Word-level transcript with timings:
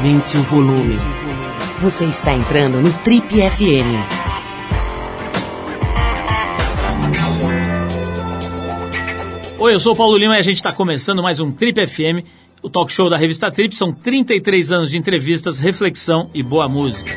Aumente 0.00 0.34
o 0.38 0.42
volume. 0.44 0.96
Você 1.82 2.06
está 2.06 2.32
entrando 2.32 2.80
no 2.80 2.90
Trip 3.00 3.26
FM. 3.28 4.00
Oi, 9.58 9.74
eu 9.74 9.78
sou 9.78 9.92
o 9.92 9.96
Paulo 9.96 10.16
Lima 10.16 10.36
e 10.36 10.38
a 10.38 10.42
gente 10.42 10.56
está 10.56 10.72
começando 10.72 11.22
mais 11.22 11.38
um 11.38 11.52
Trip 11.52 11.86
FM, 11.86 12.26
o 12.62 12.70
talk 12.70 12.90
show 12.90 13.10
da 13.10 13.18
revista 13.18 13.50
Trip. 13.50 13.74
São 13.74 13.92
33 13.92 14.72
anos 14.72 14.90
de 14.90 14.96
entrevistas, 14.96 15.58
reflexão 15.58 16.30
e 16.32 16.42
boa 16.42 16.66
música. 16.66 17.12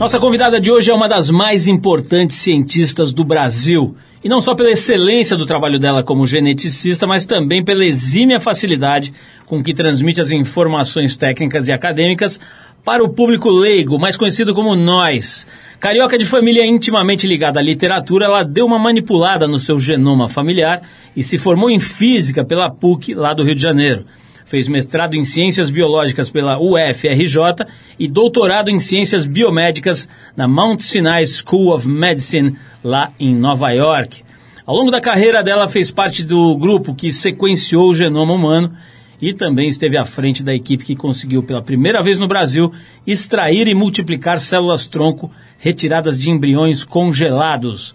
Nossa 0.00 0.18
convidada 0.18 0.58
de 0.58 0.72
hoje 0.72 0.90
é 0.90 0.94
uma 0.94 1.10
das 1.10 1.28
mais 1.28 1.68
importantes 1.68 2.38
cientistas 2.38 3.12
do 3.12 3.22
Brasil. 3.22 3.94
E 4.24 4.28
não 4.28 4.40
só 4.40 4.54
pela 4.54 4.70
excelência 4.70 5.36
do 5.36 5.44
trabalho 5.44 5.80
dela 5.80 6.02
como 6.02 6.26
geneticista, 6.26 7.06
mas 7.06 7.26
também 7.26 7.64
pela 7.64 7.84
exímia 7.84 8.38
facilidade 8.38 9.12
com 9.48 9.62
que 9.62 9.74
transmite 9.74 10.20
as 10.20 10.30
informações 10.30 11.16
técnicas 11.16 11.66
e 11.66 11.72
acadêmicas 11.72 12.38
para 12.84 13.02
o 13.02 13.08
público 13.08 13.50
leigo, 13.50 13.98
mais 13.98 14.16
conhecido 14.16 14.54
como 14.54 14.76
nós. 14.76 15.46
Carioca 15.80 16.16
de 16.16 16.24
família 16.24 16.64
intimamente 16.64 17.26
ligada 17.26 17.58
à 17.58 17.62
literatura, 17.62 18.26
ela 18.26 18.44
deu 18.44 18.64
uma 18.64 18.78
manipulada 18.78 19.48
no 19.48 19.58
seu 19.58 19.80
genoma 19.80 20.28
familiar 20.28 20.82
e 21.16 21.22
se 21.24 21.38
formou 21.38 21.68
em 21.68 21.80
física 21.80 22.44
pela 22.44 22.70
PUC, 22.70 23.14
lá 23.14 23.34
do 23.34 23.42
Rio 23.42 23.56
de 23.56 23.62
Janeiro. 23.62 24.04
Fez 24.44 24.68
mestrado 24.68 25.14
em 25.14 25.24
Ciências 25.24 25.70
Biológicas 25.70 26.30
pela 26.30 26.58
UFRJ 26.60 27.66
e 27.98 28.08
doutorado 28.08 28.70
em 28.70 28.78
Ciências 28.78 29.24
Biomédicas 29.24 30.08
na 30.36 30.46
Mount 30.46 30.80
Sinai 30.80 31.24
School 31.26 31.74
of 31.74 31.88
Medicine, 31.88 32.56
lá 32.82 33.12
em 33.18 33.34
Nova 33.34 33.70
York. 33.70 34.22
Ao 34.64 34.76
longo 34.76 34.90
da 34.90 35.00
carreira 35.00 35.42
dela, 35.42 35.68
fez 35.68 35.90
parte 35.90 36.22
do 36.22 36.56
grupo 36.56 36.94
que 36.94 37.12
sequenciou 37.12 37.90
o 37.90 37.94
genoma 37.94 38.32
humano 38.32 38.72
e 39.20 39.32
também 39.32 39.68
esteve 39.68 39.96
à 39.96 40.04
frente 40.04 40.42
da 40.42 40.52
equipe 40.52 40.84
que 40.84 40.96
conseguiu 40.96 41.44
pela 41.44 41.62
primeira 41.62 42.02
vez 42.02 42.18
no 42.18 42.26
Brasil 42.26 42.72
extrair 43.06 43.68
e 43.68 43.74
multiplicar 43.74 44.40
células-tronco 44.40 45.30
retiradas 45.58 46.18
de 46.18 46.28
embriões 46.28 46.82
congelados. 46.82 47.94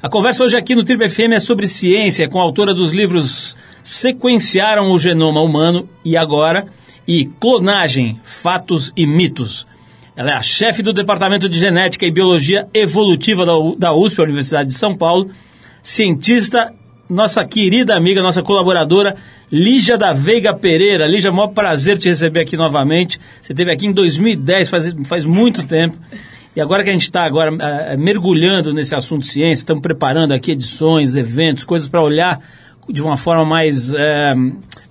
A 0.00 0.08
conversa 0.08 0.44
hoje 0.44 0.56
aqui 0.56 0.76
no 0.76 0.84
Triple 0.84 1.08
FM 1.08 1.32
é 1.32 1.40
sobre 1.40 1.66
ciência, 1.66 2.28
com 2.28 2.38
a 2.38 2.42
autora 2.42 2.72
dos 2.72 2.92
livros 2.92 3.56
Sequenciaram 3.82 4.90
o 4.90 4.98
Genoma 4.98 5.40
Humano 5.40 5.88
e 6.04 6.16
Agora 6.16 6.66
e 7.06 7.24
Clonagem, 7.24 8.20
Fatos 8.22 8.92
e 8.96 9.06
Mitos. 9.06 9.66
Ela 10.14 10.32
é 10.32 10.34
a 10.34 10.42
chefe 10.42 10.82
do 10.82 10.92
Departamento 10.92 11.48
de 11.48 11.58
Genética 11.58 12.04
e 12.04 12.12
Biologia 12.12 12.68
Evolutiva 12.74 13.46
da, 13.78 13.94
USP, 13.94 14.20
a 14.20 14.24
Universidade 14.24 14.68
de 14.68 14.74
São 14.74 14.94
Paulo, 14.94 15.30
cientista, 15.82 16.74
nossa 17.08 17.44
querida 17.44 17.94
amiga, 17.94 18.22
nossa 18.22 18.42
colaboradora, 18.42 19.16
Lígia 19.50 19.96
da 19.96 20.12
Veiga 20.12 20.52
Pereira. 20.52 21.06
Lígia, 21.06 21.32
maior 21.32 21.48
prazer 21.48 21.96
te 21.96 22.08
receber 22.08 22.40
aqui 22.40 22.56
novamente. 22.56 23.18
Você 23.40 23.52
esteve 23.52 23.72
aqui 23.72 23.86
em 23.86 23.92
2010, 23.92 24.68
faz, 24.68 24.96
faz 25.06 25.24
muito 25.24 25.62
tempo. 25.62 25.96
E 26.54 26.60
agora 26.60 26.82
que 26.82 26.90
a 26.90 26.92
gente 26.92 27.02
está 27.02 27.24
agora 27.24 27.52
uh, 27.52 27.98
mergulhando 27.98 28.74
nesse 28.74 28.94
assunto 28.94 29.24
ciência, 29.24 29.62
estamos 29.62 29.80
preparando 29.80 30.32
aqui 30.32 30.50
edições, 30.50 31.14
eventos, 31.14 31.64
coisas 31.64 31.88
para 31.88 32.02
olhar 32.02 32.40
de 32.88 33.02
uma 33.02 33.16
forma 33.16 33.44
mais 33.44 33.92
uh, 33.92 33.96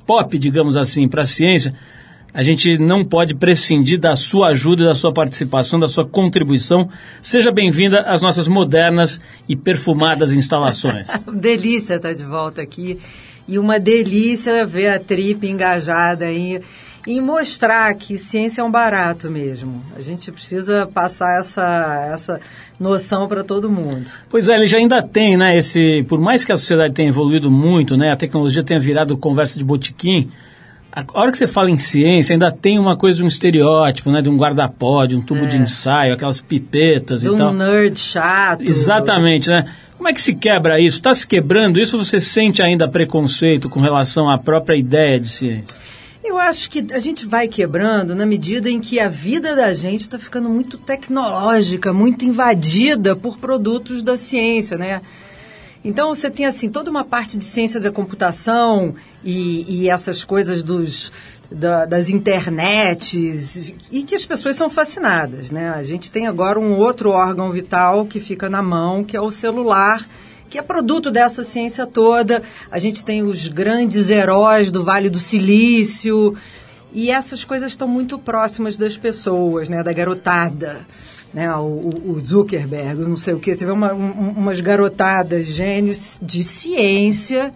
pop, 0.05 0.37
digamos 0.37 0.75
assim, 0.75 1.07
para 1.07 1.23
a 1.23 1.25
ciência. 1.25 1.73
A 2.33 2.43
gente 2.43 2.77
não 2.77 3.03
pode 3.03 3.33
prescindir 3.33 3.99
da 3.99 4.15
sua 4.15 4.49
ajuda, 4.49 4.85
da 4.85 4.93
sua 4.93 5.11
participação, 5.11 5.79
da 5.79 5.87
sua 5.87 6.05
contribuição. 6.05 6.87
Seja 7.21 7.51
bem-vinda 7.51 8.01
às 8.01 8.21
nossas 8.21 8.47
modernas 8.47 9.19
e 9.49 9.55
perfumadas 9.55 10.31
instalações. 10.31 11.07
delícia 11.33 11.95
estar 11.95 12.13
de 12.13 12.23
volta 12.23 12.61
aqui. 12.61 12.99
E 13.47 13.57
uma 13.57 13.79
delícia 13.79 14.65
ver 14.65 14.89
a 14.89 14.99
Trip 14.99 15.47
engajada 15.47 16.25
aí 16.25 16.55
em 16.55 16.61
mostrar 17.21 17.93
que 17.95 18.17
ciência 18.17 18.61
é 18.61 18.63
um 18.63 18.69
barato 18.69 19.31
mesmo. 19.31 19.81
A 19.95 20.01
gente 20.01 20.31
precisa 20.31 20.85
passar 20.93 21.39
essa, 21.39 22.09
essa 22.13 22.41
noção 22.77 23.27
para 23.27 23.43
todo 23.43 23.69
mundo. 23.69 24.11
Pois 24.29 24.49
é, 24.49 24.55
ele 24.55 24.67
já 24.67 24.77
ainda 24.77 25.01
tem, 25.01 25.37
né, 25.37 25.57
esse, 25.57 26.03
por 26.09 26.19
mais 26.19 26.43
que 26.43 26.51
a 26.51 26.57
sociedade 26.57 26.93
tenha 26.93 27.09
evoluído 27.09 27.49
muito, 27.49 27.95
né, 27.95 28.11
a 28.11 28.17
tecnologia 28.17 28.61
tenha 28.63 28.79
virado 28.79 29.17
conversa 29.17 29.57
de 29.57 29.63
botiquim, 29.63 30.29
a 30.97 31.05
hora 31.13 31.31
que 31.31 31.37
você 31.37 31.45
fala 31.45 31.69
em 31.69 31.77
ciência, 31.77 32.33
ainda 32.33 32.51
tem 32.51 32.79
uma 32.79 32.97
coisa 32.97 33.19
de 33.19 33.23
um 33.23 33.27
estereótipo, 33.27 34.09
né? 34.11 34.19
De 34.19 34.29
um 34.29 34.35
guarda-pó, 34.35 35.05
de 35.05 35.15
um 35.15 35.21
tubo 35.21 35.43
é. 35.43 35.45
de 35.45 35.57
ensaio, 35.57 36.11
aquelas 36.11 36.41
pipetas 36.41 37.21
de 37.21 37.27
e 37.27 37.29
um 37.29 37.37
tal. 37.37 37.51
um 37.51 37.53
nerd 37.53 37.99
chato. 37.99 38.67
Exatamente, 38.67 39.47
né? 39.47 39.65
Como 39.95 40.09
é 40.09 40.13
que 40.13 40.21
se 40.21 40.33
quebra 40.33 40.79
isso? 40.79 40.97
Está 40.97 41.13
se 41.13 41.27
quebrando 41.27 41.79
isso 41.79 41.97
ou 41.97 42.03
você 42.03 42.19
sente 42.19 42.63
ainda 42.63 42.87
preconceito 42.87 43.69
com 43.69 43.79
relação 43.79 44.27
à 44.27 44.39
própria 44.39 44.75
ideia 44.75 45.19
de 45.19 45.29
ciência? 45.29 45.77
Eu 46.27 46.37
acho 46.37 46.69
que 46.69 46.85
a 46.91 46.99
gente 46.99 47.25
vai 47.25 47.47
quebrando 47.47 48.13
na 48.13 48.25
medida 48.25 48.69
em 48.69 48.81
que 48.81 48.99
a 48.99 49.07
vida 49.07 49.55
da 49.55 49.73
gente 49.73 50.01
está 50.01 50.19
ficando 50.19 50.49
muito 50.49 50.77
tecnológica, 50.77 51.93
muito 51.93 52.25
invadida 52.25 53.15
por 53.15 53.37
produtos 53.37 54.03
da 54.03 54.17
ciência, 54.17 54.77
né? 54.77 55.01
Então 55.85 56.13
você 56.13 56.29
tem 56.29 56.45
assim 56.45 56.69
toda 56.69 56.91
uma 56.91 57.05
parte 57.05 57.37
de 57.37 57.45
ciência 57.45 57.79
da 57.79 57.93
computação 57.93 58.93
e, 59.23 59.83
e 59.83 59.89
essas 59.89 60.25
coisas 60.25 60.61
dos 60.63 61.13
da, 61.49 61.85
das 61.85 62.09
internets 62.09 63.73
e 63.89 64.03
que 64.03 64.13
as 64.13 64.25
pessoas 64.25 64.57
são 64.57 64.69
fascinadas, 64.69 65.49
né? 65.49 65.69
A 65.69 65.83
gente 65.83 66.11
tem 66.11 66.27
agora 66.27 66.59
um 66.59 66.77
outro 66.77 67.11
órgão 67.11 67.51
vital 67.51 68.05
que 68.05 68.19
fica 68.19 68.49
na 68.49 68.61
mão, 68.61 69.01
que 69.01 69.15
é 69.15 69.21
o 69.21 69.31
celular, 69.31 70.05
que 70.49 70.57
é 70.57 70.61
produto 70.61 71.11
dessa 71.11 71.43
ciência 71.43 71.85
toda. 71.85 72.41
A 72.71 72.79
gente 72.79 73.03
tem 73.03 73.23
os 73.23 73.47
grandes 73.47 74.09
heróis 74.09 74.71
do 74.71 74.83
Vale 74.83 75.09
do 75.09 75.19
Silício 75.19 76.35
e 76.93 77.11
essas 77.11 77.43
coisas 77.43 77.71
estão 77.71 77.87
muito 77.87 78.17
próximas 78.17 78.77
das 78.77 78.97
pessoas, 78.97 79.69
né? 79.69 79.83
Da 79.83 79.93
garotada 79.93 80.85
né, 81.33 81.53
o, 81.55 81.89
o 82.05 82.19
Zuckerberg, 82.25 83.01
não 83.01 83.15
sei 83.15 83.33
o 83.33 83.39
que, 83.39 83.53
você 83.53 83.65
vê 83.65 83.71
uma, 83.71 83.93
um, 83.93 84.31
umas 84.31 84.59
garotadas 84.59 85.45
gênios 85.45 86.19
de 86.21 86.43
ciência 86.43 87.53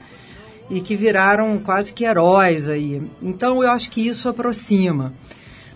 e 0.70 0.80
que 0.82 0.96
viraram 0.96 1.60
quase 1.60 1.94
que 1.94 2.06
heróis 2.06 2.68
aí. 2.68 3.02
Então 3.22 3.64
eu 3.64 3.70
acho 3.70 3.90
que 3.90 4.06
isso 4.06 4.30
aproxima. 4.30 5.14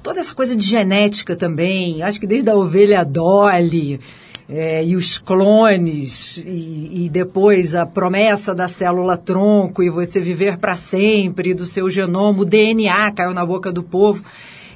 Toda 0.03 0.19
essa 0.19 0.35
coisa 0.35 0.55
de 0.55 0.65
genética 0.65 1.35
também, 1.35 2.03
acho 2.03 2.19
que 2.19 2.27
desde 2.27 2.49
a 2.49 2.55
ovelha 2.55 3.03
Dolly 3.03 3.99
é, 4.47 4.85
e 4.85 4.95
os 4.95 5.17
clones 5.17 6.37
e, 6.37 7.05
e, 7.05 7.09
depois 7.09 7.73
a 7.73 7.85
promessa 7.85 8.53
da 8.53 8.67
célula 8.67 9.17
tronco 9.17 9.81
e 9.81 9.89
você 9.89 10.19
viver 10.19 10.57
para 10.57 10.75
sempre 10.75 11.53
do 11.53 11.65
seu 11.65 11.89
genoma, 11.89 12.41
o 12.41 12.45
DNA 12.45 13.11
caiu 13.11 13.33
na 13.33 13.45
boca 13.45 13.71
do 13.71 13.81
povo. 13.81 14.23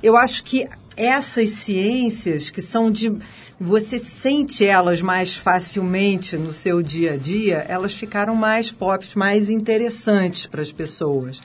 Eu 0.02 0.18
acho 0.18 0.44
que 0.44 0.68
essas 0.98 1.50
ciências 1.52 2.50
que 2.50 2.62
são 2.62 2.92
de 2.92 3.12
você 3.60 4.00
sente 4.00 4.66
elas 4.66 5.02
mais 5.02 5.36
facilmente 5.36 6.38
no 6.38 6.54
seu 6.54 6.82
dia 6.82 7.14
a 7.14 7.18
dia, 7.18 7.66
elas 7.68 7.94
ficaram 7.94 8.34
mais 8.34 8.72
pop, 8.72 9.06
mais 9.18 9.50
interessantes 9.50 10.48
para 10.48 10.62
as 10.62 10.72
pessoas. 10.72 11.42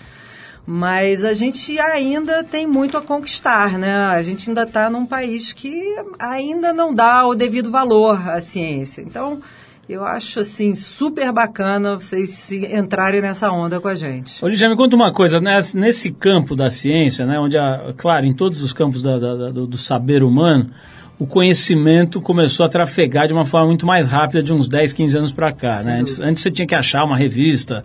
Mas 0.66 1.24
a 1.24 1.34
gente 1.34 1.78
ainda 1.78 2.42
tem 2.42 2.66
muito 2.66 2.96
a 2.96 3.02
conquistar, 3.02 3.78
né? 3.78 3.94
A 3.94 4.22
gente 4.22 4.48
ainda 4.48 4.62
está 4.62 4.88
num 4.88 5.04
país 5.04 5.52
que 5.52 5.94
ainda 6.18 6.72
não 6.72 6.94
dá 6.94 7.26
o 7.26 7.34
devido 7.34 7.70
valor 7.70 8.28
à 8.30 8.40
ciência. 8.40 9.02
Então, 9.02 9.42
eu 9.86 10.02
acho 10.02 10.40
assim 10.40 10.74
super 10.74 11.30
bacana 11.30 11.96
vocês 11.96 12.30
se 12.30 12.64
entrarem 12.74 13.20
nessa 13.20 13.52
onda 13.52 13.78
com 13.78 13.88
a 13.88 13.94
gente. 13.94 14.42
Olívia, 14.42 14.70
me 14.70 14.76
conta 14.76 14.96
uma 14.96 15.12
coisa, 15.12 15.38
né? 15.40 15.60
nesse 15.74 16.10
campo 16.10 16.56
da 16.56 16.70
ciência, 16.70 17.26
né, 17.26 17.38
onde, 17.38 17.58
a, 17.58 17.92
claro, 17.96 18.24
em 18.24 18.32
todos 18.32 18.62
os 18.62 18.72
campos 18.72 19.02
da, 19.02 19.18
da, 19.18 19.50
do, 19.50 19.66
do, 19.66 19.76
saber 19.76 20.22
humano, 20.22 20.70
o 21.18 21.26
conhecimento 21.26 22.20
começou 22.20 22.64
a 22.64 22.68
trafegar 22.68 23.26
de 23.26 23.34
uma 23.34 23.44
forma 23.44 23.66
muito 23.66 23.84
mais 23.84 24.08
rápida 24.08 24.42
de 24.42 24.54
uns 24.54 24.68
10, 24.68 24.94
15 24.94 25.18
anos 25.18 25.32
para 25.32 25.52
cá. 25.52 25.82
Né? 25.82 26.00
Antes, 26.00 26.18
antes, 26.18 26.42
você 26.42 26.50
tinha 26.50 26.66
que 26.66 26.74
achar 26.74 27.04
uma 27.04 27.16
revista, 27.16 27.84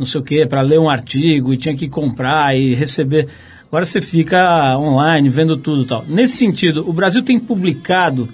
não 0.00 0.06
sei 0.06 0.20
o 0.20 0.24
quê, 0.24 0.46
para 0.48 0.62
ler 0.62 0.80
um 0.80 0.88
artigo, 0.88 1.52
e 1.52 1.58
tinha 1.58 1.76
que 1.76 1.86
comprar 1.86 2.56
e 2.56 2.74
receber. 2.74 3.28
Agora 3.68 3.84
você 3.84 4.00
fica 4.00 4.76
online, 4.78 5.28
vendo 5.28 5.58
tudo 5.58 5.82
e 5.82 5.84
tal. 5.84 6.04
Nesse 6.08 6.38
sentido, 6.38 6.88
o 6.88 6.92
Brasil 6.92 7.22
tem 7.22 7.38
publicado 7.38 8.28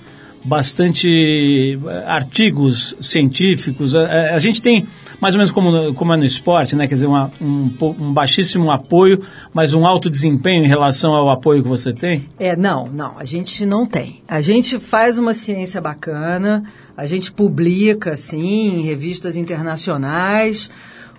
bastante 0.44 1.76
eh, 1.84 2.04
artigos 2.06 2.96
científicos. 3.00 3.96
A, 3.96 4.34
a, 4.34 4.38
gente 4.38 4.62
tem, 4.62 4.86
mais 5.20 5.34
ou 5.34 5.40
menos 5.40 5.50
como, 5.50 5.92
como 5.94 6.14
é 6.14 6.16
no 6.16 6.24
esporte, 6.24 6.76
né? 6.76 6.86
quer 6.86 6.94
dizer, 6.94 7.08
uma, 7.08 7.32
um, 7.40 7.66
um, 7.82 8.12
baixíssimo 8.12 8.70
apoio, 8.70 9.20
mas 9.52 9.74
um 9.74 9.84
alto 9.84 10.08
desempenho 10.08 10.64
em 10.64 10.68
relação 10.68 11.12
ao 11.12 11.28
apoio 11.30 11.64
que 11.64 11.68
você 11.68 11.92
tem? 11.92 12.28
É, 12.38 12.54
não, 12.54 12.86
não, 12.86 13.18
a 13.18 13.24
gente 13.24 13.66
não 13.66 13.84
tem. 13.84 14.22
A 14.28 14.40
gente 14.40 14.78
faz 14.78 15.18
uma 15.18 15.34
ciência 15.34 15.80
bacana, 15.80 16.62
a 16.96 17.06
gente 17.06 17.32
publica, 17.32 18.16
sim, 18.16 18.78
em 18.78 18.82
revistas 18.82 19.36
internacionais, 19.36 20.70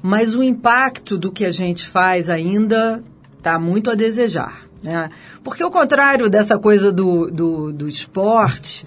mas 0.07 0.33
o 0.33 0.42
impacto 0.42 1.18
do 1.18 1.33
que 1.33 1.44
a 1.44 1.51
gente 1.51 1.86
faz 1.86 2.30
ainda 2.30 3.04
está 3.38 3.59
muito 3.59 3.92
a 3.92 3.94
desejar. 3.94 4.65
Né? 4.81 5.09
Porque 5.44 5.62
ao 5.62 5.69
contrário 5.69 6.30
dessa 6.30 6.57
coisa 6.57 6.94
do, 6.94 7.30
do, 7.30 7.74
do 7.74 7.89
esporte, 7.89 8.86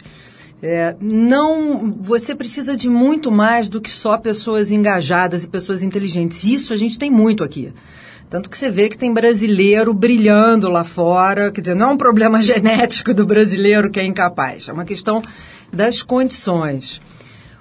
é, 0.62 0.96
não, 0.98 1.92
você 2.00 2.34
precisa 2.34 2.74
de 2.74 2.88
muito 2.88 3.30
mais 3.30 3.68
do 3.68 3.82
que 3.82 3.90
só 3.90 4.16
pessoas 4.16 4.70
engajadas 4.70 5.44
e 5.44 5.48
pessoas 5.48 5.82
inteligentes. 5.82 6.42
Isso 6.44 6.72
a 6.72 6.76
gente 6.76 6.98
tem 6.98 7.10
muito 7.10 7.44
aqui. 7.44 7.70
Tanto 8.30 8.48
que 8.48 8.56
você 8.56 8.70
vê 8.70 8.88
que 8.88 8.96
tem 8.96 9.12
brasileiro 9.12 9.92
brilhando 9.92 10.70
lá 10.70 10.84
fora, 10.84 11.52
quer 11.52 11.60
dizer, 11.60 11.76
não 11.76 11.90
é 11.90 11.92
um 11.92 11.98
problema 11.98 12.40
genético 12.42 13.12
do 13.12 13.26
brasileiro 13.26 13.90
que 13.90 14.00
é 14.00 14.06
incapaz, 14.06 14.70
é 14.70 14.72
uma 14.72 14.86
questão 14.86 15.20
das 15.70 16.02
condições. 16.02 16.98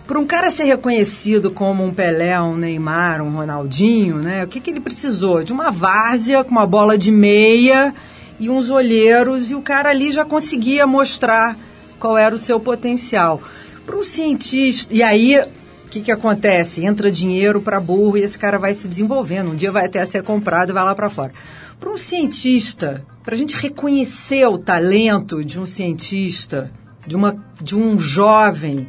Para 0.09 0.19
um 0.19 0.25
cara 0.25 0.49
ser 0.49 0.63
reconhecido 0.63 1.51
como 1.51 1.85
um 1.85 1.93
Pelé, 1.93 2.41
um 2.41 2.57
Neymar, 2.57 3.21
um 3.21 3.29
Ronaldinho, 3.29 4.15
né? 4.15 4.43
O 4.43 4.47
que, 4.47 4.59
que 4.59 4.71
ele 4.71 4.79
precisou? 4.79 5.43
De 5.43 5.53
uma 5.53 5.69
várzea 5.69 6.43
com 6.43 6.49
uma 6.49 6.65
bola 6.65 6.97
de 6.97 7.11
meia 7.11 7.93
e 8.39 8.49
uns 8.49 8.71
olheiros, 8.71 9.51
e 9.51 9.55
o 9.55 9.61
cara 9.61 9.91
ali 9.91 10.11
já 10.11 10.25
conseguia 10.25 10.87
mostrar 10.87 11.55
qual 11.99 12.17
era 12.17 12.33
o 12.33 12.39
seu 12.39 12.59
potencial. 12.59 13.39
Para 13.85 13.95
um 13.95 14.01
cientista, 14.01 14.91
e 14.91 15.03
aí 15.03 15.39
o 15.85 15.89
que, 15.91 16.01
que 16.01 16.11
acontece? 16.11 16.83
Entra 16.83 17.11
dinheiro 17.11 17.61
para 17.61 17.79
burro 17.79 18.17
e 18.17 18.21
esse 18.21 18.39
cara 18.39 18.57
vai 18.57 18.73
se 18.73 18.87
desenvolvendo. 18.87 19.51
Um 19.51 19.55
dia 19.55 19.71
vai 19.71 19.85
até 19.85 20.03
ser 20.07 20.23
comprado 20.23 20.71
e 20.71 20.73
vai 20.73 20.83
lá 20.83 20.95
para 20.95 21.11
fora. 21.11 21.33
Para 21.79 21.91
um 21.91 21.97
cientista, 21.97 23.05
para 23.23 23.35
a 23.35 23.37
gente 23.37 23.55
reconhecer 23.55 24.47
o 24.47 24.57
talento 24.57 25.45
de 25.45 25.59
um 25.59 25.67
cientista, 25.67 26.71
de, 27.05 27.15
uma, 27.15 27.37
de 27.61 27.77
um 27.77 27.99
jovem 27.99 28.87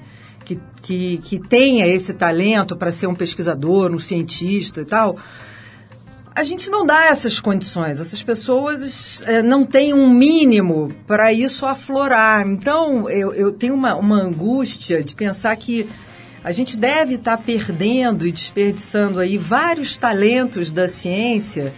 que, 0.83 1.19
que, 1.19 1.39
tenha 1.39 1.87
esse 1.87 2.15
talento 2.15 2.77
para 2.77 2.91
ser 2.91 3.07
um 3.07 3.15
pesquisador, 3.15 3.93
um 3.93 3.99
cientista 3.99 4.81
e 4.81 4.85
tal, 4.85 5.17
a 6.35 6.45
gente 6.45 6.71
não 6.71 6.87
dá 6.87 7.07
essas 7.07 7.41
condições. 7.41 8.01
Essas 8.01 8.23
pessoas 8.23 9.23
é, 9.27 9.43
não 9.43 9.67
têm 9.67 9.93
um 9.93 10.09
mínimo 10.09 10.93
para 11.07 11.33
isso 11.33 11.67
aflorar. 11.67 12.47
Então, 12.47 13.09
eu, 13.11 13.33
eu 13.35 13.53
tenho 13.53 13.75
uma, 13.75 13.95
uma 13.95 14.17
angústia 14.17 15.03
de 15.03 15.15
pensar 15.15 15.55
que 15.57 15.89
a 16.43 16.53
gente 16.53 16.77
deve 16.77 17.15
estar 17.17 17.37
tá 17.37 17.43
perdendo 17.43 18.27
e 18.27 18.33
desperdiçando 18.33 19.21
aí 19.21 19.37
vários 19.37 19.97
talentos 19.97 20.73
da 20.73 20.89
ciência, 20.89 21.75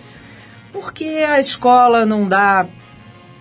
porque 0.72 1.04
a 1.28 1.40
escola 1.40 2.06
não 2.06 2.28
dá 2.28 2.66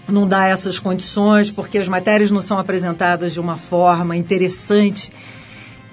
não 0.07 0.27
dá 0.27 0.47
essas 0.47 0.77
condições, 0.77 1.51
porque 1.51 1.77
as 1.77 1.87
matérias 1.87 2.31
não 2.31 2.41
são 2.41 2.59
apresentadas 2.59 3.31
de 3.31 3.39
uma 3.39 3.57
forma 3.57 4.17
interessante. 4.17 5.11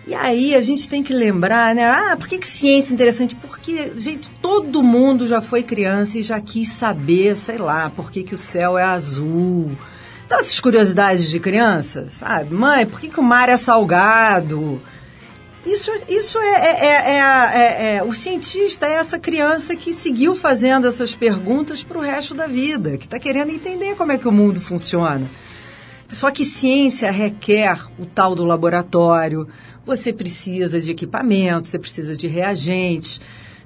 E 0.09 0.15
aí 0.15 0.55
a 0.55 0.63
gente 0.63 0.89
tem 0.89 1.03
que 1.03 1.13
lembrar, 1.13 1.75
né? 1.75 1.85
Ah, 1.85 2.17
por 2.17 2.27
que, 2.27 2.39
que 2.39 2.49
ciência 2.49 2.93
é 2.93 2.95
interessante? 2.95 3.37
Porque, 3.37 3.93
gente, 3.99 4.31
todo 4.41 4.83
mundo 4.83 5.29
já 5.29 5.43
foi 5.43 5.63
criança 5.63 6.19
e 6.19 6.23
já 6.23 6.41
quis 6.41 6.71
saber, 6.73 7.37
sei 7.37 7.59
lá, 7.59 7.91
por 7.91 8.11
que, 8.11 8.23
que 8.23 8.33
o 8.33 8.39
céu 8.39 8.79
é 8.79 8.83
azul. 8.83 9.71
Sabe 10.27 10.45
essas 10.45 10.61
curiosidades 10.61 11.29
de 11.29 11.39
criança? 11.39 12.07
Sabe? 12.09 12.55
Mãe, 12.55 12.87
por 12.87 12.99
que, 13.01 13.11
que 13.11 13.21
o 13.21 13.23
mar 13.23 13.51
é 13.51 13.59
salgado? 13.59 14.81
Isso, 15.67 15.91
isso 16.09 16.39
é, 16.39 16.55
é, 16.55 16.87
é, 16.87 17.97
é, 17.97 18.03
o 18.03 18.15
cientista 18.15 18.87
é 18.87 18.95
essa 18.95 19.19
criança 19.19 19.77
que 19.77 19.93
seguiu 19.93 20.35
fazendo 20.35 20.89
essas 20.89 21.15
perguntas 21.15 21.85
para 21.85 21.99
o 21.99 22.01
resto 22.01 22.33
da 22.33 22.47
vida, 22.47 22.97
que 22.97 23.05
está 23.05 23.19
querendo 23.19 23.51
entender 23.51 23.95
como 23.95 24.13
é 24.13 24.17
que 24.17 24.27
o 24.27 24.33
mundo 24.33 24.59
funciona. 24.59 25.29
Só 26.09 26.31
que 26.31 26.45
ciência 26.45 27.11
requer 27.11 27.79
o 27.99 28.07
tal 28.07 28.35
do 28.35 28.45
laboratório, 28.45 29.47
você 29.85 30.13
precisa 30.13 30.81
de 30.81 30.91
equipamento, 30.91 31.67
você 31.67 31.79
precisa 31.79 32.17
de 32.17 32.27
reagentes. 32.27 33.21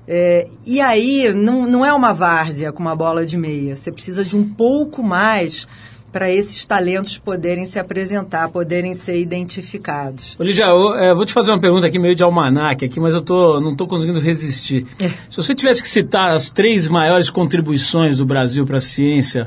É, 0.07 0.49
e 0.67 0.81
aí 0.81 1.33
não, 1.33 1.65
não 1.65 1.87
é 1.87 1.93
uma 1.93 2.13
várzea 2.13 2.73
com 2.73 2.83
uma 2.83 2.97
bola 2.97 3.25
de 3.25 3.39
meia, 3.39 3.77
você 3.77 3.93
precisa 3.93 4.25
de 4.25 4.37
um 4.37 4.43
pouco 4.43 5.03
mais 5.03 5.69
para 6.13 6.31
esses 6.31 6.65
talentos 6.65 7.17
poderem 7.17 7.65
se 7.65 7.79
apresentar, 7.79 8.51
poderem 8.51 8.93
ser 8.93 9.19
identificados. 9.19 10.39
Olívia, 10.39 10.67
eu, 10.67 10.95
é, 10.95 11.15
vou 11.15 11.25
te 11.25 11.33
fazer 11.33 11.51
uma 11.51 11.61
pergunta 11.61 11.87
aqui 11.87 11.99
meio 11.99 12.15
de 12.15 12.23
almanac 12.23 12.85
aqui, 12.85 13.01
mas 13.01 13.15
eu 13.15 13.23
tô, 13.23 13.59
não 13.61 13.71
estou 13.71 13.87
conseguindo 13.87 14.21
resistir. 14.21 14.87
É. 15.01 15.09
Se 15.31 15.37
você 15.37 15.55
tivesse 15.55 15.81
que 15.81 15.89
citar 15.89 16.33
as 16.33 16.51
três 16.51 16.87
maiores 16.87 17.31
contribuições 17.31 18.19
do 18.19 18.27
Brasil 18.27 18.67
para 18.67 18.77
a 18.77 18.81
ciência 18.81 19.47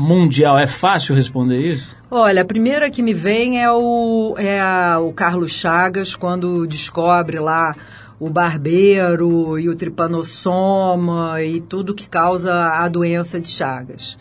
mundial, 0.00 0.58
é 0.58 0.66
fácil 0.66 1.14
responder 1.14 1.60
isso? 1.60 1.96
Olha, 2.10 2.42
a 2.42 2.44
primeira 2.44 2.90
que 2.90 3.02
me 3.02 3.14
vem 3.14 3.62
é 3.62 3.70
o, 3.70 4.34
é 4.38 4.60
a, 4.60 4.98
o 4.98 5.12
Carlos 5.12 5.52
Chagas, 5.52 6.16
quando 6.16 6.66
descobre 6.66 7.38
lá 7.38 7.76
o 8.18 8.28
barbeiro 8.28 9.58
e 9.58 9.68
o 9.68 9.74
tripanossoma 9.76 11.42
e 11.42 11.60
tudo 11.60 11.94
que 11.94 12.08
causa 12.08 12.52
a 12.52 12.88
doença 12.88 13.40
de 13.40 13.48
Chagas. 13.48 14.18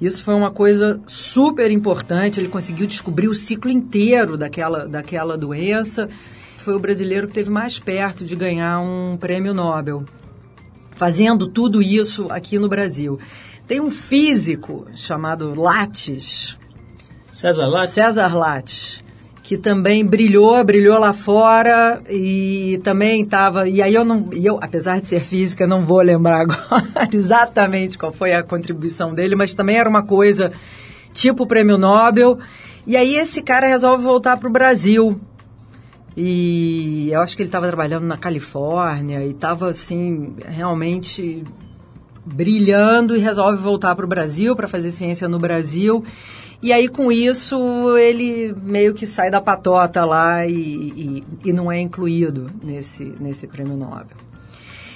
Isso 0.00 0.22
foi 0.24 0.34
uma 0.34 0.50
coisa 0.50 1.00
super 1.06 1.70
importante. 1.70 2.40
Ele 2.40 2.48
conseguiu 2.48 2.86
descobrir 2.86 3.28
o 3.28 3.34
ciclo 3.34 3.70
inteiro 3.70 4.36
daquela, 4.36 4.86
daquela 4.88 5.36
doença. 5.36 6.08
Foi 6.56 6.74
o 6.74 6.78
brasileiro 6.78 7.26
que 7.26 7.34
teve 7.34 7.50
mais 7.50 7.78
perto 7.78 8.24
de 8.24 8.34
ganhar 8.34 8.80
um 8.80 9.16
prêmio 9.18 9.52
Nobel, 9.52 10.04
fazendo 10.92 11.46
tudo 11.46 11.82
isso 11.82 12.26
aqui 12.30 12.58
no 12.58 12.68
Brasil. 12.68 13.18
Tem 13.66 13.80
um 13.80 13.90
físico 13.90 14.86
chamado 14.94 15.58
Lattes. 15.58 16.58
César 17.32 17.66
Lattes? 17.66 17.94
César 17.94 18.34
Lattes 18.34 19.04
que 19.44 19.58
também 19.58 20.06
brilhou, 20.06 20.64
brilhou 20.64 20.98
lá 20.98 21.12
fora 21.12 22.02
e 22.08 22.80
também 22.82 23.22
estava. 23.22 23.68
E 23.68 23.82
aí 23.82 23.94
eu 23.94 24.02
não, 24.02 24.30
eu, 24.32 24.58
apesar 24.60 25.02
de 25.02 25.06
ser 25.06 25.20
física, 25.20 25.66
não 25.66 25.84
vou 25.84 26.00
lembrar 26.00 26.40
agora 26.48 27.08
exatamente 27.12 27.98
qual 27.98 28.10
foi 28.10 28.32
a 28.32 28.42
contribuição 28.42 29.12
dele, 29.12 29.36
mas 29.36 29.54
também 29.54 29.76
era 29.76 29.88
uma 29.88 30.02
coisa 30.02 30.50
tipo 31.12 31.46
prêmio 31.46 31.76
Nobel. 31.76 32.38
E 32.86 32.96
aí 32.96 33.16
esse 33.16 33.42
cara 33.42 33.66
resolve 33.66 34.02
voltar 34.02 34.38
para 34.38 34.48
o 34.48 34.52
Brasil. 34.52 35.20
E 36.16 37.10
eu 37.12 37.20
acho 37.20 37.36
que 37.36 37.42
ele 37.42 37.48
estava 37.48 37.66
trabalhando 37.66 38.04
na 38.04 38.16
Califórnia 38.16 39.22
e 39.26 39.30
estava 39.30 39.68
assim 39.68 40.32
realmente 40.46 41.44
brilhando 42.24 43.16
e 43.16 43.20
resolve 43.20 43.62
voltar 43.62 43.94
para 43.94 44.04
o 44.04 44.08
Brasil 44.08 44.56
para 44.56 44.68
fazer 44.68 44.90
ciência 44.90 45.28
no 45.28 45.38
Brasil. 45.38 46.04
E 46.62 46.72
aí, 46.72 46.88
com 46.88 47.12
isso, 47.12 47.96
ele 47.98 48.54
meio 48.62 48.94
que 48.94 49.06
sai 49.06 49.30
da 49.30 49.40
patota 49.40 50.04
lá 50.04 50.46
e, 50.46 50.54
e, 50.54 51.24
e 51.44 51.52
não 51.52 51.70
é 51.70 51.78
incluído 51.80 52.50
nesse, 52.62 53.04
nesse 53.20 53.46
prêmio 53.46 53.76
Nobel. 53.76 54.16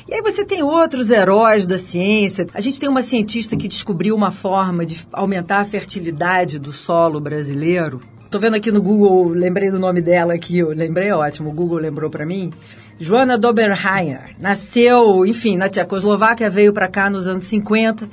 E 0.09 0.15
aí 0.15 0.23
você 0.23 0.43
tem 0.43 0.63
outros 0.63 1.11
heróis 1.11 1.67
da 1.67 1.79
ciência. 1.79 2.47
A 2.55 2.61
gente 2.63 2.81
tem 2.81 2.89
uma 2.89 3.03
cientista 3.03 3.55
que 3.55 3.69
descobriu 3.69 4.17
uma 4.17 4.31
forma 4.31 4.87
de 4.87 5.07
aumentar 5.13 5.61
a 5.61 5.65
fertilidade 5.67 6.59
do 6.59 6.73
solo 6.73 7.21
brasileiro. 7.21 8.01
Estou 8.25 8.41
vendo 8.41 8.57
aqui 8.57 8.73
no 8.73 8.81
Google, 8.81 9.29
lembrei 9.29 9.71
do 9.71 9.79
nome 9.79 10.01
dela 10.01 10.33
aqui, 10.33 10.59
eu 10.59 10.69
lembrei, 10.69 11.13
ótimo, 11.13 11.51
o 11.51 11.53
Google 11.53 11.79
lembrou 11.79 12.09
para 12.09 12.25
mim. 12.25 12.51
Joana 13.01 13.39
Doberheimer. 13.39 14.35
Nasceu, 14.41 15.25
enfim, 15.25 15.57
na 15.57 15.69
Tchecoslováquia, 15.69 16.51
veio 16.51 16.73
para 16.73 16.89
cá 16.89 17.09
nos 17.09 17.27
anos 17.27 17.45
50 17.45 18.09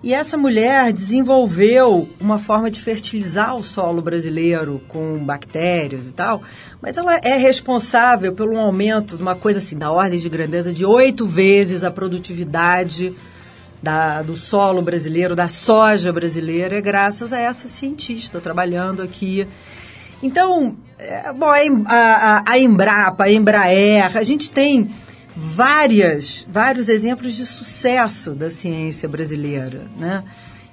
e 0.00 0.14
essa 0.14 0.36
mulher 0.36 0.92
desenvolveu 0.92 2.08
uma 2.20 2.38
forma 2.38 2.70
de 2.70 2.80
fertilizar 2.80 3.56
o 3.56 3.64
solo 3.64 4.00
brasileiro 4.00 4.80
com 4.86 5.18
bactérias 5.18 6.06
e 6.06 6.14
tal, 6.14 6.40
mas 6.80 6.96
ela 6.96 7.16
é 7.16 7.36
responsável 7.36 8.32
pelo 8.32 8.56
aumento 8.56 9.16
de 9.16 9.22
uma 9.22 9.34
coisa 9.34 9.58
assim, 9.58 9.76
da 9.76 9.90
ordem 9.90 10.20
de 10.20 10.28
grandeza 10.28 10.72
de 10.72 10.84
oito 10.84 11.26
vezes 11.26 11.82
a 11.82 11.90
produtividade 11.90 13.12
da, 13.82 14.22
do 14.22 14.36
solo 14.36 14.82
brasileiro, 14.82 15.34
da 15.34 15.48
soja 15.48 16.12
brasileira, 16.12 16.76
é 16.76 16.80
graças 16.80 17.32
a 17.32 17.40
essa 17.40 17.66
cientista 17.66 18.40
trabalhando 18.40 19.02
aqui. 19.02 19.48
Então, 20.22 20.76
é, 20.98 21.32
bom, 21.32 21.46
a, 21.86 21.96
a, 21.96 22.42
a 22.46 22.58
Embrapa, 22.58 23.24
a 23.24 23.32
Embraer, 23.32 24.16
a 24.16 24.22
gente 24.22 24.50
tem 24.50 24.90
várias, 25.36 26.46
vários 26.50 26.88
exemplos 26.88 27.34
de 27.36 27.46
sucesso 27.46 28.32
da 28.32 28.50
ciência 28.50 29.08
brasileira, 29.08 29.86
né? 29.96 30.24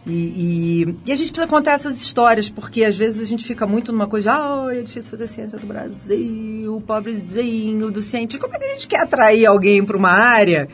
E, 0.07 0.11
e, 0.11 0.97
e, 1.07 1.11
a 1.11 1.15
gente 1.15 1.31
precisa 1.31 1.47
contar 1.47 1.73
essas 1.73 1.99
histórias, 1.99 2.47
porque 2.47 2.83
às 2.83 2.95
vezes 2.95 3.19
a 3.19 3.25
gente 3.25 3.43
fica 3.43 3.65
muito 3.65 3.91
numa 3.91 4.05
coisa, 4.05 4.33
ah, 4.33 4.65
oh, 4.65 4.69
é 4.69 4.81
difícil 4.83 5.09
fazer 5.09 5.25
ciência 5.25 5.57
do 5.57 5.65
Brasil, 5.65 6.81
pobrezinho 6.85 7.89
do 7.89 8.03
cientista. 8.03 8.45
Como 8.45 8.55
é 8.55 8.59
que 8.59 8.65
a 8.65 8.73
gente 8.73 8.87
quer 8.87 9.01
atrair 9.01 9.47
alguém 9.47 9.83
para 9.83 9.97
uma 9.97 10.11
área 10.11 10.69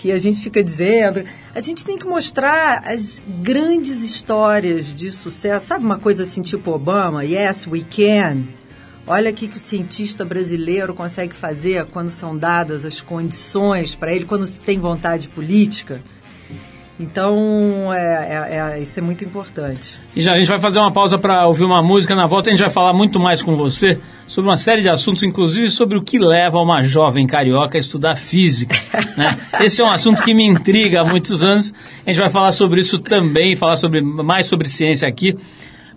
que 0.00 0.10
a 0.10 0.18
gente 0.18 0.40
fica 0.40 0.64
dizendo? 0.64 1.22
A 1.54 1.60
gente 1.60 1.84
tem 1.84 1.98
que 1.98 2.06
mostrar 2.06 2.82
as 2.86 3.22
grandes 3.42 4.02
histórias 4.02 4.94
de 4.94 5.10
sucesso. 5.10 5.66
Sabe 5.66 5.84
uma 5.84 5.98
coisa 5.98 6.22
assim, 6.22 6.40
tipo 6.40 6.70
Obama? 6.70 7.22
Yes, 7.22 7.66
we 7.66 7.84
can. 7.84 8.44
Olha 9.06 9.30
o 9.30 9.34
que 9.34 9.44
o 9.44 9.60
cientista 9.60 10.24
brasileiro 10.24 10.94
consegue 10.94 11.34
fazer 11.34 11.84
quando 11.86 12.10
são 12.10 12.34
dadas 12.34 12.86
as 12.86 13.02
condições 13.02 13.94
para 13.94 14.14
ele, 14.14 14.24
quando 14.24 14.46
se 14.46 14.58
tem 14.58 14.78
vontade 14.78 15.28
política. 15.28 16.02
Então, 17.00 17.90
é, 17.94 17.96
é, 18.50 18.76
é, 18.76 18.82
isso 18.82 18.98
é 18.98 19.02
muito 19.02 19.24
importante. 19.24 19.98
E 20.14 20.20
já 20.20 20.34
a 20.34 20.38
gente 20.38 20.48
vai 20.48 20.60
fazer 20.60 20.78
uma 20.78 20.92
pausa 20.92 21.16
para 21.16 21.46
ouvir 21.46 21.64
uma 21.64 21.82
música. 21.82 22.14
Na 22.14 22.26
volta 22.26 22.50
a 22.50 22.52
gente 22.52 22.60
vai 22.60 22.68
falar 22.68 22.92
muito 22.92 23.18
mais 23.18 23.42
com 23.42 23.56
você 23.56 23.98
sobre 24.26 24.50
uma 24.50 24.58
série 24.58 24.82
de 24.82 24.90
assuntos, 24.90 25.22
inclusive 25.22 25.70
sobre 25.70 25.96
o 25.96 26.02
que 26.02 26.18
leva 26.18 26.58
uma 26.58 26.82
jovem 26.82 27.26
carioca 27.26 27.78
a 27.78 27.80
estudar 27.80 28.16
física. 28.16 28.76
Né? 29.16 29.36
Esse 29.60 29.82
é 29.82 29.84
um 29.84 29.90
assunto 29.90 30.22
que 30.22 30.32
me 30.32 30.46
intriga 30.46 31.00
há 31.00 31.04
muitos 31.04 31.42
anos. 31.42 31.74
A 32.06 32.10
gente 32.10 32.20
vai 32.20 32.30
falar 32.30 32.52
sobre 32.52 32.80
isso 32.80 32.98
também, 32.98 33.56
falar 33.56 33.76
sobre, 33.76 34.00
mais 34.00 34.46
sobre 34.46 34.68
ciência 34.68 35.08
aqui. 35.08 35.36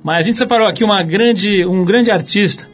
Mas 0.03 0.19
a 0.19 0.27
gente 0.27 0.37
separou 0.37 0.67
aqui 0.67 0.83
uma 0.83 1.03
grande, 1.03 1.65
um 1.65 1.85
grande 1.85 2.11
artista 2.11 2.67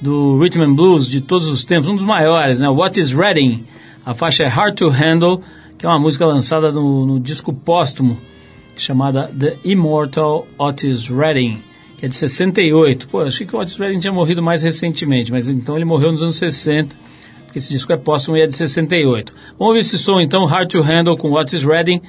do 0.00 0.38
Rhythm 0.38 0.62
and 0.62 0.74
Blues 0.74 1.08
de 1.08 1.20
todos 1.20 1.48
os 1.48 1.64
tempos, 1.64 1.88
um 1.88 1.96
dos 1.96 2.04
maiores, 2.04 2.60
né? 2.60 2.68
What 2.68 2.98
is 2.98 3.12
Reading? 3.12 3.66
A 4.04 4.14
faixa 4.14 4.44
é 4.44 4.48
Hard 4.48 4.76
to 4.76 4.88
Handle, 4.88 5.42
que 5.84 5.86
é 5.86 5.90
uma 5.90 5.98
música 5.98 6.24
lançada 6.24 6.72
no, 6.72 7.04
no 7.04 7.20
disco 7.20 7.52
póstumo 7.52 8.16
chamada 8.74 9.30
The 9.38 9.58
Immortal 9.64 10.48
Otis 10.58 11.08
Redding, 11.08 11.62
que 11.98 12.06
é 12.06 12.08
de 12.08 12.16
68. 12.16 13.06
Pô, 13.06 13.20
achei 13.20 13.46
que 13.46 13.54
o 13.54 13.60
Otis 13.60 13.76
Redding 13.76 13.98
tinha 13.98 14.12
morrido 14.12 14.42
mais 14.42 14.62
recentemente, 14.62 15.30
mas 15.30 15.46
então 15.46 15.76
ele 15.76 15.84
morreu 15.84 16.10
nos 16.10 16.22
anos 16.22 16.36
60, 16.36 16.96
porque 17.44 17.58
esse 17.58 17.68
disco 17.68 17.92
é 17.92 17.98
póstumo 17.98 18.34
e 18.34 18.40
é 18.40 18.46
de 18.46 18.54
68. 18.54 19.34
Vamos 19.58 19.60
ouvir 19.60 19.80
esse 19.80 19.98
som 19.98 20.22
então, 20.22 20.46
Hard 20.46 20.70
to 20.70 20.80
Handle 20.80 21.18
com 21.18 21.32
Otis 21.32 21.62
Redding, 21.62 22.00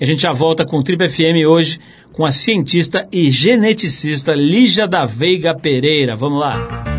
e 0.00 0.04
a 0.04 0.06
gente 0.06 0.22
já 0.22 0.32
volta 0.32 0.64
com 0.64 0.78
o 0.78 0.84
Trip 0.84 1.08
FM 1.08 1.44
hoje 1.44 1.80
com 2.12 2.24
a 2.24 2.30
cientista 2.30 3.08
e 3.10 3.30
geneticista 3.30 4.32
Lígia 4.32 4.86
da 4.86 5.06
Veiga 5.06 5.56
Pereira. 5.56 6.14
Vamos 6.14 6.38
lá. 6.38 6.93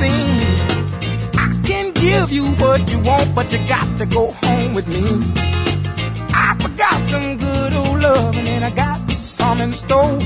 I 0.00 1.60
can 1.64 1.92
give 1.92 2.32
you 2.32 2.46
what 2.54 2.90
you 2.90 2.98
want, 3.00 3.34
but 3.34 3.52
you 3.52 3.58
got 3.68 3.98
to 3.98 4.06
go 4.06 4.30
home 4.30 4.74
with 4.74 4.88
me. 4.88 5.04
I 6.34 6.56
forgot 6.60 7.02
some 7.08 7.36
good 7.36 7.72
old 7.74 8.00
love, 8.00 8.34
and 8.34 8.64
I 8.64 8.70
got 8.70 9.10
some 9.12 9.60
in 9.60 9.72
store. 9.72 10.18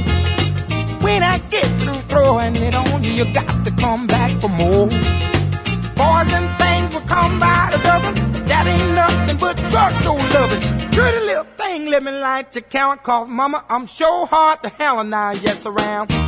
When 1.03 1.23
I 1.23 1.39
get 1.51 1.67
through 1.81 2.01
throwing 2.09 2.57
it 2.57 2.75
on 2.75 3.03
you, 3.03 3.11
you 3.11 3.33
got 3.33 3.65
to 3.65 3.71
come 3.73 4.07
back 4.07 4.37
for 4.41 4.49
more. 4.49 4.89
Boys 4.89 6.33
and 6.33 6.49
things 6.59 6.95
will 6.95 7.09
come 7.09 7.41
by 7.41 7.71
the 7.73 7.79
dozen. 7.83 8.45
That 8.47 8.67
ain't 8.67 8.95
nothing 8.95 9.37
but 9.39 9.57
drugstore 9.71 10.19
loving. 10.35 10.91
Pretty 10.93 11.27
little 11.27 11.45
thing, 11.57 11.91
let 11.91 12.03
me 12.03 12.13
light 12.13 12.55
your 12.55 12.63
count, 12.63 13.03
cause 13.03 13.29
mama, 13.29 13.65
I'm 13.69 13.87
sure 13.87 14.27
hard 14.27 14.63
to 14.63 14.69
hell 14.69 15.01
and 15.01 15.15
I 15.15 15.33
yes 15.33 15.67
around. 15.67 16.26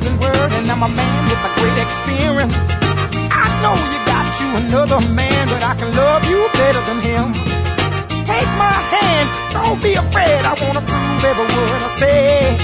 Than 0.00 0.18
word, 0.18 0.50
and 0.52 0.70
I'm 0.70 0.82
a 0.82 0.88
man 0.88 1.20
with 1.28 1.48
a 1.48 1.52
great 1.58 1.78
experience. 1.78 2.66
I 3.30 3.46
know 3.62 3.74
you 3.74 3.98
got 4.06 4.26
you 4.40 4.48
another 4.62 5.00
man, 5.14 5.48
but 5.48 5.62
I 5.62 5.74
can 5.74 5.90
love 5.94 6.22
you 6.30 6.40
better 6.54 6.82
than 6.88 6.98
him. 7.00 7.26
Take 8.24 8.50
my 8.60 8.78
hand, 8.94 9.26
don't 9.52 9.82
be 9.82 9.94
afraid. 9.94 10.42
I 10.44 10.54
wanna 10.62 10.82
prove 10.82 11.24
every 11.24 11.48
word 11.56 11.80
I 11.82 11.90
say. 12.02 12.56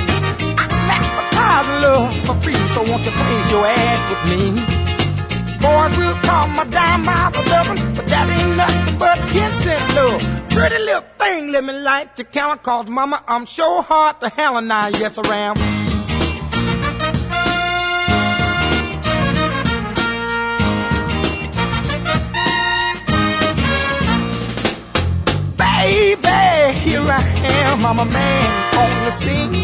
I'm 0.61 0.91
advertising 0.99 1.81
love 1.87 2.12
for 2.26 2.37
free, 2.43 2.61
so 2.75 2.83
won't 2.83 3.05
you 3.05 3.11
place 3.11 3.50
your 3.50 3.64
ad 3.67 3.99
with 4.11 4.25
me? 4.31 4.43
Boys 5.64 5.97
will 5.97 6.19
call 6.29 6.47
my 6.49 6.64
dime 6.64 7.05
the 7.33 7.43
dozen, 7.49 7.76
but 7.95 8.07
that 8.07 8.26
ain't 8.37 8.57
nothing 8.57 8.99
but 8.99 9.17
ten 9.33 9.50
cent 9.62 9.85
love. 9.97 10.23
Pretty 10.50 10.79
little 10.79 11.05
thing, 11.19 11.53
let 11.53 11.64
me 11.64 11.73
light 11.73 12.19
your 12.19 12.26
count, 12.26 12.62
cause 12.62 12.87
mama, 12.87 13.25
I'm 13.26 13.47
sure 13.47 13.83
hard 13.83 14.21
to 14.21 14.29
hell 14.29 14.57
and 14.59 14.73
I 14.73 14.88
yes 14.91 15.19
around. 15.19 15.59
I 15.59 15.62
am, 15.67 15.74
I'm 27.85 27.99
a 27.99 28.04
man 28.07 28.50
on 28.81 29.04
the 29.04 29.11
scene. 29.11 29.54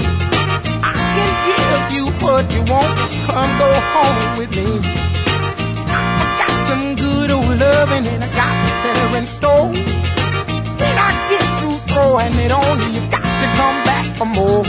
I 0.84 0.92
can 1.16 1.30
give 1.48 1.84
you 1.96 2.04
what 2.20 2.44
you 2.54 2.62
want, 2.70 2.98
just 2.98 3.16
come 3.24 3.50
go 3.58 3.70
home 3.94 4.36
with 4.36 4.50
me. 4.50 4.68
I 5.88 6.02
got 6.40 6.56
some 6.68 6.96
good 6.96 7.30
old 7.30 7.48
loving 7.58 8.06
and 8.06 8.22
I 8.22 8.28
got 8.36 8.54
better 8.84 9.16
in 9.16 9.26
store. 9.26 9.68
When 9.72 10.96
I 11.08 11.10
get 11.30 11.46
through 11.58 11.78
throwing 11.88 12.34
it 12.44 12.52
on 12.52 12.78
you, 12.80 13.00
you 13.00 13.10
got 13.10 13.24
to 13.24 13.46
come 13.56 13.78
back 13.88 14.06
for 14.18 14.26
more. 14.26 14.64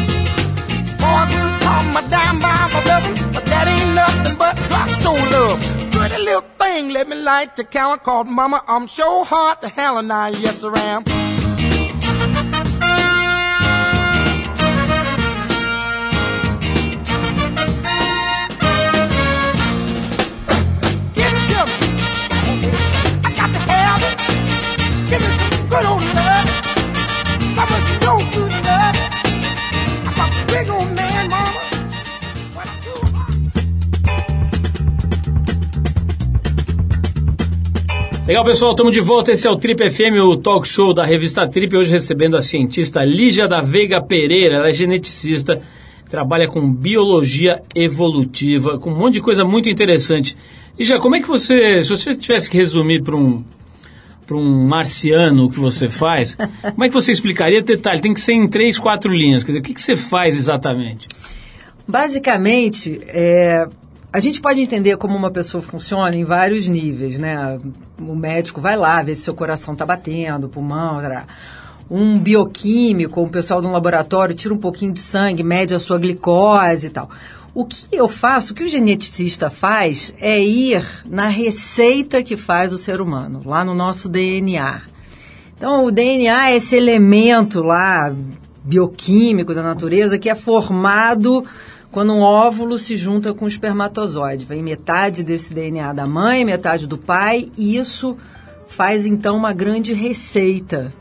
Boys 1.04 1.30
will 1.36 1.54
call 1.60 1.84
my 1.92 2.04
dime 2.10 2.40
by 2.40 2.70
my 2.72 2.82
loving, 2.88 3.34
but 3.34 3.46
that 3.46 3.68
ain't 3.68 3.94
nothing 3.94 4.38
but 4.38 4.56
drugstore 4.70 5.26
love. 5.36 5.60
Pretty 5.92 6.24
little 6.24 6.46
thing, 6.58 6.90
let 6.94 7.10
me 7.10 7.18
light 7.18 7.58
the 7.58 7.66
count 7.66 8.04
called 8.04 8.28
Mama. 8.28 8.64
I'm 8.66 8.88
sure 8.88 9.26
hard 9.26 9.60
to 9.62 9.68
hell 9.68 9.98
and 9.98 10.12
I, 10.12 10.30
yes, 10.30 10.64
I 10.64 10.80
am. 10.80 11.21
Legal, 38.32 38.46
pessoal, 38.46 38.72
estamos 38.72 38.94
de 38.94 39.02
volta. 39.02 39.34
Esse 39.34 39.46
é 39.46 39.52
o 39.52 39.58
Trip 39.58 39.92
FM, 39.92 40.16
o 40.24 40.38
talk 40.38 40.66
show 40.66 40.94
da 40.94 41.04
revista 41.04 41.46
Trip. 41.46 41.76
Hoje 41.76 41.92
recebendo 41.92 42.38
a 42.38 42.42
cientista 42.42 43.04
Lígia 43.04 43.46
da 43.46 43.60
Veiga 43.60 44.02
Pereira. 44.02 44.56
Ela 44.56 44.70
é 44.70 44.72
geneticista, 44.72 45.62
trabalha 46.10 46.48
com 46.48 46.72
biologia 46.74 47.62
evolutiva, 47.76 48.80
com 48.80 48.90
um 48.90 48.96
monte 48.96 49.16
de 49.16 49.22
coisa 49.22 49.44
muito 49.44 49.70
interessante. 49.70 50.38
Lígia, 50.80 50.98
como 51.02 51.18
é 51.18 51.22
que 51.22 51.28
você, 51.28 51.84
se 51.84 51.90
você 51.90 52.16
tivesse 52.16 52.50
que 52.50 52.56
resumir 52.56 53.04
para 53.04 53.18
um, 53.18 53.44
para 54.26 54.38
um 54.38 54.66
marciano 54.66 55.48
o 55.48 55.50
que 55.50 55.60
você 55.60 55.90
faz, 55.90 56.38
como 56.72 56.86
é 56.86 56.88
que 56.88 56.94
você 56.94 57.12
explicaria? 57.12 57.62
Detalhe, 57.62 58.00
tem 58.00 58.14
que 58.14 58.22
ser 58.22 58.32
em 58.32 58.48
três, 58.48 58.80
quatro 58.80 59.12
linhas. 59.12 59.44
Quer 59.44 59.52
dizer, 59.52 59.60
o 59.60 59.64
que, 59.64 59.74
que 59.74 59.82
você 59.82 59.98
faz 59.98 60.38
exatamente? 60.38 61.06
Basicamente, 61.86 62.98
é, 63.10 63.68
a 64.14 64.20
gente 64.20 64.42
pode 64.42 64.62
entender 64.62 64.98
como 64.98 65.16
uma 65.16 65.32
pessoa 65.32 65.62
funciona 65.62 66.16
em 66.16 66.26
vários 66.26 66.68
níveis, 66.68 67.18
né? 67.18 67.58
O 67.98 68.16
médico 68.16 68.60
vai 68.60 68.76
lá 68.76 69.02
ver 69.02 69.16
se 69.16 69.22
seu 69.22 69.34
coração 69.34 69.74
está 69.74 69.86
batendo, 69.86 70.50
pulmão, 70.50 71.00
tará. 71.00 71.26
um 71.90 72.20
bioquímico, 72.20 73.22
um 73.22 73.30
pessoal 73.30 73.62
de 73.62 73.68
um 73.68 73.72
laboratório 73.72 74.36
tira 74.36 74.54
um 74.54 74.58
pouquinho 74.58 74.92
de 74.92 75.00
sangue, 75.00 75.44
mede 75.44 75.74
a 75.74 75.80
sua 75.80 75.98
glicose 75.98 76.88
e 76.88 76.90
tal. 76.90 77.10
O 77.54 77.66
que 77.66 77.86
eu 77.92 78.08
faço, 78.10 78.52
o 78.52 78.56
que 78.56 78.64
o 78.64 78.68
geneticista 78.68 79.50
faz 79.50 80.14
é 80.20 80.42
ir 80.42 80.86
na 81.06 81.28
receita 81.28 82.24
que 82.24 82.36
faz 82.36 82.74
o 82.74 82.78
ser 82.78 83.02
humano, 83.02 83.42
lá 83.46 83.64
no 83.64 83.74
nosso 83.74 84.10
DNA. 84.10 84.82
Então, 85.58 85.86
o 85.86 85.92
DNA 85.92 86.50
é 86.50 86.56
esse 86.56 86.76
elemento 86.76 87.62
lá 87.62 88.14
bioquímico 88.64 89.54
da 89.54 89.64
natureza 89.64 90.18
que 90.18 90.30
é 90.30 90.36
formado 90.36 91.44
quando 91.92 92.14
um 92.14 92.22
óvulo 92.22 92.80
se 92.80 92.96
junta 92.96 93.34
com 93.34 93.46
o 93.46 93.48
espermatozoide. 93.48 94.46
Vem 94.46 94.64
metade 94.64 95.24
desse 95.24 95.54
DNA 95.54 95.94
da 95.94 96.08
mãe, 96.08 96.46
metade 96.46 96.88
do 96.88 96.98
pai, 96.98 97.52
e 97.58 97.78
isso 97.78 98.18
faz 98.68 99.06
então 99.06 99.36
uma 99.36 99.54
grande 99.54 99.94
receita 99.94 100.94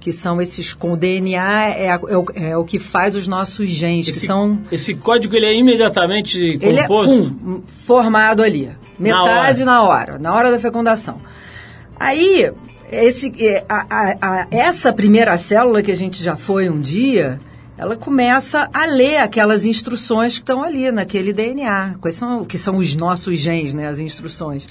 que 0.00 0.10
são 0.10 0.42
esses 0.42 0.74
com 0.74 0.96
DNA 0.96 1.68
é, 1.68 1.86
é, 1.86 1.96
o, 1.96 2.26
é, 2.34 2.56
o, 2.56 2.64
que 2.64 2.80
faz 2.80 3.14
os 3.14 3.28
nossos 3.28 3.70
genes, 3.70 4.08
esse, 4.08 4.20
que 4.20 4.26
são 4.26 4.58
esse 4.72 4.96
código 4.96 5.36
ele 5.36 5.46
é 5.46 5.54
imediatamente 5.54 6.58
ele 6.60 6.82
composto, 6.82 7.36
é 7.40 7.48
um, 7.48 7.62
formado 7.64 8.42
ali, 8.42 8.68
metade 8.98 9.64
na 9.64 9.80
hora. 9.84 10.12
na 10.12 10.12
hora, 10.12 10.18
na 10.18 10.34
hora 10.34 10.50
da 10.50 10.58
fecundação. 10.58 11.20
Aí 12.00 12.50
esse, 12.90 13.32
é, 13.38 13.64
a, 13.68 13.86
a, 13.88 14.16
a, 14.20 14.46
essa 14.50 14.92
primeira 14.92 15.36
célula 15.38 15.82
que 15.82 15.92
a 15.92 15.96
gente 15.96 16.20
já 16.20 16.34
foi 16.34 16.68
um 16.68 16.80
dia, 16.80 17.38
ela 17.82 17.96
começa 17.96 18.70
a 18.72 18.86
ler 18.86 19.16
aquelas 19.16 19.64
instruções 19.64 20.34
que 20.34 20.42
estão 20.42 20.62
ali 20.62 20.92
naquele 20.92 21.32
DNA, 21.32 21.96
quais 22.00 22.14
são 22.14 22.44
que 22.44 22.56
são 22.56 22.76
os 22.76 22.94
nossos 22.94 23.40
genes, 23.40 23.74
né, 23.74 23.88
as 23.88 23.98
instruções. 23.98 24.68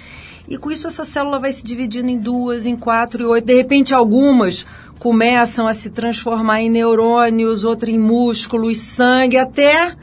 E 0.48 0.58
com 0.58 0.72
isso 0.72 0.88
essa 0.88 1.04
célula 1.04 1.38
vai 1.38 1.52
se 1.52 1.62
dividindo 1.62 2.10
em 2.10 2.18
duas, 2.18 2.66
em 2.66 2.78
quatro 2.78 3.22
e 3.22 3.26
oito. 3.26 3.46
De 3.46 3.54
repente 3.54 3.94
algumas 3.94 4.66
começam 4.98 5.68
a 5.68 5.74
se 5.74 5.90
transformar 5.90 6.62
em 6.62 6.70
neurônios, 6.70 7.66
outras 7.66 7.94
em 7.94 8.00
músculos, 8.00 8.78
sangue, 8.78 9.38
até 9.38 9.94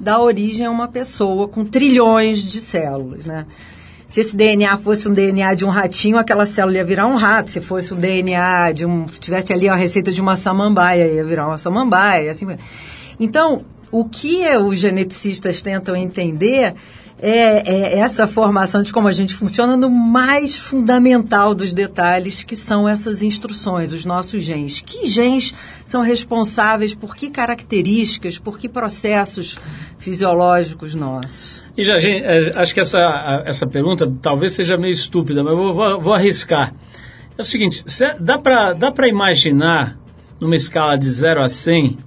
dar 0.00 0.18
origem 0.18 0.64
a 0.64 0.70
uma 0.70 0.88
pessoa 0.88 1.48
com 1.48 1.66
trilhões 1.66 2.42
de 2.42 2.62
células, 2.62 3.26
né? 3.26 3.44
Se 4.08 4.20
esse 4.20 4.34
DNA 4.34 4.74
fosse 4.78 5.06
um 5.06 5.12
DNA 5.12 5.54
de 5.54 5.66
um 5.66 5.68
ratinho, 5.68 6.16
aquela 6.16 6.46
célula 6.46 6.78
ia 6.78 6.84
virar 6.84 7.06
um 7.06 7.14
rato. 7.14 7.50
Se 7.50 7.60
fosse 7.60 7.92
um 7.92 7.96
DNA 7.96 8.72
de 8.72 8.86
um. 8.86 9.04
tivesse 9.04 9.52
ali 9.52 9.68
a 9.68 9.74
receita 9.74 10.10
de 10.10 10.20
uma 10.20 10.34
samambaia, 10.34 11.06
ia 11.06 11.24
virar 11.24 11.46
uma 11.46 11.58
samambaia, 11.58 12.30
assim. 12.30 12.46
Então, 13.20 13.64
o 13.92 14.06
que 14.06 14.44
os 14.56 14.78
geneticistas 14.78 15.62
tentam 15.62 15.94
entender 15.94 16.74
é, 17.20 17.62
é, 17.66 17.98
essa 17.98 18.26
formação 18.26 18.82
de 18.82 18.92
como 18.92 19.08
a 19.08 19.12
gente 19.12 19.34
funciona 19.34 19.76
no 19.76 19.90
mais 19.90 20.56
fundamental 20.56 21.54
dos 21.54 21.72
detalhes, 21.72 22.44
que 22.44 22.54
são 22.54 22.88
essas 22.88 23.22
instruções, 23.22 23.92
os 23.92 24.04
nossos 24.04 24.44
genes. 24.44 24.80
Que 24.80 25.06
genes 25.06 25.52
são 25.84 26.00
responsáveis 26.00 26.94
por 26.94 27.16
que 27.16 27.28
características, 27.28 28.38
por 28.38 28.58
que 28.58 28.68
processos 28.68 29.58
fisiológicos 29.98 30.94
nossos? 30.94 31.64
E 31.76 31.82
já, 31.82 31.98
gente, 31.98 32.24
é, 32.24 32.52
acho 32.54 32.72
que 32.72 32.80
essa, 32.80 33.42
essa 33.44 33.66
pergunta 33.66 34.10
talvez 34.22 34.52
seja 34.52 34.76
meio 34.76 34.92
estúpida, 34.92 35.42
mas 35.42 35.56
vou, 35.56 36.00
vou 36.00 36.14
arriscar. 36.14 36.72
É 37.36 37.42
o 37.42 37.44
seguinte, 37.44 37.84
dá 38.20 38.38
para 38.38 38.72
dá 38.72 38.92
imaginar, 39.06 39.96
numa 40.40 40.56
escala 40.56 40.96
de 40.96 41.08
0 41.08 41.42
a 41.42 41.48
100, 41.48 41.98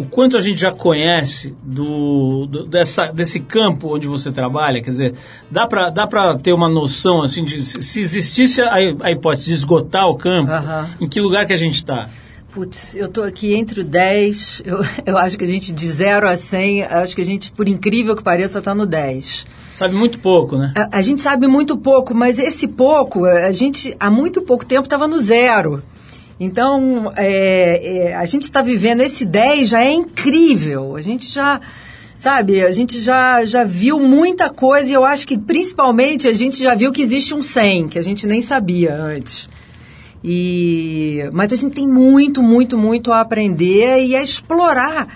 o 0.00 0.04
quanto 0.06 0.36
a 0.36 0.40
gente 0.40 0.60
já 0.60 0.72
conhece 0.72 1.54
do, 1.62 2.46
do- 2.46 2.64
dessa, 2.66 3.12
desse 3.12 3.38
campo 3.40 3.94
onde 3.94 4.06
você 4.06 4.32
trabalha? 4.32 4.80
Quer 4.82 4.90
dizer, 4.90 5.14
dá 5.50 5.66
para 5.66 5.90
dá 5.90 6.06
pra 6.06 6.34
ter 6.36 6.52
uma 6.52 6.68
noção, 6.68 7.22
assim, 7.22 7.44
de 7.44 7.60
se 7.60 7.82
se 7.82 8.00
existisse 8.00 8.62
a, 8.62 8.74
a 9.02 9.10
hipótese 9.12 9.44
de 9.46 9.52
esgotar 9.54 10.08
o 10.08 10.14
campo, 10.16 10.50
Aham. 10.50 10.88
em 11.00 11.06
que 11.08 11.20
lugar 11.20 11.46
que 11.46 11.52
a 11.52 11.56
gente 11.56 11.74
está? 11.74 12.08
Putz, 12.52 12.96
eu 12.96 13.06
tô 13.08 13.22
aqui 13.22 13.54
entre 13.54 13.80
o 13.82 13.84
10, 13.84 14.62
eu, 14.64 14.80
eu 15.06 15.16
acho 15.18 15.38
que 15.38 15.44
a 15.44 15.46
gente, 15.46 15.70
de 15.72 15.86
0 15.86 16.28
a 16.28 16.36
100, 16.36 16.82
acho 16.84 17.14
que 17.14 17.22
a 17.22 17.24
gente, 17.24 17.52
por 17.52 17.68
incrível 17.68 18.16
que 18.16 18.22
pareça, 18.24 18.60
tá 18.60 18.74
no 18.74 18.86
10. 18.86 19.46
Sabe 19.72 19.94
muito 19.94 20.18
pouco, 20.18 20.56
né? 20.58 20.72
A, 20.76 20.98
a 20.98 21.02
gente 21.02 21.22
sabe 21.22 21.46
muito 21.46 21.76
pouco, 21.76 22.12
mas 22.14 22.38
esse 22.40 22.66
pouco, 22.66 23.24
a 23.24 23.52
gente 23.52 23.94
há 24.00 24.10
muito 24.10 24.42
pouco 24.42 24.66
tempo 24.66 24.82
estava 24.84 25.06
no 25.06 25.18
zero. 25.20 25.80
Então, 26.40 27.12
é, 27.18 28.08
é, 28.08 28.16
a 28.16 28.24
gente 28.24 28.44
está 28.44 28.62
vivendo 28.62 29.02
esse 29.02 29.26
10 29.26 29.68
já 29.68 29.84
é 29.84 29.92
incrível. 29.92 30.96
A 30.96 31.02
gente 31.02 31.30
já, 31.30 31.60
sabe, 32.16 32.64
a 32.64 32.72
gente 32.72 32.98
já, 32.98 33.44
já 33.44 33.62
viu 33.62 34.00
muita 34.00 34.48
coisa 34.48 34.88
e 34.88 34.94
eu 34.94 35.04
acho 35.04 35.28
que 35.28 35.36
principalmente 35.36 36.26
a 36.26 36.32
gente 36.32 36.62
já 36.62 36.74
viu 36.74 36.92
que 36.92 37.02
existe 37.02 37.34
um 37.34 37.42
100, 37.42 37.88
que 37.88 37.98
a 37.98 38.02
gente 38.02 38.26
nem 38.26 38.40
sabia 38.40 38.94
antes. 38.94 39.50
E, 40.24 41.28
mas 41.30 41.52
a 41.52 41.56
gente 41.56 41.74
tem 41.74 41.86
muito, 41.86 42.42
muito, 42.42 42.78
muito 42.78 43.12
a 43.12 43.20
aprender 43.20 44.02
e 44.02 44.16
a 44.16 44.22
explorar. 44.22 45.14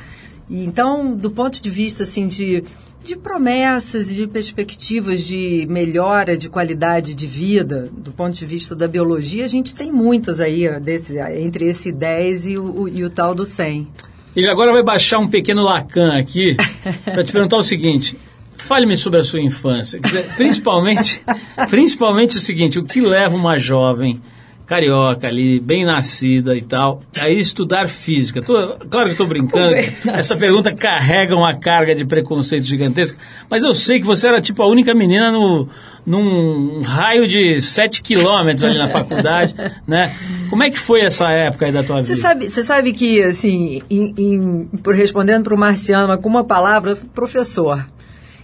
E, 0.50 0.62
então, 0.62 1.16
do 1.16 1.30
ponto 1.30 1.62
de 1.62 1.70
vista 1.70 2.02
assim 2.02 2.26
de, 2.26 2.62
de 3.04 3.16
promessas 3.16 4.10
e 4.10 4.14
de 4.14 4.26
perspectivas 4.26 5.24
de 5.24 5.66
melhora 5.68 6.36
de 6.36 6.48
qualidade 6.48 7.14
de 7.14 7.26
vida, 7.26 7.88
do 7.92 8.10
ponto 8.10 8.32
de 8.32 8.46
vista 8.46 8.74
da 8.74 8.88
biologia, 8.88 9.44
a 9.44 9.48
gente 9.48 9.74
tem 9.74 9.92
muitas 9.92 10.40
aí, 10.40 10.68
desse, 10.80 11.18
entre 11.18 11.66
esse 11.66 11.92
10 11.92 12.46
e 12.46 12.58
o, 12.58 12.88
e 12.88 13.04
o 13.04 13.10
tal 13.10 13.34
do 13.34 13.44
100. 13.44 13.86
Ele 14.34 14.48
agora 14.48 14.72
vai 14.72 14.82
baixar 14.82 15.18
um 15.18 15.28
pequeno 15.28 15.62
Lacan 15.62 16.18
aqui 16.18 16.56
para 17.04 17.22
te 17.22 17.30
perguntar 17.30 17.58
o 17.58 17.62
seguinte. 17.62 18.16
Fale-me 18.56 18.96
sobre 18.96 19.20
a 19.20 19.22
sua 19.22 19.40
infância. 19.40 20.00
Principalmente, 20.36 21.22
principalmente 21.68 22.38
o 22.38 22.40
seguinte, 22.40 22.78
o 22.78 22.84
que 22.84 23.00
leva 23.00 23.36
uma 23.36 23.58
jovem 23.58 24.20
carioca 24.66 25.26
ali, 25.26 25.60
bem 25.60 25.84
nascida 25.84 26.56
e 26.56 26.62
tal, 26.62 27.02
a 27.20 27.28
ir 27.28 27.38
estudar 27.38 27.88
física? 27.88 28.40
Tô- 28.42 28.76
claro 28.88 29.06
que 29.06 29.12
estou 29.12 29.26
brincando, 29.26 29.74
essa 30.10 30.36
pergunta 30.36 30.74
carrega 30.74 31.34
uma 31.36 31.54
carga 31.54 31.94
de 31.94 32.04
preconceito 32.04 32.64
gigantesca, 32.64 33.18
mas 33.50 33.62
eu 33.62 33.74
sei 33.74 34.00
que 34.00 34.06
você 34.06 34.28
era 34.28 34.40
tipo 34.40 34.62
a 34.62 34.66
única 34.66 34.94
menina 34.94 35.30
no, 35.30 35.68
num 36.06 36.80
raio 36.82 37.26
de 37.28 37.60
7 37.60 38.00
quilômetros 38.02 38.64
ali 38.64 38.78
na 38.78 38.88
faculdade, 38.88 39.54
né? 39.86 40.14
Como 40.48 40.62
é 40.62 40.70
que 40.70 40.78
foi 40.78 41.00
essa 41.02 41.30
época 41.30 41.66
aí 41.66 41.72
da 41.72 41.82
tua 41.82 42.00
Você 42.02 42.14
vida? 42.14 42.20
sabe, 42.20 42.48
você 42.50 42.62
sabe 42.62 42.92
que, 42.92 43.22
assim, 43.22 43.82
em- 43.90 44.14
em- 44.16 44.64
por 44.82 44.94
respondendo 44.94 45.44
para 45.44 45.54
o 45.54 45.58
Marciano, 45.58 46.08
mas 46.08 46.20
com 46.20 46.28
uma 46.28 46.44
palavra, 46.44 46.96
professor. 47.14 47.84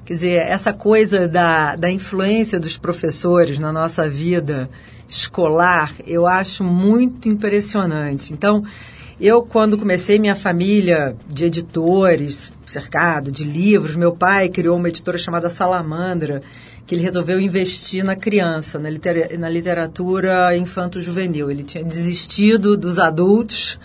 Quer 0.05 0.15
dizer, 0.15 0.37
essa 0.43 0.73
coisa 0.73 1.29
da, 1.29 1.77
da 1.77 1.89
influência 1.91 2.59
dos 2.59 2.77
professores 2.77 3.59
na 3.61 3.73
nossa 3.73 4.09
vida 4.09 4.69
escolar, 5.11 5.93
eu 6.07 6.25
acho 6.25 6.63
muito 6.63 7.29
impressionante. 7.29 8.33
Então, 8.33 8.65
eu, 9.21 9.43
quando 9.43 9.77
comecei 9.77 10.19
minha 10.21 10.37
família 10.37 11.17
de 11.29 11.47
editores, 11.47 12.53
cercado 12.65 13.31
de 13.31 13.43
livros, 13.43 13.97
meu 13.97 14.13
pai 14.13 14.49
criou 14.49 14.77
uma 14.77 14.89
editora 14.89 15.19
chamada 15.19 15.51
Salamandra, 15.51 16.41
que 16.87 16.95
ele 16.95 17.03
resolveu 17.03 17.41
investir 17.41 18.05
na 18.05 18.15
criança, 18.15 18.79
na, 18.79 18.89
litera- 18.89 19.37
na 19.37 19.49
literatura 19.49 20.57
infanto-juvenil. 20.57 21.51
Ele 21.51 21.65
tinha 21.65 21.85
desistido 21.85 22.77
dos 22.77 22.99
adultos 22.99 23.79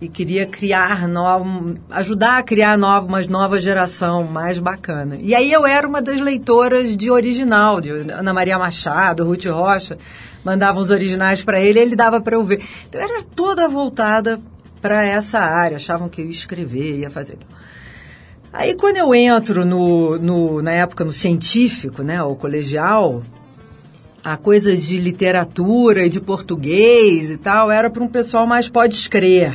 e 0.00 0.08
queria 0.08 0.46
criar 0.46 1.06
novo, 1.06 1.76
ajudar 1.90 2.38
a 2.38 2.42
criar 2.42 2.78
nova, 2.78 3.06
uma 3.06 3.20
nova 3.22 3.60
geração 3.60 4.24
mais 4.24 4.58
bacana. 4.58 5.16
E 5.20 5.34
aí 5.34 5.52
eu 5.52 5.66
era 5.66 5.86
uma 5.86 6.00
das 6.00 6.20
leitoras 6.20 6.96
de 6.96 7.10
original, 7.10 7.80
de 7.80 7.90
Ana 7.90 8.32
Maria 8.32 8.58
Machado, 8.58 9.24
Ruth 9.24 9.44
Rocha, 9.46 9.98
mandavam 10.44 10.80
os 10.80 10.90
originais 10.90 11.42
para 11.42 11.60
ele, 11.60 11.78
ele 11.78 11.96
dava 11.96 12.20
para 12.20 12.36
eu 12.36 12.44
ver. 12.44 12.62
Então 12.88 13.00
era 13.00 13.22
toda 13.22 13.68
voltada 13.68 14.40
para 14.80 15.04
essa 15.04 15.38
área, 15.38 15.76
achavam 15.76 16.08
que 16.08 16.20
eu 16.20 16.24
ia 16.24 16.30
escrever, 16.30 17.00
ia 17.00 17.10
fazer. 17.10 17.38
Aí 18.52 18.74
quando 18.74 18.98
eu 18.98 19.14
entro 19.14 19.64
no, 19.64 20.18
no, 20.18 20.62
na 20.62 20.72
época 20.72 21.04
no 21.04 21.12
científico, 21.12 22.02
né, 22.02 22.22
o 22.22 22.34
colegial, 22.34 23.22
a 24.22 24.36
coisa 24.36 24.76
de 24.76 24.98
literatura 24.98 26.04
e 26.04 26.10
de 26.10 26.20
português 26.20 27.30
e 27.30 27.36
tal 27.36 27.70
era 27.70 27.88
para 27.88 28.02
um 28.02 28.08
pessoal 28.08 28.46
mais 28.46 28.68
pode 28.68 28.94
escrever, 28.94 29.54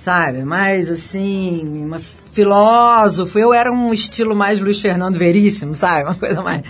sabe? 0.00 0.44
Mais 0.44 0.90
assim, 0.90 1.84
uma 1.84 1.98
filósofo. 1.98 3.38
Eu 3.38 3.52
era 3.52 3.70
um 3.70 3.92
estilo 3.92 4.34
mais 4.34 4.60
Luiz 4.60 4.80
Fernando 4.80 5.18
Veríssimo, 5.18 5.74
sabe? 5.74 6.04
Uma 6.04 6.14
coisa 6.14 6.42
mais 6.42 6.62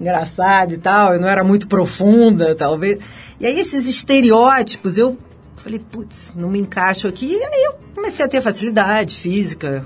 engraçada 0.00 0.72
e 0.72 0.78
tal. 0.78 1.14
Eu 1.14 1.20
não 1.20 1.28
era 1.28 1.42
muito 1.44 1.66
profunda, 1.66 2.54
talvez. 2.54 2.98
E 3.40 3.46
aí 3.46 3.58
esses 3.58 3.86
estereótipos, 3.86 4.98
eu 4.98 5.18
falei, 5.56 5.78
putz, 5.78 6.34
não 6.36 6.48
me 6.48 6.58
encaixo 6.58 7.08
aqui. 7.08 7.32
E 7.32 7.42
aí 7.42 7.64
eu 7.64 7.74
comecei 7.94 8.24
a 8.24 8.28
ter 8.28 8.40
facilidade 8.40 9.16
física, 9.16 9.84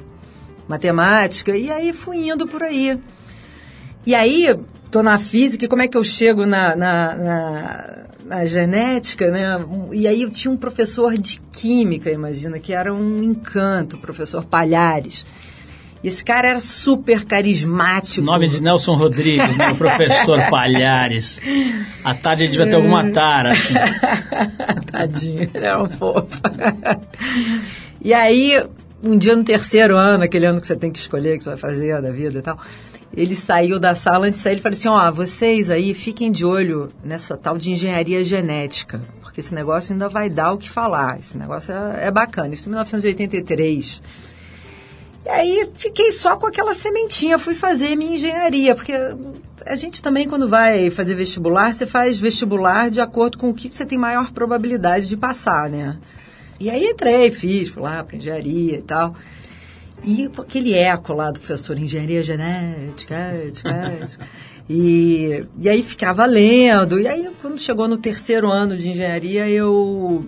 matemática, 0.68 1.56
e 1.56 1.70
aí 1.70 1.92
fui 1.92 2.28
indo 2.28 2.46
por 2.46 2.62
aí. 2.62 2.98
E 4.04 4.14
aí, 4.14 4.58
tô 4.90 5.02
na 5.02 5.18
física, 5.18 5.64
e 5.64 5.68
como 5.68 5.82
é 5.82 5.88
que 5.88 5.96
eu 5.96 6.02
chego 6.02 6.44
na, 6.44 6.74
na, 6.74 7.14
na, 7.14 7.98
na 8.24 8.44
genética, 8.44 9.30
né? 9.30 9.64
E 9.92 10.08
aí 10.08 10.22
eu 10.22 10.30
tinha 10.30 10.50
um 10.50 10.56
professor 10.56 11.16
de 11.16 11.40
química, 11.52 12.10
imagina, 12.10 12.58
que 12.58 12.72
era 12.72 12.92
um 12.92 13.22
encanto, 13.22 13.96
o 13.96 14.00
professor 14.00 14.44
Palhares. 14.44 15.24
Esse 16.02 16.24
cara 16.24 16.48
era 16.48 16.60
super 16.60 17.24
carismático. 17.24 18.26
Nome 18.26 18.48
de 18.48 18.60
Nelson 18.60 18.94
Rodrigues, 18.94 19.56
né? 19.56 19.70
O 19.70 19.76
professor 19.76 20.38
Palhares. 20.50 21.40
À 22.04 22.12
tarde 22.12 22.44
ele 22.44 22.52
devia 22.52 22.68
ter 22.68 22.74
alguma 22.76 23.10
tara. 23.10 23.52
Assim. 23.52 23.74
Tadinho, 24.90 25.42
ele 25.42 25.64
era 25.64 25.80
um 25.80 25.88
fofo. 25.88 26.40
e 28.00 28.12
aí, 28.12 28.60
um 29.02 29.16
dia 29.16 29.36
no 29.36 29.44
terceiro 29.44 29.96
ano, 29.96 30.24
aquele 30.24 30.46
ano 30.46 30.60
que 30.60 30.66
você 30.66 30.74
tem 30.74 30.90
que 30.90 30.98
escolher 30.98 31.34
o 31.34 31.38
que 31.38 31.44
você 31.44 31.50
vai 31.50 31.58
fazer 31.58 32.02
da 32.02 32.10
vida 32.10 32.40
e 32.40 32.42
tal, 32.42 32.58
ele 33.14 33.34
saiu 33.36 33.78
da 33.78 33.94
sala, 33.94 34.26
antes 34.26 34.38
de 34.38 34.42
sair, 34.42 34.54
ele 34.54 34.60
falou 34.60 34.76
assim, 34.76 34.88
ó, 34.88 35.12
vocês 35.12 35.70
aí 35.70 35.92
fiquem 35.94 36.32
de 36.32 36.44
olho 36.44 36.88
nessa 37.04 37.36
tal 37.36 37.58
de 37.58 37.70
engenharia 37.70 38.24
genética, 38.24 39.02
porque 39.20 39.40
esse 39.40 39.54
negócio 39.54 39.92
ainda 39.92 40.08
vai 40.08 40.30
dar 40.30 40.52
o 40.52 40.58
que 40.58 40.68
falar, 40.68 41.18
esse 41.18 41.36
negócio 41.36 41.72
é, 41.72 42.06
é 42.06 42.10
bacana. 42.10 42.54
Isso 42.54 42.66
em 42.66 42.70
1983. 42.70 44.02
E 45.24 45.28
aí 45.28 45.70
fiquei 45.74 46.10
só 46.10 46.36
com 46.36 46.46
aquela 46.46 46.74
sementinha, 46.74 47.38
fui 47.38 47.54
fazer 47.54 47.94
minha 47.94 48.16
engenharia, 48.16 48.74
porque 48.74 48.92
a 49.64 49.76
gente 49.76 50.02
também, 50.02 50.28
quando 50.28 50.48
vai 50.48 50.90
fazer 50.90 51.14
vestibular, 51.14 51.72
você 51.72 51.86
faz 51.86 52.18
vestibular 52.18 52.90
de 52.90 53.00
acordo 53.00 53.38
com 53.38 53.50
o 53.50 53.54
que 53.54 53.72
você 53.72 53.86
tem 53.86 53.98
maior 53.98 54.32
probabilidade 54.32 55.06
de 55.06 55.16
passar, 55.16 55.70
né? 55.70 55.96
E 56.58 56.68
aí 56.68 56.86
entrei, 56.86 57.30
fiz, 57.30 57.68
fui 57.68 57.82
lá 57.82 58.02
para 58.02 58.16
engenharia 58.16 58.78
e 58.78 58.82
tal. 58.82 59.14
E 60.04 60.28
aquele 60.36 60.74
eco 60.74 61.12
lá 61.12 61.30
do 61.30 61.38
professor, 61.38 61.78
engenharia 61.78 62.24
genética, 62.24 63.14
ética, 63.14 63.70
ética. 64.02 64.28
E, 64.68 65.44
e 65.58 65.68
aí 65.68 65.82
ficava 65.82 66.24
lendo. 66.26 66.98
E 67.00 67.06
aí, 67.06 67.30
quando 67.40 67.58
chegou 67.58 67.86
no 67.86 67.98
terceiro 67.98 68.50
ano 68.50 68.76
de 68.76 68.90
engenharia, 68.90 69.48
eu 69.48 70.24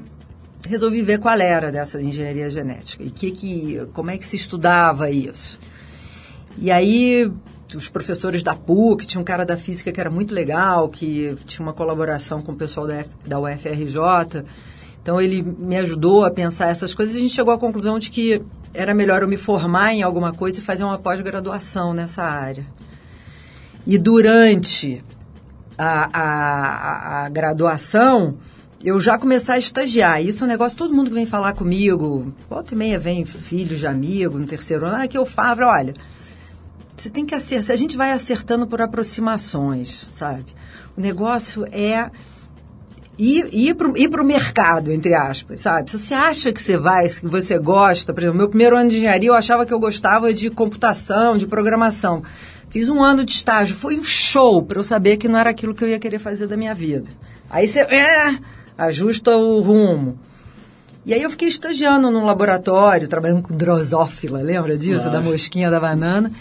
resolvi 0.68 1.02
ver 1.02 1.18
qual 1.18 1.38
era 1.38 1.70
dessa 1.70 2.00
engenharia 2.00 2.50
genética 2.50 3.02
e 3.02 3.10
que, 3.10 3.30
que, 3.30 3.86
como 3.92 4.10
é 4.10 4.18
que 4.18 4.26
se 4.26 4.36
estudava 4.36 5.10
isso. 5.10 5.58
E 6.58 6.70
aí, 6.70 7.30
os 7.74 7.88
professores 7.88 8.42
da 8.42 8.54
PUC, 8.54 9.06
tinha 9.06 9.20
um 9.20 9.24
cara 9.24 9.44
da 9.44 9.56
física 9.56 9.92
que 9.92 10.00
era 10.00 10.10
muito 10.10 10.34
legal, 10.34 10.88
que 10.88 11.36
tinha 11.46 11.66
uma 11.66 11.72
colaboração 11.72 12.42
com 12.42 12.52
o 12.52 12.56
pessoal 12.56 12.86
da, 12.86 12.94
F, 12.94 13.10
da 13.26 13.38
UFRJ. 13.38 14.44
Então, 15.02 15.20
ele 15.20 15.42
me 15.42 15.76
ajudou 15.76 16.24
a 16.24 16.30
pensar 16.30 16.68
essas 16.68 16.94
coisas 16.94 17.14
e 17.14 17.18
a 17.18 17.20
gente 17.20 17.34
chegou 17.34 17.52
à 17.52 17.58
conclusão 17.58 17.98
de 17.98 18.10
que 18.10 18.40
era 18.72 18.94
melhor 18.94 19.22
eu 19.22 19.28
me 19.28 19.36
formar 19.36 19.92
em 19.92 20.02
alguma 20.02 20.32
coisa 20.32 20.60
e 20.60 20.62
fazer 20.62 20.84
uma 20.84 20.98
pós-graduação 20.98 21.92
nessa 21.92 22.22
área. 22.22 22.66
E 23.86 23.98
durante 23.98 25.04
a, 25.76 26.08
a, 26.12 27.24
a 27.24 27.28
graduação, 27.28 28.34
eu 28.84 29.00
já 29.00 29.18
começar 29.18 29.54
a 29.54 29.58
estagiar. 29.58 30.22
Isso 30.22 30.44
é 30.44 30.46
um 30.46 30.50
negócio, 30.50 30.76
todo 30.76 30.94
mundo 30.94 31.08
que 31.08 31.14
vem 31.14 31.24
falar 31.24 31.54
comigo, 31.54 32.34
volta 32.50 32.74
e 32.74 32.76
meia 32.76 32.98
vem 32.98 33.24
filhos 33.24 33.78
de 33.78 33.86
amigo 33.86 34.38
no 34.38 34.46
terceiro 34.46 34.84
ano, 34.86 35.02
ah, 35.02 35.08
que 35.08 35.16
eu 35.16 35.24
falo, 35.24 35.66
olha, 35.66 35.94
você 36.94 37.08
tem 37.08 37.24
que 37.24 37.34
acertar, 37.34 37.72
a 37.72 37.78
gente 37.78 37.96
vai 37.96 38.12
acertando 38.12 38.66
por 38.66 38.82
aproximações, 38.82 39.88
sabe? 40.12 40.44
O 40.96 41.00
negócio 41.00 41.64
é 41.72 42.10
ir, 43.18 43.48
ir 43.52 43.74
para 43.74 44.22
o 44.22 44.26
mercado, 44.26 44.92
entre 44.92 45.14
aspas, 45.14 45.62
sabe? 45.62 45.90
Se 45.90 45.98
você 45.98 46.14
acha 46.14 46.52
que 46.52 46.60
você 46.60 46.76
vai, 46.76 47.08
que 47.08 47.26
você 47.26 47.58
gosta, 47.58 48.12
por 48.12 48.20
exemplo, 48.20 48.38
meu 48.38 48.48
primeiro 48.48 48.76
ano 48.76 48.90
de 48.90 48.98
engenharia 48.98 49.30
eu 49.30 49.34
achava 49.34 49.64
que 49.64 49.72
eu 49.72 49.80
gostava 49.80 50.32
de 50.32 50.50
computação, 50.50 51.38
de 51.38 51.46
programação. 51.46 52.22
Fiz 52.68 52.90
um 52.90 53.02
ano 53.02 53.24
de 53.24 53.32
estágio, 53.32 53.74
foi 53.74 53.98
um 53.98 54.04
show 54.04 54.62
para 54.62 54.78
eu 54.78 54.84
saber 54.84 55.16
que 55.16 55.26
não 55.26 55.38
era 55.38 55.50
aquilo 55.50 55.74
que 55.74 55.82
eu 55.82 55.88
ia 55.88 55.98
querer 55.98 56.18
fazer 56.18 56.46
da 56.46 56.56
minha 56.56 56.74
vida. 56.74 57.08
Aí 57.48 57.66
você, 57.66 57.80
é, 57.80 58.38
ajusta 58.76 59.36
o 59.36 59.60
rumo. 59.60 60.18
E 61.06 61.12
aí 61.12 61.22
eu 61.22 61.30
fiquei 61.30 61.48
estagiando 61.48 62.10
num 62.10 62.24
laboratório, 62.24 63.06
trabalhando 63.06 63.42
com 63.42 63.54
drosófila, 63.54 64.40
lembra 64.40 64.76
disso? 64.78 65.10
Da 65.10 65.20
mosquinha 65.20 65.70
da 65.70 65.78
banana. 65.78 66.32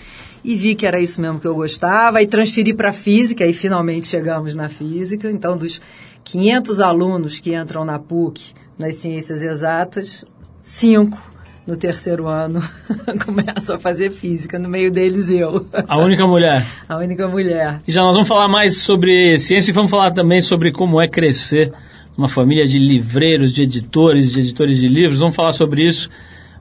E 0.43 0.55
vi 0.55 0.73
que 0.75 0.85
era 0.85 0.99
isso 0.99 1.21
mesmo 1.21 1.39
que 1.39 1.47
eu 1.47 1.55
gostava, 1.55 2.21
e 2.21 2.27
transferi 2.27 2.73
para 2.73 2.91
física, 2.91 3.45
e 3.45 3.53
finalmente 3.53 4.07
chegamos 4.07 4.55
na 4.55 4.69
física. 4.69 5.29
Então, 5.29 5.57
dos 5.57 5.81
500 6.23 6.79
alunos 6.79 7.39
que 7.39 7.55
entram 7.55 7.83
na 7.83 7.99
PUC, 7.99 8.53
nas 8.77 8.95
ciências 8.95 9.41
exatas, 9.41 10.25
cinco 10.61 11.31
no 11.65 11.77
terceiro 11.77 12.27
ano 12.27 12.61
começam 13.25 13.77
a 13.77 13.79
fazer 13.79 14.11
física, 14.11 14.59
no 14.59 14.67
meio 14.67 14.91
deles 14.91 15.29
eu. 15.29 15.65
A 15.87 15.97
única 15.97 16.27
mulher. 16.27 16.65
A 16.87 16.97
única 16.97 17.27
mulher. 17.27 17.81
E 17.87 17.91
já 17.91 18.01
nós 18.01 18.13
vamos 18.13 18.27
falar 18.27 18.47
mais 18.47 18.77
sobre 18.77 19.37
ciência 19.39 19.71
e 19.71 19.73
vamos 19.73 19.89
falar 19.89 20.11
também 20.11 20.41
sobre 20.41 20.71
como 20.71 21.01
é 21.01 21.07
crescer 21.07 21.71
numa 22.17 22.27
família 22.27 22.65
de 22.65 22.77
livreiros, 22.77 23.51
de 23.51 23.63
editores, 23.63 24.31
de 24.31 24.39
editores 24.39 24.79
de 24.79 24.87
livros. 24.87 25.19
Vamos 25.19 25.35
falar 25.35 25.53
sobre 25.53 25.85
isso, 25.85 26.09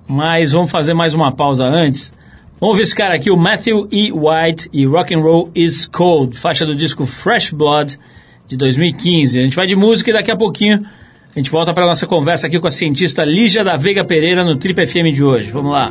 mas 0.08 0.52
vamos 0.52 0.70
fazer 0.70 0.94
mais 0.94 1.14
uma 1.14 1.32
pausa 1.32 1.64
antes. 1.64 2.12
Vamos 2.60 2.76
ver 2.76 2.82
esse 2.84 2.94
cara 2.94 3.16
aqui, 3.16 3.30
o 3.30 3.36
Matthew 3.36 3.88
E. 3.90 4.12
White 4.12 4.68
e 4.72 4.86
Rock 4.86 5.14
and 5.14 5.20
Roll 5.20 5.50
is 5.54 5.86
Cold, 5.86 6.36
faixa 6.36 6.64
do 6.64 6.74
disco 6.76 7.04
Fresh 7.04 7.50
Blood 7.50 7.98
de 8.46 8.56
2015. 8.56 9.40
A 9.40 9.44
gente 9.44 9.56
vai 9.56 9.66
de 9.66 9.74
música 9.74 10.10
e 10.10 10.12
daqui 10.12 10.30
a 10.30 10.36
pouquinho 10.36 10.84
a 11.34 11.38
gente 11.38 11.50
volta 11.50 11.72
para 11.72 11.86
nossa 11.86 12.06
conversa 12.06 12.46
aqui 12.46 12.60
com 12.60 12.66
a 12.66 12.70
cientista 12.70 13.24
Lígia 13.24 13.64
da 13.64 13.76
Veiga 13.76 14.04
Pereira 14.04 14.44
no 14.44 14.56
Trip 14.56 14.86
FM 14.86 15.14
de 15.14 15.24
hoje. 15.24 15.50
Vamos 15.50 15.72
lá. 15.72 15.90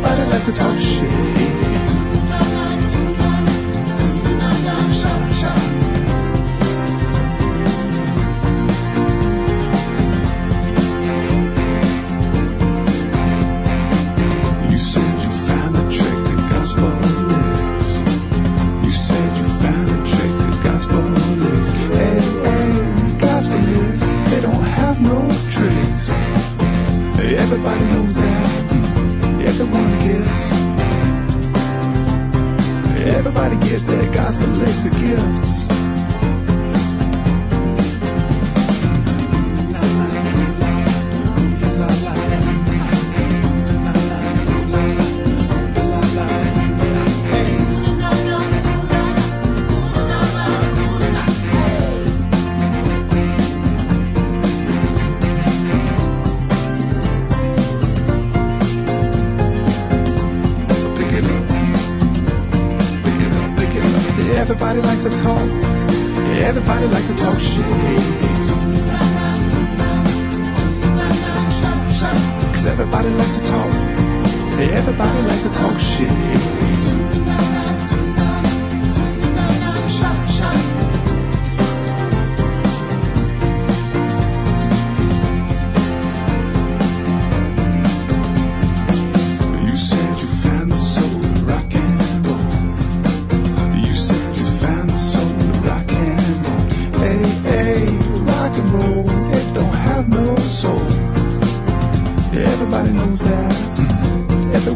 Everybody 0.00 0.30
likes 0.30 0.46
to 0.46 0.52
talk 0.52 0.78
shit. 0.78 1.67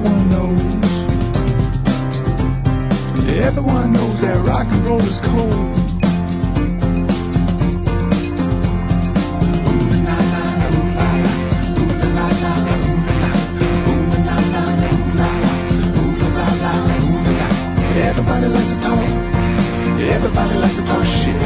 Everyone 0.05 0.29
knows. 0.31 0.61
Everyone 3.29 3.93
knows 3.93 4.21
that 4.21 4.45
rock 4.45 4.67
and 4.67 4.85
roll 4.85 5.01
is 5.01 5.21
cold. 5.21 5.79
Everybody 17.95 18.47
likes 18.49 18.73
to 18.73 18.81
talk. 18.81 19.09
Everybody 20.01 20.55
likes 20.59 20.77
to 20.77 20.85
talk 20.85 21.05
shit. 21.05 21.37
Ooh, 21.37 21.41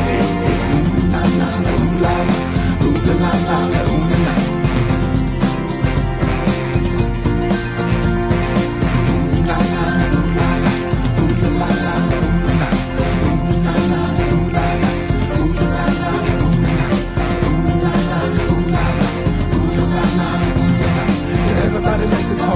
la, 1.13 1.21
la, 1.41 1.49
ooh, 1.73 1.99
la, 2.01 2.15
la, 2.25 2.37
ooh, 2.87 3.05
la, 3.21 3.33
la. 3.81 3.86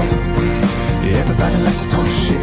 Talk. 0.09 1.03
Everybody 1.03 1.57
likes 1.63 1.81
to 1.81 1.89
talk 1.89 2.07
shit. 2.07 2.41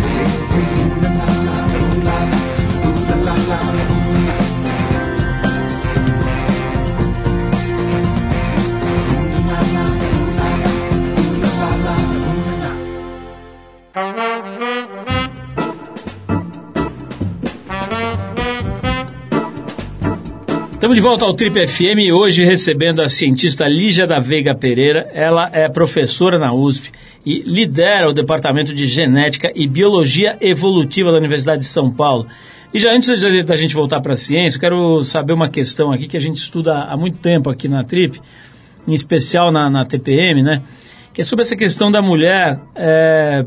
Estamos 20.78 20.96
de 20.96 21.02
volta 21.02 21.24
ao 21.24 21.34
Trip 21.34 21.66
FM 21.66 22.12
hoje 22.14 22.44
recebendo 22.44 23.02
a 23.02 23.08
cientista 23.08 23.68
Lígia 23.68 24.06
da 24.06 24.20
Veiga 24.20 24.54
Pereira. 24.54 25.08
Ela 25.12 25.50
é 25.52 25.68
professora 25.68 26.38
na 26.38 26.54
USP 26.54 26.92
e 27.24 27.42
lidera 27.42 28.08
o 28.08 28.12
Departamento 28.12 28.74
de 28.74 28.86
Genética 28.86 29.52
e 29.54 29.66
Biologia 29.66 30.36
Evolutiva 30.40 31.10
da 31.10 31.18
Universidade 31.18 31.60
de 31.60 31.66
São 31.66 31.90
Paulo. 31.90 32.26
E 32.72 32.78
já 32.78 32.92
antes 32.92 33.08
da 33.44 33.56
gente 33.56 33.74
voltar 33.74 34.00
para 34.00 34.12
a 34.12 34.16
ciência, 34.16 34.60
quero 34.60 35.02
saber 35.02 35.32
uma 35.32 35.48
questão 35.48 35.90
aqui 35.90 36.06
que 36.06 36.16
a 36.16 36.20
gente 36.20 36.36
estuda 36.36 36.84
há 36.84 36.96
muito 36.96 37.18
tempo 37.18 37.48
aqui 37.48 37.66
na 37.66 37.82
Trip, 37.82 38.20
em 38.86 38.92
especial 38.92 39.50
na, 39.50 39.70
na 39.70 39.86
TPM, 39.86 40.42
né? 40.42 40.62
Que 41.12 41.22
é 41.22 41.24
sobre 41.24 41.42
essa 41.42 41.56
questão 41.56 41.90
da 41.90 42.02
mulher, 42.02 42.60
é, 42.74 43.44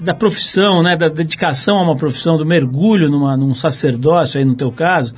da 0.00 0.14
profissão, 0.14 0.82
né? 0.82 0.96
Da 0.96 1.08
dedicação 1.08 1.76
a 1.76 1.82
uma 1.82 1.96
profissão, 1.96 2.38
do 2.38 2.46
mergulho 2.46 3.10
numa, 3.10 3.36
num 3.36 3.52
sacerdócio, 3.52 4.38
aí 4.38 4.46
no 4.46 4.54
teu 4.54 4.72
caso, 4.72 5.14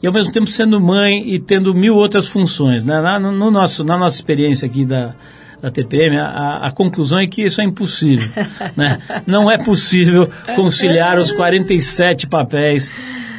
e 0.00 0.06
ao 0.06 0.12
mesmo 0.12 0.32
tempo 0.32 0.46
sendo 0.46 0.80
mãe 0.80 1.28
e 1.28 1.40
tendo 1.40 1.74
mil 1.74 1.96
outras 1.96 2.28
funções, 2.28 2.84
né? 2.84 3.00
Na, 3.00 3.18
no 3.18 3.50
nosso, 3.50 3.82
na 3.82 3.98
nossa 3.98 4.16
experiência 4.16 4.66
aqui 4.66 4.84
da, 4.84 5.16
da 5.60 5.70
TPM, 5.70 6.16
a- 6.16 6.60
a, 6.62 6.70
conclusão 6.70 7.18
é 7.18 7.26
que 7.26 7.42
isso 7.42 7.60
é 7.60 7.64
impossível, 7.64 8.30
né? 8.76 8.98
Não 9.26 9.50
é 9.50 9.58
possível 9.58 10.28
conciliar 10.56 11.18
os 11.18 11.32
47 11.32 12.26
papéis 12.26 12.90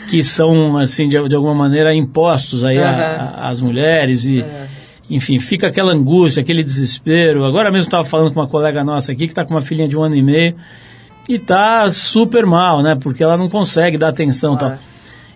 que 0.10 0.24
são, 0.24 0.78
assim, 0.78 1.08
de, 1.08 1.18
de 1.28 1.36
alguma 1.36 1.56
maneira 1.56 1.96
impostos 1.96 2.64
aí 2.64 2.78
às 2.80 3.62
mulheres 3.62 4.26
e... 4.26 4.46
Enfim, 5.10 5.40
fica 5.40 5.68
aquela 5.68 5.92
angústia, 5.92 6.40
aquele 6.42 6.64
desespero. 6.64 7.44
Agora 7.44 7.70
mesmo 7.70 7.88
estava 7.88 8.06
falando 8.06 8.34
com 8.34 8.40
uma 8.40 8.48
colega 8.48 8.82
nossa 8.82 9.12
aqui 9.12 9.26
que 9.26 9.34
está 9.34 9.44
com 9.44 9.54
uma 9.54 9.60
filhinha 9.60 9.86
de 9.88 9.98
um 9.98 10.02
ano 10.02 10.16
e 10.16 10.24
meio 10.24 10.56
e 11.28 11.38
tá 11.38 11.90
super 11.90 12.46
mal, 12.46 12.82
né? 12.82 12.96
Porque 12.96 13.22
ela 13.22 13.36
não 13.36 13.50
consegue 13.50 13.98
dar 13.98 14.08
atenção 14.08 14.56
e 14.56 14.58
tal. 14.58 14.78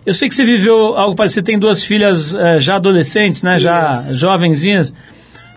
Eu 0.06 0.14
sei 0.14 0.28
que 0.30 0.34
você 0.34 0.46
viveu 0.46 0.96
algo 0.96 1.14
parecido, 1.14 1.44
tem 1.44 1.58
duas 1.58 1.84
filhas 1.84 2.34
eh, 2.34 2.58
já 2.58 2.76
adolescentes, 2.76 3.42
né? 3.42 3.58
Já 3.58 3.92
Isso. 3.92 4.14
jovenzinhas. 4.14 4.94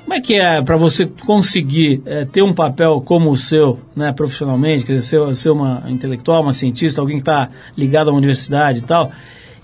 Como 0.10 0.18
é 0.18 0.22
que 0.22 0.34
é 0.34 0.60
para 0.60 0.76
você 0.76 1.06
conseguir 1.24 2.02
eh, 2.04 2.26
ter 2.26 2.42
um 2.42 2.52
papel 2.52 3.00
como 3.00 3.30
o 3.30 3.38
seu, 3.38 3.80
né, 3.96 4.12
profissionalmente, 4.12 4.84
quer 4.84 4.96
dizer, 4.96 5.20
ser, 5.20 5.36
ser 5.36 5.50
uma 5.52 5.84
intelectual, 5.88 6.42
uma 6.42 6.52
cientista, 6.52 7.00
alguém 7.00 7.18
que 7.18 7.22
está 7.22 7.50
ligado 7.78 8.08
a 8.08 8.12
uma 8.12 8.18
universidade 8.18 8.80
e 8.80 8.82
tal, 8.82 9.12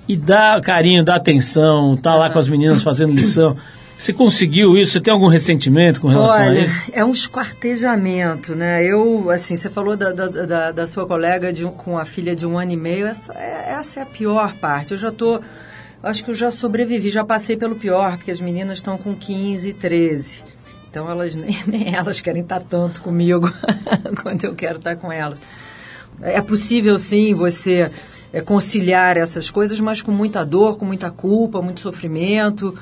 e 0.08 0.16
dar 0.16 0.62
carinho, 0.62 1.04
dar 1.04 1.16
atenção, 1.16 1.98
tá 1.98 2.14
lá 2.14 2.30
com 2.30 2.38
as 2.38 2.48
meninas 2.48 2.84
fazendo 2.84 3.12
lição. 3.12 3.58
Você 3.98 4.14
conseguiu 4.14 4.78
isso? 4.78 4.92
Você 4.92 5.02
tem 5.02 5.12
algum 5.12 5.30
ressentimento 5.30 6.00
com 6.00 6.10
relação 6.10 6.44
a 6.44 6.46
Olha, 6.46 6.60
isso? 6.60 6.92
é 6.94 7.04
um 7.04 7.12
esquartejamento, 7.12 8.54
né? 8.54 8.86
Eu, 8.86 9.32
assim, 9.32 9.56
você 9.56 9.68
falou 9.68 9.98
da, 9.98 10.12
da, 10.12 10.28
da, 10.28 10.72
da 10.72 10.86
sua 10.86 11.08
colega 11.08 11.52
de 11.52 11.66
com 11.66 11.98
a 11.98 12.06
filha 12.06 12.36
de 12.36 12.46
um 12.46 12.60
ano 12.60 12.72
e 12.72 12.78
meio, 12.78 13.08
essa 13.08 13.34
é, 13.34 13.74
essa 13.80 14.02
é 14.02 14.04
a 14.04 14.06
pior 14.06 14.54
parte. 14.58 14.92
Eu 14.92 15.00
já 15.00 15.12
tô, 15.12 15.42
acho 16.06 16.24
que 16.24 16.32
eu 16.32 16.36
já 16.36 16.52
sobrevivi, 16.52 17.10
já 17.10 17.24
passei 17.24 17.58
pelo 17.58 17.76
pior, 17.76 18.18
porque 18.18 18.32
as 18.32 18.40
meninas 18.40 18.78
estão 18.78 18.98
com 18.98 19.16
15, 19.16 19.74
13. 19.74 20.44
Então 20.90 21.10
elas 21.10 21.36
nem, 21.38 21.58
nem 21.68 21.94
elas 21.94 22.22
querem 22.22 22.42
estar 22.42 22.64
tanto 22.64 23.02
comigo 23.02 23.52
quando 24.22 24.46
eu 24.46 24.56
quero 24.56 24.78
estar 24.78 24.96
com 24.96 25.12
elas. 25.12 25.40
É 26.22 26.42
possível 26.42 26.98
sim 26.98 27.34
você 27.34 27.92
é, 28.32 28.42
conciliar 28.42 29.18
essas 29.18 29.50
coisas, 29.50 29.80
mas 29.80 30.02
com 30.02 30.12
muita 30.12 30.46
dor, 30.46 30.78
com 30.78 30.86
muita 30.86 31.12
culpa, 31.12 31.62
muito 31.62 31.82
sofrimento. 31.82 32.74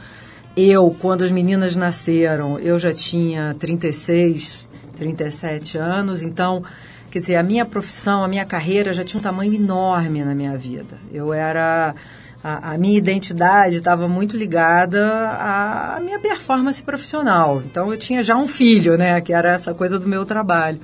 Eu, 0.55 0.95
quando 0.99 1.23
as 1.23 1.31
meninas 1.31 1.75
nasceram, 1.75 2.59
eu 2.59 2.77
já 2.77 2.93
tinha 2.93 3.55
36, 3.57 4.69
37 4.95 5.79
anos, 5.79 6.21
então, 6.21 6.63
quer 7.09 7.19
dizer, 7.19 7.35
a 7.37 7.43
minha 7.43 7.65
profissão, 7.65 8.23
a 8.23 8.27
minha 8.27 8.45
carreira 8.45 8.93
já 8.93 9.03
tinha 9.03 9.19
um 9.19 9.23
tamanho 9.23 9.53
enorme 9.53 10.23
na 10.23 10.35
minha 10.35 10.55
vida. 10.57 10.97
Eu 11.11 11.33
era. 11.33 11.95
A, 12.43 12.73
a 12.73 12.77
minha 12.77 12.97
identidade 12.97 13.77
estava 13.77 14.07
muito 14.07 14.35
ligada 14.35 15.01
à, 15.01 15.97
à 15.97 15.99
minha 16.01 16.19
performance 16.19 16.83
profissional. 16.83 17.61
Então, 17.65 17.89
eu 17.89 17.97
tinha 17.97 18.21
já 18.21 18.35
um 18.35 18.47
filho, 18.47 18.97
né, 18.97 19.21
que 19.21 19.31
era 19.31 19.53
essa 19.53 19.73
coisa 19.73 19.97
do 19.97 20.09
meu 20.09 20.25
trabalho. 20.25 20.79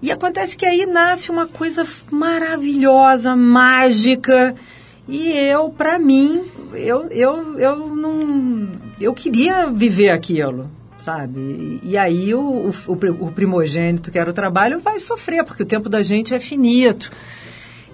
E 0.00 0.12
acontece 0.12 0.56
que 0.56 0.64
aí 0.64 0.86
nasce 0.86 1.30
uma 1.30 1.46
coisa 1.46 1.84
maravilhosa, 2.10 3.34
mágica. 3.34 4.54
E 5.08 5.30
eu, 5.30 5.70
para 5.70 5.98
mim, 5.98 6.44
eu, 6.74 7.06
eu, 7.08 7.58
eu 7.58 7.76
não. 7.96 8.68
Eu 9.00 9.12
queria 9.14 9.66
viver 9.70 10.10
aquilo, 10.10 10.70
sabe? 10.98 11.80
E, 11.82 11.96
aí 11.96 12.34
o, 12.34 12.70
o, 12.86 12.92
o 12.92 13.32
primogênito, 13.32 14.10
que 14.10 14.18
era 14.18 14.30
o 14.30 14.34
trabalho, 14.34 14.78
vai 14.78 14.98
sofrer, 14.98 15.42
porque 15.44 15.62
o 15.62 15.66
tempo 15.66 15.88
da 15.88 16.02
gente 16.02 16.34
é 16.34 16.38
finito. 16.38 17.10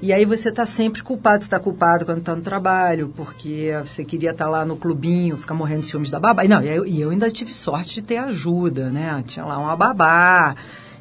E 0.05 0.13
aí 0.13 0.27
você 0.27 0.51
está 0.51 0.67
sempre 0.67 1.03
culpado, 1.03 1.39
você 1.39 1.47
está 1.47 1.59
culpado 1.59 2.05
quando 2.05 2.19
está 2.19 2.37
no 2.37 2.43
trabalho, 2.43 3.11
porque 3.17 3.73
você 3.83 4.05
queria 4.05 4.33
estar 4.33 4.51
lá 4.51 4.63
no 4.63 4.77
clubinho, 4.77 5.35
ficar 5.35 5.55
morrendo 5.55 5.81
de 5.81 5.87
ciúmes 5.87 6.11
da 6.11 6.21
babá. 6.21 6.45
E, 6.45 6.49
não, 6.49 6.63
e 6.63 6.69
eu, 6.69 6.85
e 6.85 7.01
eu 7.01 7.09
ainda 7.09 7.31
tive 7.31 7.55
sorte 7.55 7.95
de 7.95 8.03
ter 8.03 8.19
ajuda, 8.19 8.91
né? 8.91 9.25
Tinha 9.27 9.47
lá 9.47 9.57
uma 9.57 9.75
babá 9.75 10.55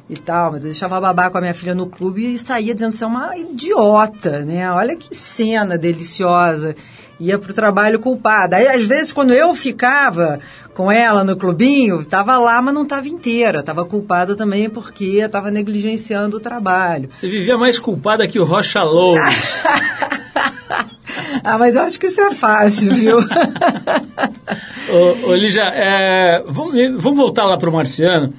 e 0.08 0.16
tal, 0.16 0.52
mas 0.52 0.60
eu 0.60 0.70
deixava 0.70 1.00
babá 1.00 1.30
com 1.30 1.38
a 1.38 1.40
minha 1.40 1.54
filha 1.54 1.74
no 1.74 1.86
clube 1.86 2.34
e 2.34 2.38
saía 2.38 2.74
dizendo 2.74 2.90
que 2.92 2.98
você 2.98 3.04
é 3.04 3.06
uma 3.06 3.36
idiota, 3.36 4.40
né? 4.40 4.70
Olha 4.70 4.96
que 4.96 5.14
cena 5.14 5.78
deliciosa. 5.78 6.76
Ia 7.18 7.38
pro 7.38 7.54
trabalho 7.54 8.00
culpada. 8.00 8.56
Aí, 8.56 8.66
às 8.66 8.84
vezes, 8.84 9.12
quando 9.12 9.32
eu 9.32 9.54
ficava 9.54 10.40
com 10.74 10.90
ela 10.90 11.22
no 11.22 11.36
clubinho, 11.36 12.00
estava 12.00 12.36
lá, 12.36 12.60
mas 12.60 12.74
não 12.74 12.82
estava 12.82 13.08
inteira. 13.08 13.60
Estava 13.60 13.84
culpada 13.84 14.34
também 14.34 14.68
porque 14.68 15.20
estava 15.20 15.50
negligenciando 15.50 16.36
o 16.36 16.40
trabalho. 16.40 17.08
Você 17.10 17.28
vivia 17.28 17.56
mais 17.56 17.78
culpada 17.78 18.26
que 18.26 18.40
o 18.40 18.44
Rocha 18.44 18.82
Loures. 18.82 19.62
ah, 21.42 21.58
mas 21.58 21.74
eu 21.74 21.82
acho 21.82 21.98
que 21.98 22.06
isso 22.06 22.20
é 22.20 22.32
fácil, 22.32 22.92
viu? 22.94 23.18
ô, 24.90 25.28
ô, 25.30 25.34
Lígia, 25.34 25.64
é, 25.74 26.42
vamos, 26.46 26.74
vamos 27.02 27.18
voltar 27.18 27.44
lá 27.44 27.56
para 27.56 27.68
o 27.68 27.72
Marciano. 27.72 28.32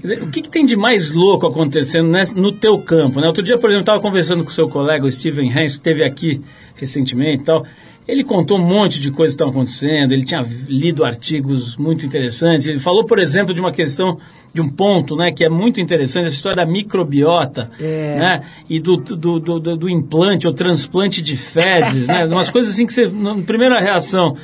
Dizer, 0.00 0.22
o 0.22 0.30
que, 0.30 0.42
que, 0.42 0.50
tem 0.50 0.64
de 0.64 0.76
mais 0.76 1.12
louco 1.12 1.46
acontecendo 1.46 2.08
nesse, 2.08 2.36
no 2.36 2.52
teu 2.52 2.78
campo? 2.78 3.20
Né? 3.20 3.26
Outro 3.26 3.42
dia, 3.42 3.58
por 3.58 3.70
exemplo, 3.70 3.80
eu 3.80 3.80
estava 3.80 4.00
conversando 4.00 4.44
com 4.44 4.50
o 4.50 4.52
seu 4.52 4.68
colega, 4.68 5.04
o 5.04 5.10
Steven 5.10 5.48
Hens, 5.48 5.72
que 5.72 5.78
esteve 5.78 6.04
aqui 6.04 6.40
recentemente 6.76 7.42
e 7.42 7.44
tal. 7.44 7.64
Ele 8.06 8.24
contou 8.24 8.58
um 8.58 8.62
monte 8.62 9.00
de 9.00 9.10
coisas 9.12 9.34
que 9.36 9.42
estão 9.42 9.50
acontecendo, 9.50 10.12
ele 10.12 10.24
tinha 10.24 10.44
lido 10.68 11.04
artigos 11.04 11.76
muito 11.76 12.04
interessantes. 12.04 12.66
Ele 12.66 12.80
falou, 12.80 13.04
por 13.04 13.18
exemplo, 13.18 13.54
de 13.54 13.60
uma 13.60 13.70
questão, 13.70 14.18
de 14.52 14.60
um 14.60 14.68
ponto 14.68 15.14
né, 15.14 15.30
que 15.30 15.44
é 15.44 15.48
muito 15.48 15.80
interessante, 15.80 16.26
essa 16.26 16.34
história 16.34 16.56
da 16.56 16.66
microbiota 16.66 17.70
É. 17.80 18.16
né, 18.18 18.42
e 18.68 18.80
do, 18.80 18.96
do, 18.96 19.38
do, 19.38 19.76
do, 19.76 19.88
implante 19.88 20.48
ou 20.48 20.52
transplante 20.52 21.22
de 21.22 21.36
fezes. 21.36 22.08
né, 22.08 22.24
umas 22.26 22.50
coisas 22.50 22.72
assim 22.72 22.86
que 22.86 22.92
você, 22.92 23.06
na 23.06 23.36
primeira 23.36 23.78
reação, 23.78 24.36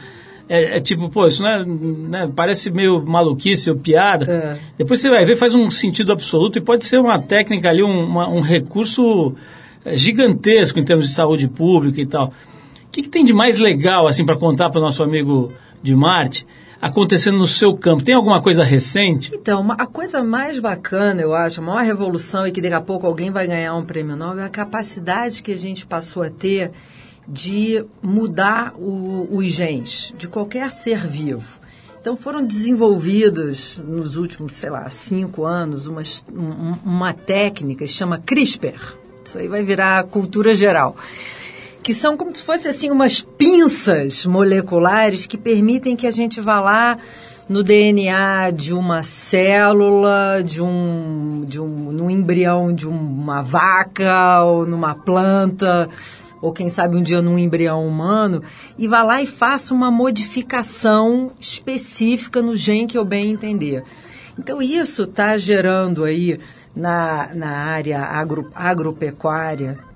é, 0.48 0.78
é, 0.78 0.80
tipo, 0.80 1.08
pô, 1.10 1.26
isso 1.26 1.42
não 1.42 1.50
é, 1.50 1.64
né, 1.64 2.32
parece 2.34 2.70
meio 2.70 3.04
maluquice 3.04 3.70
ou 3.70 3.76
piada. 3.76 4.24
É. 4.24 4.58
Depois 4.78 5.00
você 5.00 5.10
vai 5.10 5.24
ver, 5.24 5.36
faz 5.36 5.54
um 5.54 5.68
sentido 5.68 6.12
absoluto 6.12 6.58
e 6.58 6.62
pode 6.62 6.84
ser 6.84 6.98
uma 6.98 7.20
técnica 7.20 7.68
ali, 7.68 7.82
um, 7.82 8.04
uma, 8.04 8.28
um 8.28 8.40
recurso 8.40 9.34
é, 9.84 9.96
gigantesco 9.96 10.78
em 10.78 10.84
termos 10.84 11.08
de 11.08 11.12
saúde 11.12 11.48
pública 11.48 12.00
e 12.00 12.06
tal. 12.06 12.32
O 12.88 12.90
que, 12.90 13.02
que 13.02 13.08
tem 13.08 13.22
de 13.24 13.32
mais 13.32 13.58
legal, 13.58 14.06
assim, 14.08 14.24
para 14.24 14.36
contar 14.36 14.70
para 14.70 14.80
o 14.80 14.82
nosso 14.82 15.02
amigo 15.02 15.52
de 15.82 15.94
Marte, 15.94 16.46
acontecendo 16.80 17.38
no 17.38 17.46
seu 17.46 17.76
campo? 17.76 18.02
Tem 18.02 18.14
alguma 18.14 18.40
coisa 18.42 18.64
recente? 18.64 19.30
Então, 19.34 19.60
uma- 19.60 19.74
a 19.74 19.86
coisa 19.86 20.22
mais 20.24 20.58
bacana, 20.58 21.20
eu 21.22 21.34
acho, 21.34 21.60
a 21.60 21.64
maior 21.64 21.84
revolução 21.84 22.46
e 22.46 22.50
que 22.50 22.60
daqui 22.60 22.74
a 22.74 22.80
pouco 22.80 23.06
alguém 23.06 23.30
vai 23.30 23.46
ganhar 23.46 23.74
um 23.74 23.84
prêmio 23.84 24.16
Nobel 24.16 24.42
é 24.42 24.46
a 24.46 24.50
capacidade 24.50 25.42
que 25.42 25.52
a 25.52 25.56
gente 25.56 25.86
passou 25.86 26.22
a 26.22 26.30
ter 26.30 26.72
de 27.28 27.84
mudar 28.02 28.72
o- 28.76 29.28
os 29.30 29.44
genes 29.46 30.14
de 30.16 30.26
qualquer 30.26 30.72
ser 30.72 31.06
vivo. 31.06 31.58
Então 32.00 32.16
foram 32.16 32.42
desenvolvidas 32.42 33.82
nos 33.86 34.16
últimos, 34.16 34.54
sei 34.54 34.70
lá, 34.70 34.88
cinco 34.88 35.44
anos 35.44 35.86
umas- 35.86 36.24
um- 36.34 36.74
uma 36.84 37.12
técnica 37.12 37.84
que 37.84 37.90
chama 37.90 38.18
CRISPR. 38.24 38.96
Isso 39.24 39.36
aí 39.36 39.46
vai 39.46 39.62
virar 39.62 40.04
cultura 40.04 40.54
geral 40.54 40.96
que 41.82 41.94
são 41.94 42.16
como 42.16 42.34
se 42.34 42.42
fossem 42.42 42.70
assim 42.70 42.90
umas 42.90 43.20
pinças 43.20 44.26
moleculares 44.26 45.26
que 45.26 45.38
permitem 45.38 45.96
que 45.96 46.06
a 46.06 46.10
gente 46.10 46.40
vá 46.40 46.60
lá 46.60 46.98
no 47.48 47.62
DNA 47.62 48.50
de 48.50 48.74
uma 48.74 49.02
célula, 49.02 50.42
de 50.44 50.60
um, 50.60 51.44
de 51.46 51.60
um, 51.60 51.90
no 51.90 52.10
embrião 52.10 52.74
de 52.74 52.86
uma 52.86 53.40
vaca 53.40 54.42
ou 54.44 54.66
numa 54.66 54.94
planta, 54.94 55.88
ou 56.42 56.52
quem 56.52 56.68
sabe 56.68 56.96
um 56.96 57.02
dia 57.02 57.22
num 57.22 57.38
embrião 57.38 57.86
humano, 57.86 58.42
e 58.76 58.86
vá 58.86 59.02
lá 59.02 59.22
e 59.22 59.26
faça 59.26 59.72
uma 59.72 59.90
modificação 59.90 61.32
específica 61.40 62.42
no 62.42 62.54
gene 62.54 62.86
que 62.86 62.98
eu 62.98 63.04
bem 63.04 63.30
entender. 63.30 63.82
Então 64.38 64.60
isso 64.60 65.04
está 65.04 65.38
gerando 65.38 66.04
aí 66.04 66.38
na, 66.76 67.30
na 67.34 67.50
área 67.50 68.00
agro, 68.02 68.50
agropecuária 68.54 69.87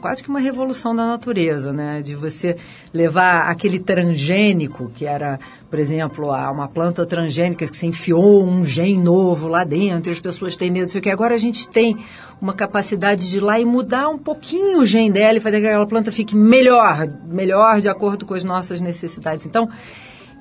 quase 0.00 0.22
que 0.22 0.28
uma 0.28 0.38
revolução 0.38 0.94
da 0.94 1.06
natureza, 1.06 1.72
né? 1.72 2.00
De 2.02 2.14
você 2.14 2.56
levar 2.92 3.50
aquele 3.50 3.78
transgênico, 3.78 4.90
que 4.94 5.04
era, 5.04 5.38
por 5.68 5.78
exemplo, 5.78 6.28
uma 6.28 6.68
planta 6.68 7.04
transgênica 7.04 7.66
que 7.66 7.76
se 7.76 7.86
enfiou 7.86 8.44
um 8.44 8.64
gene 8.64 9.00
novo 9.00 9.48
lá 9.48 9.64
dentro, 9.64 10.10
e 10.10 10.12
as 10.12 10.20
pessoas 10.20 10.54
têm 10.56 10.70
medo, 10.70 10.90
sei 10.90 11.00
o 11.00 11.02
que. 11.02 11.10
Agora 11.10 11.34
a 11.34 11.38
gente 11.38 11.68
tem 11.68 11.96
uma 12.40 12.52
capacidade 12.52 13.28
de 13.28 13.38
ir 13.38 13.40
lá 13.40 13.58
e 13.58 13.64
mudar 13.64 14.08
um 14.08 14.18
pouquinho 14.18 14.80
o 14.80 14.86
gene 14.86 15.10
dela 15.10 15.38
e 15.38 15.40
fazer 15.40 15.60
que 15.60 15.66
aquela 15.66 15.86
planta 15.86 16.12
fique 16.12 16.36
melhor, 16.36 17.08
melhor 17.26 17.80
de 17.80 17.88
acordo 17.88 18.24
com 18.24 18.34
as 18.34 18.44
nossas 18.44 18.80
necessidades. 18.80 19.46
Então, 19.46 19.68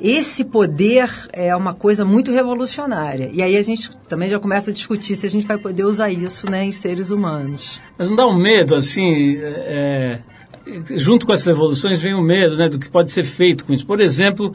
esse 0.03 0.43
poder 0.43 1.09
é 1.31 1.55
uma 1.55 1.73
coisa 1.73 2.03
muito 2.03 2.29
revolucionária. 2.29 3.29
E 3.31 3.41
aí 3.41 3.55
a 3.55 3.63
gente 3.63 3.89
também 4.01 4.27
já 4.27 4.37
começa 4.37 4.69
a 4.69 4.73
discutir 4.73 5.15
se 5.15 5.25
a 5.25 5.29
gente 5.29 5.47
vai 5.47 5.57
poder 5.57 5.85
usar 5.85 6.11
isso 6.11 6.51
né, 6.51 6.65
em 6.65 6.73
seres 6.73 7.09
humanos. 7.09 7.81
Mas 7.97 8.09
não 8.09 8.15
dá 8.17 8.27
um 8.27 8.35
medo, 8.35 8.75
assim, 8.75 9.37
é, 9.37 10.19
é, 10.67 10.97
junto 10.97 11.25
com 11.25 11.31
essas 11.31 11.47
evoluções 11.47 12.01
vem 12.01 12.13
o 12.13 12.21
medo, 12.21 12.57
né, 12.57 12.67
do 12.67 12.77
que 12.77 12.89
pode 12.89 13.13
ser 13.13 13.23
feito 13.23 13.63
com 13.63 13.71
isso. 13.71 13.85
Por 13.85 14.01
exemplo, 14.01 14.53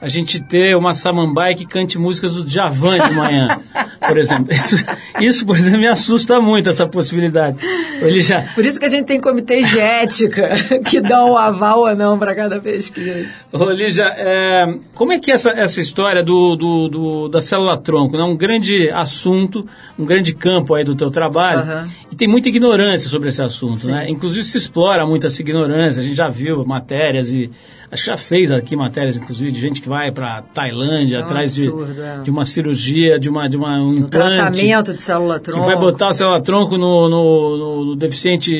a 0.00 0.06
gente 0.06 0.38
ter 0.40 0.76
uma 0.76 0.94
samambaia 0.94 1.56
que 1.56 1.66
cante 1.66 1.98
músicas 1.98 2.34
do 2.34 2.44
Djavan 2.44 2.98
de 3.08 3.12
manhã, 3.14 3.60
por 4.06 4.16
exemplo. 4.16 4.52
Isso, 4.54 4.76
isso, 5.20 5.44
por 5.46 5.56
exemplo, 5.56 5.80
me 5.80 5.88
assusta 5.88 6.40
muito, 6.40 6.68
essa 6.70 6.86
possibilidade. 6.86 7.58
Ele 8.00 8.20
já... 8.20 8.42
Por 8.54 8.64
isso 8.64 8.78
que 8.78 8.84
a 8.86 8.88
gente 8.88 9.06
tem 9.06 9.20
comitês 9.20 9.68
de 9.70 9.80
ética 9.80 10.50
que 10.86 11.00
dão 11.00 11.32
o 11.32 11.36
aval 11.36 11.80
ou 11.80 11.96
não 11.96 12.16
para 12.16 12.32
cada 12.32 12.60
pesquisa. 12.60 13.26
Ô, 13.52 13.70
Lígia, 13.70 14.04
é, 14.16 14.72
como 14.94 15.12
é 15.12 15.18
que 15.18 15.32
é 15.32 15.34
essa, 15.34 15.50
essa 15.50 15.80
história 15.80 16.22
do, 16.22 16.54
do, 16.54 16.88
do- 16.88 17.28
da 17.28 17.40
célula-tronco? 17.40 18.16
É 18.16 18.22
um 18.24 18.36
grande 18.36 18.88
assunto, 18.90 19.66
um 19.98 20.04
grande 20.04 20.32
campo 20.32 20.74
aí 20.74 20.84
do 20.84 20.94
teu 20.94 21.10
trabalho, 21.10 21.60
Aham. 21.60 21.88
e 22.12 22.14
tem 22.14 22.28
muita 22.28 22.48
ignorância 22.48 23.08
sobre 23.08 23.30
esse 23.30 23.42
assunto, 23.42 23.88
né? 23.88 24.08
Inclusive 24.08 24.44
se 24.44 24.58
explora 24.58 25.04
muito 25.04 25.26
essa 25.26 25.42
ignorância, 25.42 26.00
a 26.00 26.04
gente 26.04 26.16
já 26.16 26.28
viu 26.28 26.64
matérias 26.64 27.32
e 27.32 27.50
acho 27.90 28.02
que 28.04 28.10
já 28.10 28.16
fez 28.16 28.50
aqui 28.52 28.76
matérias, 28.76 29.16
inclusive, 29.16 29.50
de 29.50 29.60
gente 29.60 29.80
que 29.82 29.88
vai 29.88 30.10
para 30.12 30.42
Tailândia 30.42 31.16
É 31.16 31.20
um 31.20 31.22
atrás 31.24 31.54
de, 31.54 31.68
absurdo, 31.68 32.02
é. 32.02 32.20
de 32.22 32.30
uma 32.30 32.44
cirurgia, 32.44 33.18
de, 33.18 33.28
uma, 33.28 33.48
de 33.48 33.56
uma, 33.56 33.78
um 33.80 33.88
O 33.90 33.94
implante. 33.98 34.10
tratamento 34.36 34.94
de 34.94 35.00
célula 35.02 35.40
Que 35.40 35.50
vai 35.58 35.76
botar 35.76 36.08
a 36.08 36.12
célula-tronco 36.12 36.76
no, 36.76 37.08
no, 37.08 37.56
no- 37.56 37.84
no 37.86 37.96
deficiente, 37.96 38.52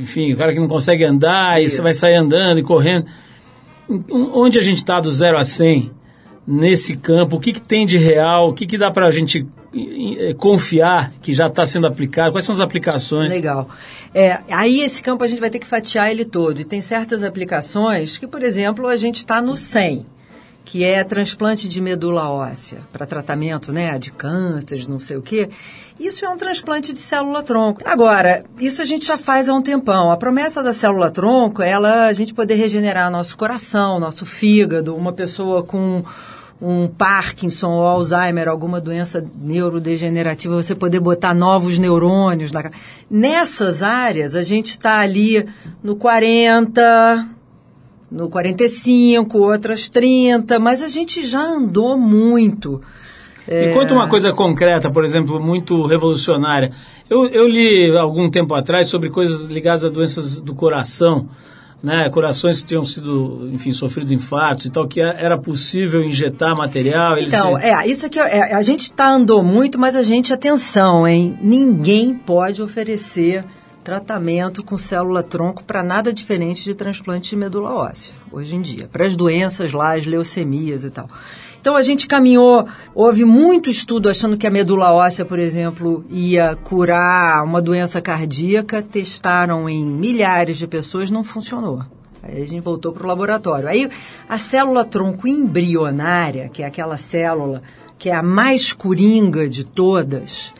enfim, 0.00 0.32
o 0.32 0.36
cara 0.36 0.52
que 0.52 0.60
não 0.60 0.68
consegue 0.68 1.04
andar, 1.04 1.60
e 1.60 1.66
Isso. 1.66 1.76
você 1.76 1.82
vai 1.82 1.94
sair 1.94 2.14
andando 2.16 2.58
e 2.58 2.62
correndo. 2.62 3.06
Onde 4.10 4.58
a 4.58 4.62
gente 4.62 4.78
está 4.78 5.00
do 5.00 5.10
zero 5.10 5.36
a 5.36 5.44
100 5.44 5.90
nesse 6.46 6.96
campo? 6.96 7.36
O 7.36 7.40
que, 7.40 7.52
que 7.52 7.60
tem 7.60 7.84
de 7.86 7.98
real? 7.98 8.48
O 8.50 8.52
que, 8.54 8.64
que 8.66 8.78
dá 8.78 8.90
para 8.90 9.06
a 9.06 9.10
gente 9.10 9.44
confiar 10.36 11.12
que 11.22 11.32
já 11.32 11.46
está 11.46 11.66
sendo 11.66 11.86
aplicado? 11.86 12.32
Quais 12.32 12.44
são 12.44 12.52
as 12.52 12.60
aplicações? 12.60 13.30
Legal. 13.30 13.68
É, 14.12 14.40
aí 14.50 14.80
esse 14.80 15.02
campo 15.02 15.22
a 15.22 15.26
gente 15.26 15.40
vai 15.40 15.50
ter 15.50 15.58
que 15.58 15.66
fatiar 15.66 16.10
ele 16.10 16.24
todo. 16.24 16.60
E 16.60 16.64
tem 16.64 16.82
certas 16.82 17.22
aplicações 17.22 18.18
que, 18.18 18.26
por 18.26 18.42
exemplo, 18.42 18.88
a 18.88 18.96
gente 18.96 19.16
está 19.16 19.40
no 19.40 19.56
100, 19.56 20.04
que 20.64 20.84
é 20.84 21.04
transplante 21.04 21.68
de 21.68 21.80
medula 21.80 22.28
óssea 22.28 22.78
para 22.92 23.06
tratamento 23.06 23.72
né, 23.72 23.96
de 23.98 24.10
câncer, 24.10 24.88
não 24.88 24.98
sei 24.98 25.16
o 25.16 25.22
quê. 25.22 25.48
Isso 25.98 26.24
é 26.24 26.28
um 26.28 26.36
transplante 26.36 26.92
de 26.92 26.98
célula-tronco. 26.98 27.82
Agora, 27.84 28.42
isso 28.58 28.82
a 28.82 28.84
gente 28.84 29.06
já 29.06 29.18
faz 29.18 29.48
há 29.48 29.54
um 29.54 29.62
tempão. 29.62 30.10
A 30.10 30.16
promessa 30.16 30.62
da 30.62 30.72
célula-tronco 30.72 31.62
é 31.62 31.70
ela, 31.70 32.06
a 32.06 32.12
gente 32.12 32.34
poder 32.34 32.54
regenerar 32.54 33.10
nosso 33.10 33.36
coração, 33.36 34.00
nosso 34.00 34.26
fígado, 34.26 34.96
uma 34.96 35.12
pessoa 35.12 35.62
com 35.62 36.02
um 36.60 36.86
Parkinson 36.88 37.70
ou 37.70 37.86
Alzheimer, 37.86 38.48
alguma 38.48 38.80
doença 38.80 39.24
neurodegenerativa, 39.40 40.54
você 40.54 40.74
poder 40.74 41.00
botar 41.00 41.34
novos 41.34 41.78
neurônios 41.78 42.52
na 42.52 42.70
Nessas 43.10 43.82
áreas, 43.82 44.34
a 44.34 44.42
gente 44.42 44.66
está 44.66 44.98
ali 45.00 45.46
no 45.82 45.96
40, 45.96 47.26
no 48.10 48.28
45, 48.28 49.38
outras 49.38 49.88
30, 49.88 50.58
mas 50.58 50.82
a 50.82 50.88
gente 50.88 51.26
já 51.26 51.42
andou 51.42 51.96
muito. 51.96 52.82
É, 53.48 53.68
Me 53.68 53.74
conta 53.74 53.94
uma 53.94 54.08
coisa 54.08 54.32
concreta, 54.32 54.90
por 54.90 55.04
exemplo, 55.04 55.40
muito 55.40 55.86
revolucionária. 55.86 56.72
Eu, 57.08 57.26
eu 57.26 57.48
li 57.48 57.96
algum 57.96 58.30
tempo 58.30 58.54
atrás 58.54 58.86
sobre 58.86 59.08
coisas 59.08 59.46
ligadas 59.46 59.84
a 59.84 59.88
doenças 59.88 60.40
do 60.40 60.54
coração, 60.54 61.28
né? 61.82 62.08
Corações 62.10 62.60
que 62.60 62.66
tinham 62.66 62.82
sido, 62.84 63.48
enfim, 63.52 63.70
sofrido 63.70 64.12
infartos 64.12 64.66
e 64.66 64.70
tal, 64.70 64.86
que 64.86 65.00
é- 65.00 65.16
era 65.18 65.38
possível 65.38 66.02
injetar 66.02 66.56
material. 66.56 67.18
Então, 67.18 67.58
se- 67.58 67.64
é, 67.66 67.86
isso 67.86 68.06
aqui, 68.06 68.18
é, 68.18 68.54
a 68.54 68.62
gente 68.62 68.92
tá 68.92 69.08
andou 69.10 69.42
muito, 69.42 69.78
mas 69.78 69.96
a 69.96 70.02
gente, 70.02 70.32
atenção, 70.32 71.06
hein? 71.08 71.38
Ninguém 71.42 72.14
pode 72.14 72.60
oferecer 72.62 73.44
tratamento 73.90 74.62
com 74.62 74.78
célula-tronco 74.78 75.64
para 75.64 75.82
nada 75.82 76.12
diferente 76.12 76.62
de 76.62 76.76
transplante 76.76 77.30
de 77.30 77.36
medula 77.36 77.70
óssea, 77.70 78.14
hoje 78.30 78.54
em 78.54 78.62
dia. 78.62 78.86
Para 78.86 79.04
as 79.04 79.16
doenças 79.16 79.72
lá, 79.72 79.96
as 79.96 80.06
leucemias 80.06 80.84
e 80.84 80.90
tal. 80.90 81.08
Então, 81.60 81.74
a 81.74 81.82
gente 81.82 82.06
caminhou, 82.06 82.68
houve 82.94 83.24
muito 83.24 83.68
estudo 83.68 84.08
achando 84.08 84.38
que 84.38 84.46
a 84.46 84.50
medula 84.50 84.92
óssea, 84.92 85.24
por 85.24 85.40
exemplo, 85.40 86.04
ia 86.08 86.54
curar 86.54 87.42
uma 87.44 87.60
doença 87.60 88.00
cardíaca, 88.00 88.80
testaram 88.80 89.68
em 89.68 89.84
milhares 89.84 90.56
de 90.56 90.68
pessoas, 90.68 91.10
não 91.10 91.24
funcionou. 91.24 91.82
Aí 92.22 92.40
a 92.40 92.46
gente 92.46 92.62
voltou 92.62 92.92
para 92.92 93.02
o 93.02 93.08
laboratório. 93.08 93.68
Aí 93.68 93.90
a 94.28 94.38
célula 94.38 94.84
tronco 94.84 95.26
embrionária, 95.26 96.48
que 96.48 96.62
é 96.62 96.66
aquela 96.66 96.96
célula 96.96 97.60
que 97.98 98.08
é 98.08 98.14
a 98.14 98.22
mais 98.22 98.72
coringa 98.72 99.48
de 99.48 99.64
todas, 99.64 100.54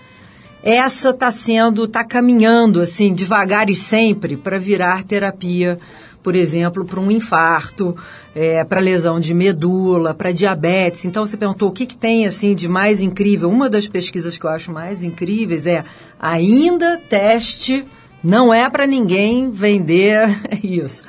essa 0.62 1.10
está 1.10 1.30
sendo, 1.30 1.84
está 1.84 2.04
caminhando 2.04 2.80
assim, 2.80 3.14
devagar 3.14 3.70
e 3.70 3.74
sempre, 3.74 4.36
para 4.36 4.58
virar 4.58 5.04
terapia, 5.04 5.78
por 6.22 6.34
exemplo, 6.34 6.84
para 6.84 7.00
um 7.00 7.10
infarto, 7.10 7.96
é, 8.34 8.62
para 8.64 8.80
lesão 8.80 9.18
de 9.18 9.32
medula, 9.32 10.12
para 10.12 10.32
diabetes. 10.32 11.04
Então 11.04 11.24
você 11.24 11.36
perguntou 11.36 11.68
o 11.68 11.72
que, 11.72 11.86
que 11.86 11.96
tem 11.96 12.26
assim 12.26 12.54
de 12.54 12.68
mais 12.68 13.00
incrível. 13.00 13.48
Uma 13.48 13.70
das 13.70 13.88
pesquisas 13.88 14.36
que 14.36 14.44
eu 14.44 14.50
acho 14.50 14.70
mais 14.70 15.02
incríveis 15.02 15.66
é 15.66 15.84
ainda 16.18 16.98
teste, 17.08 17.86
não 18.22 18.52
é 18.52 18.68
para 18.68 18.86
ninguém 18.86 19.50
vender 19.50 20.28
isso 20.62 21.02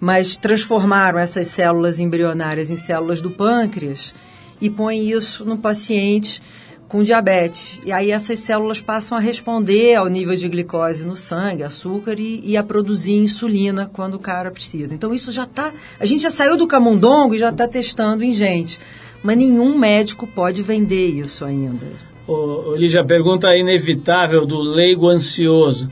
mas 0.00 0.34
transformaram 0.34 1.18
essas 1.18 1.48
células 1.48 2.00
embrionárias 2.00 2.70
em 2.70 2.76
células 2.76 3.20
do 3.20 3.30
pâncreas 3.30 4.14
e 4.60 4.70
põem 4.70 5.10
isso 5.10 5.44
no 5.44 5.58
paciente 5.58 6.42
com 6.90 7.04
diabetes. 7.04 7.80
E 7.86 7.92
aí 7.92 8.10
essas 8.10 8.40
células 8.40 8.80
passam 8.80 9.16
a 9.16 9.20
responder 9.20 9.94
ao 9.94 10.08
nível 10.08 10.34
de 10.34 10.48
glicose 10.48 11.06
no 11.06 11.14
sangue, 11.14 11.62
açúcar 11.62 12.18
e, 12.18 12.42
e 12.44 12.56
a 12.56 12.64
produzir 12.64 13.14
insulina 13.14 13.88
quando 13.90 14.16
o 14.16 14.18
cara 14.18 14.50
precisa. 14.50 14.92
Então 14.92 15.14
isso 15.14 15.30
já 15.30 15.44
está. 15.44 15.72
A 16.00 16.04
gente 16.04 16.24
já 16.24 16.30
saiu 16.30 16.56
do 16.56 16.66
camundongo 16.66 17.36
e 17.36 17.38
já 17.38 17.50
está 17.50 17.68
testando 17.68 18.24
em 18.24 18.34
gente. 18.34 18.80
Mas 19.22 19.38
nenhum 19.38 19.78
médico 19.78 20.26
pode 20.26 20.62
vender 20.62 21.06
isso 21.10 21.44
ainda. 21.44 21.86
Ô, 22.26 22.74
Lígia, 22.74 23.04
pergunta 23.04 23.54
inevitável 23.56 24.44
do 24.44 24.58
leigo 24.58 25.08
ansioso. 25.08 25.88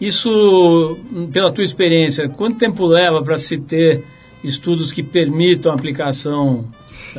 Isso, 0.00 0.96
pela 1.30 1.52
tua 1.52 1.64
experiência, 1.64 2.30
quanto 2.30 2.56
tempo 2.56 2.86
leva 2.86 3.22
para 3.22 3.36
se 3.36 3.58
ter 3.58 4.02
estudos 4.42 4.90
que 4.90 5.02
permitam 5.02 5.70
a 5.70 5.74
aplicação 5.74 6.64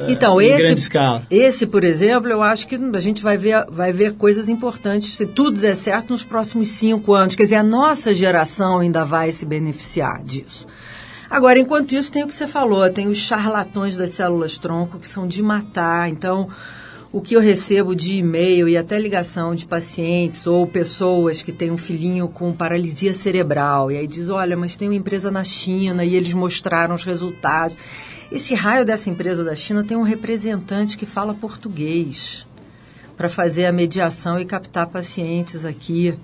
Então, 0.08 0.42
em 0.42 0.48
esse, 0.48 0.58
grande 0.58 0.82
escala? 0.82 1.28
esse, 1.30 1.68
por 1.68 1.84
exemplo, 1.84 2.30
eu 2.30 2.42
acho 2.42 2.68
que 2.68 2.76
a 2.76 3.00
gente 3.00 3.22
vai 3.22 3.38
ver, 3.38 3.66
vai 3.70 3.92
ver 3.92 4.14
coisas 4.14 4.48
importantes, 4.48 5.14
se 5.14 5.26
tudo 5.26 5.60
der 5.60 5.76
certo, 5.76 6.12
nos 6.12 6.24
próximos 6.24 6.70
cinco 6.70 7.14
anos. 7.14 7.36
Quer 7.36 7.44
dizer, 7.44 7.56
a 7.56 7.64
nossa 7.64 8.14
geração 8.14 8.80
ainda 8.80 9.04
vai 9.04 9.32
se 9.32 9.46
beneficiar 9.46 10.24
disso. 10.24 10.66
Agora, 11.30 11.58
enquanto 11.58 11.94
isso, 11.94 12.12
tem 12.12 12.24
o 12.24 12.28
que 12.28 12.36
você 12.36 12.48
falou, 12.48 12.90
tem 12.90 13.08
os 13.08 13.18
charlatões 13.18 13.96
das 13.96 14.12
células-tronco 14.12 15.00
que 15.00 15.08
são 15.08 15.26
de 15.26 15.42
matar. 15.42 16.10
Então, 16.10 16.50
o 17.12 17.19
que 17.19 17.36
eu 17.36 17.41
recebo 17.41 17.93
de 17.93 18.17
e-mail 18.17 18.69
e 18.69 18.78
até 18.78 18.97
ligação 18.97 19.54
de 19.54 19.65
pacientes 19.65 20.47
ou 20.47 20.65
pessoas 20.65 21.41
que 21.41 21.52
têm 21.52 21.69
um 21.69 21.78
filhinho 21.78 22.30
com 22.30 22.54
paralisia 22.54 23.13
cerebral 23.13 23.91
e 23.91 23.97
aí 23.97 24.08
diz, 24.08 24.30
olha, 24.30 24.56
mas 24.56 24.78
tem 24.78 24.88
uma 24.88 24.95
empresa 24.95 25.30
na 25.30 25.43
China 25.43 26.06
e 26.06 26.15
eles 26.15 26.34
mostraram 26.34 26.95
os 26.95 27.04
resultados. 27.04 27.78
Esse 28.32 28.55
raio 28.55 28.86
dessa 28.86 29.09
empresa 29.09 29.43
da 29.43 29.55
China 29.55 29.84
tem 29.84 29.97
um 29.97 30.03
representante 30.03 30.97
que 30.97 31.05
fala 31.05 31.34
português 31.34 32.47
para 33.18 33.28
fazer 33.28 33.66
a 33.66 33.74
mediação 33.74 34.39
e 34.39 34.45
captar 34.45 34.88
pacientes 34.88 35.66
aqui. 35.66 36.16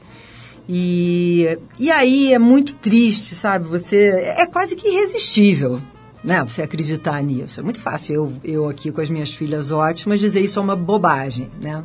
E, 0.69 1.57
e 1.77 1.91
aí 1.91 2.33
é 2.33 2.39
muito 2.39 2.73
triste, 2.75 3.35
sabe? 3.35 3.67
Você 3.67 4.35
é 4.37 4.45
quase 4.45 4.75
que 4.75 4.87
irresistível, 4.87 5.81
né? 6.27 6.43
Você 6.43 6.61
acreditar 6.61 7.23
nisso. 7.23 7.61
É 7.61 7.63
muito 7.63 7.79
fácil 7.79 8.13
eu, 8.13 8.33
eu 8.43 8.69
aqui 8.69 8.91
com 8.91 8.99
as 8.99 9.09
minhas 9.09 9.33
filhas 9.33 9.71
ótimas 9.71 10.19
dizer 10.19 10.41
isso 10.41 10.59
é 10.59 10.61
uma 10.61 10.75
bobagem, 10.75 11.49
né? 11.61 11.81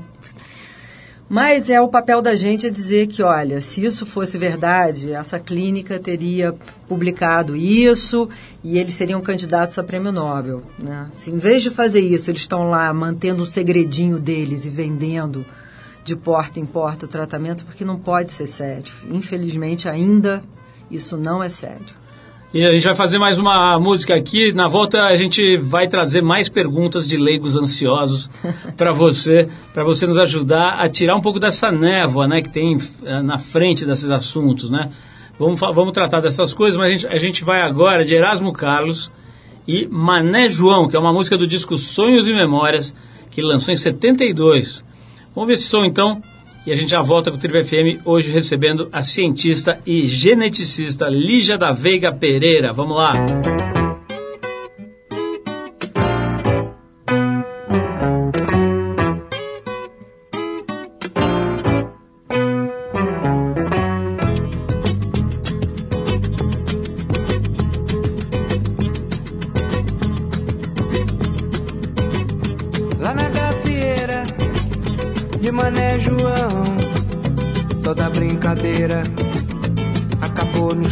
Mas 1.28 1.70
é 1.70 1.80
o 1.80 1.88
papel 1.88 2.20
da 2.20 2.34
gente 2.34 2.66
é 2.66 2.70
dizer 2.70 3.06
que, 3.06 3.22
olha, 3.22 3.60
se 3.60 3.84
isso 3.84 4.04
fosse 4.04 4.36
verdade, 4.36 5.12
essa 5.12 5.38
clínica 5.38 5.98
teria 5.98 6.54
publicado 6.88 7.54
isso 7.54 8.28
e 8.64 8.78
eles 8.78 8.94
seriam 8.94 9.20
candidatos 9.22 9.78
a 9.78 9.82
prêmio 9.84 10.10
Nobel. 10.10 10.60
Né? 10.76 11.08
Se 11.14 11.30
em 11.30 11.38
vez 11.38 11.62
de 11.62 11.70
fazer 11.70 12.00
isso, 12.00 12.28
eles 12.28 12.42
estão 12.42 12.68
lá 12.68 12.92
mantendo 12.92 13.44
o 13.44 13.46
segredinho 13.46 14.18
deles 14.18 14.66
e 14.66 14.70
vendendo 14.70 15.46
de 16.04 16.16
porta 16.16 16.58
em 16.58 16.66
porta 16.66 17.06
o 17.06 17.08
tratamento, 17.08 17.64
porque 17.64 17.84
não 17.84 17.98
pode 17.98 18.32
ser 18.32 18.48
sério. 18.48 18.92
Infelizmente, 19.08 19.88
ainda 19.88 20.42
Isso 20.90 21.16
não 21.16 21.42
é 21.42 21.48
sério. 21.48 22.01
E 22.54 22.66
a 22.66 22.72
gente 22.74 22.84
vai 22.84 22.94
fazer 22.94 23.18
mais 23.18 23.38
uma 23.38 23.80
música 23.80 24.14
aqui. 24.14 24.52
Na 24.52 24.68
volta 24.68 25.04
a 25.04 25.14
gente 25.14 25.56
vai 25.56 25.88
trazer 25.88 26.20
mais 26.20 26.50
perguntas 26.50 27.08
de 27.08 27.16
leigos 27.16 27.56
ansiosos 27.56 28.28
para 28.76 28.92
você, 28.92 29.48
para 29.72 29.82
você 29.82 30.06
nos 30.06 30.18
ajudar 30.18 30.74
a 30.78 30.86
tirar 30.86 31.16
um 31.16 31.22
pouco 31.22 31.40
dessa 31.40 31.72
névoa, 31.72 32.28
né, 32.28 32.42
que 32.42 32.50
tem 32.50 32.76
eh, 33.04 33.22
na 33.22 33.38
frente 33.38 33.86
desses 33.86 34.10
assuntos, 34.10 34.68
né? 34.68 34.90
Vamos, 35.38 35.58
vamos 35.58 35.92
tratar 35.92 36.20
dessas 36.20 36.52
coisas, 36.52 36.78
mas 36.78 36.88
a 36.88 36.90
gente, 36.90 37.06
a 37.06 37.16
gente 37.16 37.42
vai 37.42 37.62
agora 37.62 38.04
de 38.04 38.14
Erasmo 38.14 38.52
Carlos 38.52 39.10
e 39.66 39.88
Mané 39.90 40.46
João, 40.46 40.86
que 40.86 40.94
é 40.94 40.98
uma 40.98 41.12
música 41.12 41.38
do 41.38 41.46
disco 41.46 41.74
Sonhos 41.78 42.28
e 42.28 42.34
Memórias, 42.34 42.94
que 43.30 43.40
lançou 43.40 43.72
em 43.72 43.78
72. 43.78 44.84
Vamos 45.34 45.48
ver 45.48 45.54
esse 45.54 45.68
som 45.68 45.86
então, 45.86 46.22
e 46.64 46.72
a 46.72 46.76
gente 46.76 46.90
já 46.90 47.02
volta 47.02 47.30
com 47.30 47.36
o 47.36 47.40
Tribo 47.40 47.62
FM, 47.64 48.00
hoje 48.04 48.30
recebendo 48.30 48.88
a 48.92 49.02
cientista 49.02 49.78
e 49.84 50.06
geneticista 50.06 51.08
Lígia 51.08 51.58
da 51.58 51.72
Veiga 51.72 52.12
Pereira. 52.12 52.72
Vamos 52.72 52.96
lá! 52.96 53.12
Lá 53.12 53.81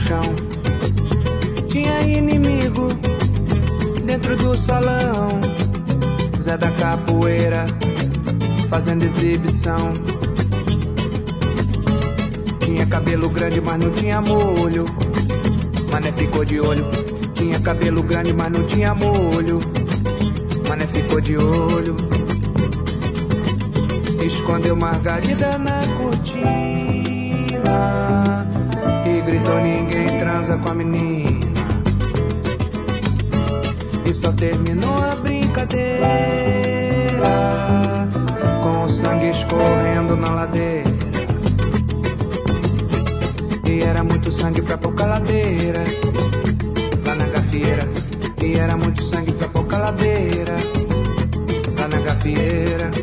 chão. 0.07 0.23
Tinha 1.69 2.03
inimigo 2.03 2.89
dentro 4.05 4.37
do 4.37 4.57
salão, 4.59 5.41
Zé 6.41 6.57
da 6.57 6.71
Capoeira 6.73 7.67
fazendo 8.71 9.05
exibição. 9.05 9.93
Tinha 12.61 12.87
cabelo 12.87 13.29
grande, 13.29 13.61
mas 13.61 13.83
não 13.83 13.91
tinha 13.91 14.21
molho. 14.21 14.87
Mané 15.91 16.13
ficou 16.13 16.45
de 16.45 16.61
olho. 16.61 16.85
Tinha 17.35 17.59
cabelo 17.59 18.01
grande, 18.03 18.33
mas 18.33 18.53
não 18.53 18.63
tinha 18.69 18.95
molho. 18.95 19.61
Mané 20.69 20.87
ficou 20.87 21.21
de 21.21 21.37
olho. 21.37 21.97
Escondeu 24.25 24.77
Margarida 24.77 25.59
na 25.59 25.81
cortina. 25.99 26.41
E 29.11 29.21
gritou: 29.23 29.59
Ninguém 29.61 30.07
transa 30.21 30.57
com 30.59 30.69
a 30.69 30.75
menina. 30.75 31.61
E 34.07 34.15
só 34.15 34.31
terminou 34.33 34.97
a 34.99 35.17
brincadeira. 35.17 35.99
Com 38.63 38.85
o 38.85 38.89
sangue 38.89 39.31
escorrendo 39.31 40.17
na 40.17 40.31
ladeira. 40.31 40.91
E 43.65 43.81
era 43.83 44.05
muito 44.05 44.31
sangue 44.31 44.63
pra 44.63 44.79
pouca 44.79 45.05
ladeira. 45.07 45.85
Lá 47.05 47.15
na 47.17 47.27
gafieira. 47.27 47.89
E 48.43 48.55
era 48.55 48.77
muito 48.77 49.03
sangue 49.03 49.33
pra 49.33 49.49
pouca 49.49 49.77
ladeira. 49.79 50.57
Lá 51.79 51.89
na 51.89 52.01
gafieira. 52.01 53.00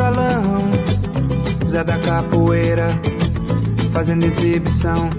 Salão, 0.00 0.70
Zé 1.68 1.84
da 1.84 1.98
Capoeira 1.98 2.98
fazendo 3.92 4.24
exibição. 4.24 5.10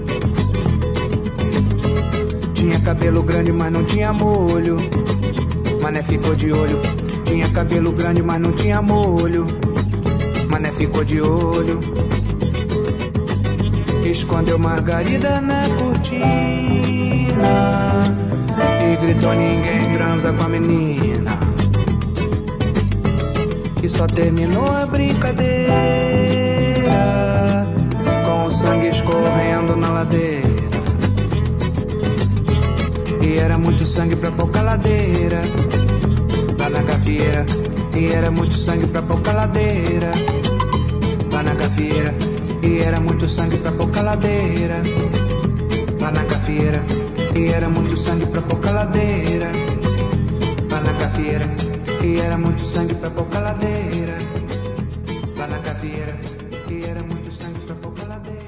Tinha 2.52 2.80
cabelo 2.80 3.22
grande, 3.22 3.52
mas 3.52 3.72
não 3.72 3.84
tinha 3.84 4.12
molho. 4.12 4.78
Mané 5.80 6.02
ficou 6.02 6.34
de 6.34 6.52
olho. 6.52 6.80
Tinha 7.24 7.48
cabelo 7.50 7.92
grande, 7.92 8.22
mas 8.22 8.40
não 8.40 8.50
tinha 8.52 8.82
molho. 8.82 9.46
Mané 10.50 10.72
ficou 10.72 11.04
de 11.04 11.20
olho. 11.20 11.78
Escondeu 14.04 14.58
Margarida 14.58 15.40
na 15.40 15.62
cortina 15.78 16.24
E 18.82 18.96
gritou 19.00 19.32
ninguém 19.32 19.96
transa 19.96 20.32
com 20.32 20.42
a 20.42 20.48
menina 20.48 21.51
E 23.82 23.88
só 23.88 24.06
terminou 24.06 24.64
a 24.64 24.86
brincadeira 24.86 25.66
Com 28.24 28.46
o 28.46 28.52
sangue 28.52 28.90
escorrendo 28.90 29.74
na 29.74 29.90
ladeira. 29.90 30.48
E 33.20 33.38
era 33.38 33.58
muito 33.58 33.84
sangue 33.84 34.14
pra 34.14 34.30
pouca 34.30 34.62
ladeira 34.62 35.42
Lá 36.56 36.70
na 36.70 36.82
gafieira. 36.82 37.44
E 37.96 38.06
era 38.06 38.30
muito 38.30 38.56
sangue 38.56 38.86
pra 38.86 39.02
pouca 39.02 39.32
ladeira 39.32 40.12
Lá 41.32 41.42
na 41.42 41.54
gafieira. 41.54 42.14
E 42.62 42.78
era 42.78 43.00
muito 43.00 43.28
sangue 43.28 43.56
pra 43.56 43.72
pouca 43.72 44.00
ladeira 44.00 44.80
Lá 46.00 46.12
na 46.12 46.22
gafieira. 46.22 46.84
E 47.34 47.46
era 47.46 47.68
muito 47.68 47.96
sangue 47.96 48.26
pra 48.26 48.42
pouca 48.42 48.70
ladeira 48.70 49.50
Lá 50.70 50.80
na 50.80 50.92
gafieira 50.92 51.71
E 52.04 52.18
era 52.18 52.36
muito 52.36 52.64
sangue 52.64 52.96
pra 52.96 53.10
pouca 53.10 53.38
ladeira 53.38 54.18
Lá 55.36 55.46
na 55.46 55.58
gafieira 55.58 56.18
E 56.68 56.84
era 56.84 57.00
muito 57.04 57.32
sangue 57.32 57.60
pra 57.60 57.76
pouca 57.76 58.04
ladeira 58.04 58.42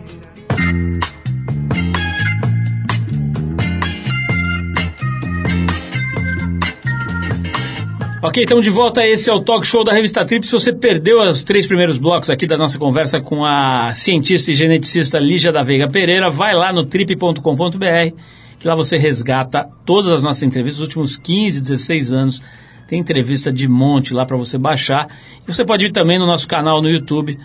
Ok, 8.23 8.43
estamos 8.43 8.65
de 8.65 8.71
volta. 8.71 9.07
Esse 9.07 9.29
é 9.29 9.35
o 9.35 9.41
Talk 9.41 9.67
Show 9.67 9.85
da 9.85 9.93
Revista 9.93 10.25
Trip. 10.25 10.47
Se 10.47 10.53
você 10.53 10.73
perdeu 10.73 11.21
os 11.21 11.45
três 11.45 11.67
primeiros 11.67 11.99
blocos 11.99 12.31
aqui 12.31 12.47
da 12.47 12.57
nossa 12.57 12.79
conversa 12.79 13.21
com 13.21 13.45
a 13.45 13.93
cientista 13.95 14.51
e 14.51 14.55
geneticista 14.55 15.19
Lígia 15.19 15.53
da 15.53 15.63
Veiga 15.63 15.89
Pereira, 15.91 16.31
vai 16.31 16.55
lá 16.55 16.73
no 16.73 16.87
trip.com.br, 16.87 18.17
que 18.59 18.67
lá 18.67 18.75
você 18.75 18.97
resgata 18.97 19.69
todas 19.85 20.11
as 20.11 20.23
nossas 20.23 20.43
entrevistas 20.43 20.79
dos 20.79 20.89
últimos 20.89 21.19
15, 21.19 21.61
16 21.61 22.13
anos. 22.13 22.43
Tem 22.87 23.01
entrevista 23.01 23.53
de 23.53 23.67
monte 23.67 24.13
lá 24.13 24.27
para 24.27 24.37
você 24.37 24.59
baixar. 24.59 25.09
E 25.47 25.53
você 25.53 25.65
pode 25.65 25.87
ir 25.87 25.93
também 25.93 26.19
no 26.19 26.27
nosso 26.27 26.47
canal 26.47 26.83
no 26.83 26.89
YouTube, 26.89 27.39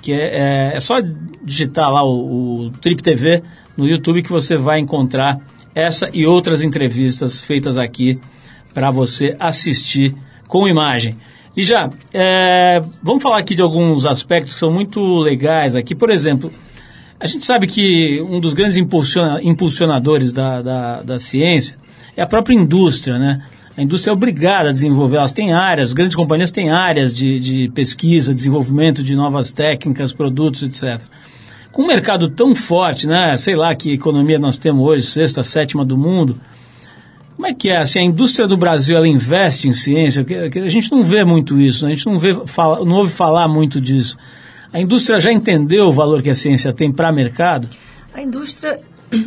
que 0.00 0.12
é, 0.12 0.72
é, 0.72 0.76
é 0.76 0.80
só 0.80 0.96
digitar 1.42 1.90
lá 1.90 2.04
o, 2.04 2.66
o 2.66 2.70
Trip 2.80 3.02
TV 3.02 3.42
no 3.76 3.86
YouTube 3.86 4.22
que 4.22 4.30
você 4.30 4.56
vai 4.56 4.78
encontrar 4.78 5.40
essa 5.74 6.08
e 6.12 6.26
outras 6.26 6.62
entrevistas 6.62 7.42
feitas 7.42 7.76
aqui 7.76 8.20
para 8.72 8.90
você 8.90 9.36
assistir 9.40 10.14
com 10.46 10.68
imagem. 10.68 11.16
E 11.56 11.62
já, 11.62 11.88
é, 12.12 12.80
vamos 13.02 13.22
falar 13.22 13.38
aqui 13.38 13.54
de 13.54 13.62
alguns 13.62 14.04
aspectos 14.04 14.54
que 14.54 14.60
são 14.60 14.72
muito 14.72 15.18
legais 15.18 15.76
aqui. 15.76 15.94
Por 15.94 16.10
exemplo, 16.10 16.50
a 17.18 17.26
gente 17.26 17.44
sabe 17.44 17.66
que 17.66 18.20
um 18.28 18.40
dos 18.40 18.54
grandes 18.54 18.76
impulsiona- 18.76 19.40
impulsionadores 19.42 20.32
da, 20.32 20.60
da, 20.60 21.02
da 21.02 21.18
ciência 21.18 21.78
é 22.16 22.22
a 22.22 22.26
própria 22.26 22.54
indústria, 22.54 23.18
né? 23.18 23.42
A 23.76 23.82
indústria 23.82 24.12
é 24.12 24.14
obrigada 24.14 24.68
a 24.68 24.72
desenvolver, 24.72 25.16
elas 25.16 25.32
têm 25.32 25.52
áreas, 25.52 25.92
grandes 25.92 26.14
companhias 26.14 26.52
têm 26.52 26.70
áreas 26.70 27.14
de, 27.14 27.40
de 27.40 27.68
pesquisa, 27.74 28.32
desenvolvimento 28.32 29.02
de 29.02 29.16
novas 29.16 29.50
técnicas, 29.50 30.12
produtos, 30.12 30.62
etc. 30.62 31.04
Com 31.72 31.82
um 31.82 31.86
mercado 31.88 32.30
tão 32.30 32.54
forte, 32.54 33.08
né? 33.08 33.36
Sei 33.36 33.56
lá 33.56 33.74
que 33.74 33.92
economia 33.92 34.38
nós 34.38 34.56
temos 34.56 34.86
hoje, 34.86 35.02
sexta, 35.04 35.42
sétima 35.42 35.84
do 35.84 35.98
mundo, 35.98 36.40
como 37.34 37.48
é 37.48 37.52
que 37.52 37.68
é? 37.68 37.78
Assim, 37.78 37.98
a 37.98 38.02
indústria 38.02 38.46
do 38.46 38.56
Brasil 38.56 38.96
ela 38.96 39.08
investe 39.08 39.68
em 39.68 39.72
ciência? 39.72 40.24
A 40.64 40.68
gente 40.68 40.90
não 40.92 41.02
vê 41.02 41.24
muito 41.24 41.60
isso, 41.60 41.84
a 41.84 41.90
gente 41.90 42.06
não, 42.06 42.16
vê, 42.16 42.34
fala, 42.46 42.84
não 42.84 42.96
ouve 42.96 43.12
falar 43.12 43.48
muito 43.48 43.80
disso. 43.80 44.16
A 44.72 44.80
indústria 44.80 45.18
já 45.18 45.32
entendeu 45.32 45.86
o 45.88 45.92
valor 45.92 46.22
que 46.22 46.30
a 46.30 46.34
ciência 46.34 46.72
tem 46.72 46.92
para 46.92 47.10
mercado? 47.12 47.68
A 48.14 48.22
indústria 48.22 48.80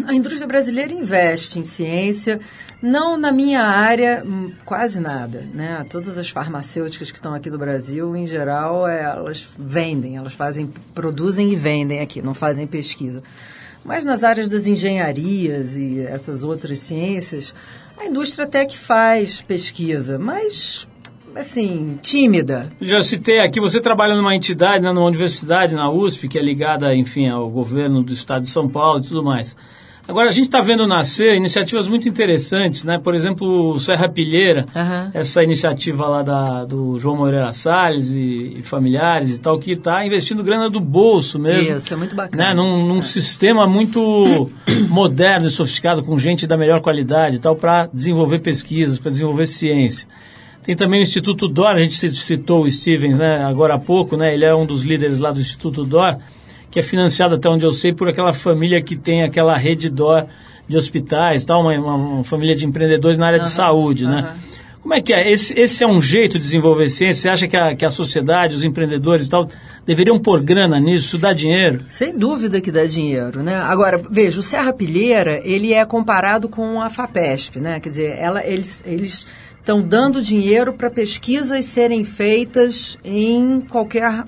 A 0.05 0.13
indústria 0.13 0.47
brasileira 0.47 0.93
investe 0.93 1.59
em 1.59 1.63
ciência, 1.63 2.39
não 2.81 3.17
na 3.17 3.31
minha 3.31 3.61
área, 3.61 4.23
hum, 4.25 4.51
quase 4.65 4.99
nada. 4.99 5.47
Né? 5.53 5.85
Todas 5.89 6.17
as 6.17 6.29
farmacêuticas 6.29 7.11
que 7.11 7.17
estão 7.17 7.33
aqui 7.33 7.49
do 7.49 7.57
Brasil, 7.57 8.15
em 8.15 8.27
geral, 8.27 8.88
elas 8.88 9.47
vendem, 9.57 10.17
elas 10.17 10.33
fazem, 10.33 10.71
produzem 10.93 11.51
e 11.51 11.55
vendem 11.55 11.99
aqui, 11.99 12.21
não 12.21 12.33
fazem 12.33 12.67
pesquisa. 12.67 13.23
Mas 13.83 14.03
nas 14.03 14.23
áreas 14.23 14.49
das 14.49 14.67
engenharias 14.67 15.77
e 15.77 16.01
essas 16.01 16.43
outras 16.43 16.79
ciências, 16.79 17.55
a 17.97 18.05
indústria 18.05 18.45
até 18.45 18.65
que 18.65 18.77
faz 18.77 19.41
pesquisa, 19.41 20.19
mas 20.19 20.88
assim, 21.38 21.95
tímida. 22.01 22.71
Já 22.81 23.01
citei 23.01 23.39
aqui, 23.39 23.59
você 23.59 23.79
trabalha 23.79 24.15
numa 24.15 24.35
entidade, 24.35 24.83
né, 24.83 24.91
numa 24.91 25.05
universidade, 25.05 25.75
na 25.75 25.89
USP, 25.89 26.27
que 26.27 26.38
é 26.38 26.41
ligada, 26.41 26.95
enfim, 26.95 27.27
ao 27.29 27.49
governo 27.49 28.03
do 28.03 28.13
estado 28.13 28.43
de 28.43 28.49
São 28.49 28.67
Paulo 28.67 28.99
e 28.99 29.03
tudo 29.03 29.23
mais. 29.23 29.55
Agora, 30.07 30.29
a 30.29 30.31
gente 30.31 30.45
está 30.45 30.61
vendo 30.61 30.88
nascer 30.88 31.35
iniciativas 31.35 31.89
muito 31.89 32.07
interessantes, 32.07 32.85
né? 32.85 32.97
Por 32.97 33.13
exemplo, 33.13 33.71
o 33.71 33.79
Serra 33.79 34.07
Pilheira, 34.07 34.65
Aham. 34.73 35.11
essa 35.13 35.43
iniciativa 35.43 36.07
lá 36.07 36.23
da, 36.23 36.63
do 36.63 36.97
João 36.97 37.17
Moreira 37.17 37.51
Salles 37.51 38.13
e, 38.13 38.55
e 38.59 38.61
familiares 38.63 39.35
e 39.35 39.38
tal, 39.38 39.59
que 39.59 39.71
está 39.71 40.05
investindo 40.05 40.41
grana 40.41 40.69
do 40.69 40.79
bolso 40.79 41.38
mesmo. 41.38 41.75
Isso, 41.75 41.93
é 41.93 41.97
muito 41.97 42.15
bacana 42.15 42.41
Né? 42.41 42.53
Num, 42.53 42.73
isso, 42.73 42.88
num 42.88 42.99
é. 42.99 43.01
sistema 43.01 43.67
muito 43.67 44.49
moderno 44.88 45.47
e 45.47 45.49
sofisticado, 45.49 46.01
com 46.01 46.17
gente 46.17 46.47
da 46.47 46.55
melhor 46.55 46.79
qualidade 46.79 47.35
e 47.35 47.39
tal, 47.39 47.57
para 47.57 47.89
desenvolver 47.93 48.39
pesquisas, 48.39 48.97
para 48.97 49.11
desenvolver 49.11 49.45
ciência. 49.45 50.07
Tem 50.68 50.76
também 50.76 50.99
o 50.99 51.03
Instituto 51.03 51.47
DOR, 51.47 51.68
a 51.70 51.80
gente 51.80 51.95
citou 51.97 52.63
o 52.65 52.70
Stevens 52.70 53.18
né, 53.18 53.41
agora 53.45 53.76
há 53.76 53.80
pouco, 53.80 54.18
né, 54.18 54.34
ele 54.34 54.43
é 54.43 54.53
um 54.53 54.65
dos 54.65 54.84
líderes 54.84 55.18
lá 55.22 55.32
do 55.32 55.39
Instituto 55.39 55.86
DOR, 55.86 56.18
que 56.70 56.78
é 56.78 56.84
financiado, 56.84 57.36
até 57.36 57.47
onde 57.47 57.65
eu 57.65 57.72
sei, 57.72 57.93
por 57.93 58.09
aquela 58.09 58.34
família 58.34 58.82
que 58.82 58.97
tem 58.97 59.24
aquela 59.24 59.55
rede 59.55 59.89
DOR 59.89 60.26
de 60.68 60.76
hospitais, 60.76 61.45
tal, 61.45 61.61
uma, 61.61 61.72
uma- 61.74 62.24
família 62.26 62.53
de 62.53 62.65
empreendedores 62.65 63.18
na 63.18 63.28
área 63.28 63.39
de 63.39 63.45
Aham, 63.45 63.55
saúde. 63.55 64.05
Né? 64.05 64.30
Como 64.88 64.95
é 64.95 65.01
que 65.01 65.11
é? 65.11 65.29
Esse, 65.29 65.53
esse 65.59 65.83
é 65.83 65.88
um 65.88 66.01
jeito 66.01 66.39
de 66.39 66.45
desenvolver 66.45 66.88
ciência? 66.88 67.23
Você 67.23 67.27
acha 67.27 67.45
que 67.45 67.57
a, 67.57 67.75
que 67.75 67.83
a 67.83 67.91
sociedade, 67.91 68.55
os 68.55 68.63
empreendedores 68.63 69.25
e 69.25 69.29
tal, 69.29 69.49
deveriam 69.85 70.17
pôr 70.17 70.41
grana 70.41 70.79
nisso, 70.79 71.07
isso 71.07 71.17
dá 71.17 71.33
dinheiro? 71.33 71.83
Sem 71.89 72.17
dúvida 72.17 72.61
que 72.61 72.71
dá 72.71 72.85
dinheiro, 72.85 73.43
né? 73.43 73.57
Agora, 73.57 74.01
veja, 74.09 74.39
o 74.39 74.41
Serra 74.41 74.71
Pilheira, 74.71 75.41
ele 75.43 75.73
é 75.73 75.83
comparado 75.83 76.47
com 76.47 76.81
a 76.81 76.89
FAPESP, 76.89 77.59
né? 77.59 77.81
Quer 77.81 77.89
dizer, 77.89 78.17
ela, 78.17 78.47
eles 78.47 78.81
eles 78.85 79.27
estão 79.59 79.81
dando 79.81 80.21
dinheiro 80.21 80.71
para 80.71 80.89
pesquisas 80.89 81.65
serem 81.65 82.05
feitas 82.05 82.97
em 83.03 83.59
qualquer 83.59 84.23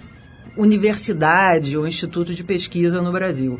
universidade 0.57 1.77
ou 1.77 1.87
instituto 1.87 2.35
de 2.35 2.43
pesquisa 2.43 3.01
no 3.01 3.13
Brasil. 3.13 3.57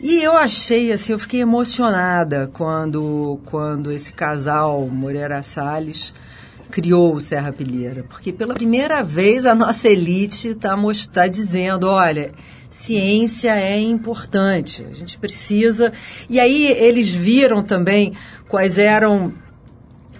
E 0.00 0.22
eu 0.22 0.36
achei, 0.36 0.92
assim, 0.92 1.12
eu 1.12 1.18
fiquei 1.18 1.40
emocionada 1.40 2.48
quando, 2.52 3.40
quando 3.44 3.90
esse 3.90 4.12
casal, 4.12 4.86
Moreira 4.86 5.42
Salles, 5.42 6.14
criou 6.70 7.16
o 7.16 7.20
Serra 7.20 7.52
Pilheira. 7.52 8.04
Porque 8.08 8.32
pela 8.32 8.54
primeira 8.54 9.02
vez 9.02 9.44
a 9.44 9.56
nossa 9.56 9.88
elite 9.88 10.48
está 10.48 10.76
tá 11.12 11.26
dizendo, 11.26 11.88
olha, 11.88 12.32
ciência 12.70 13.56
é 13.56 13.80
importante, 13.80 14.86
a 14.88 14.94
gente 14.94 15.18
precisa... 15.18 15.92
E 16.30 16.38
aí 16.38 16.66
eles 16.66 17.12
viram 17.12 17.64
também 17.64 18.12
quais 18.46 18.78
eram 18.78 19.32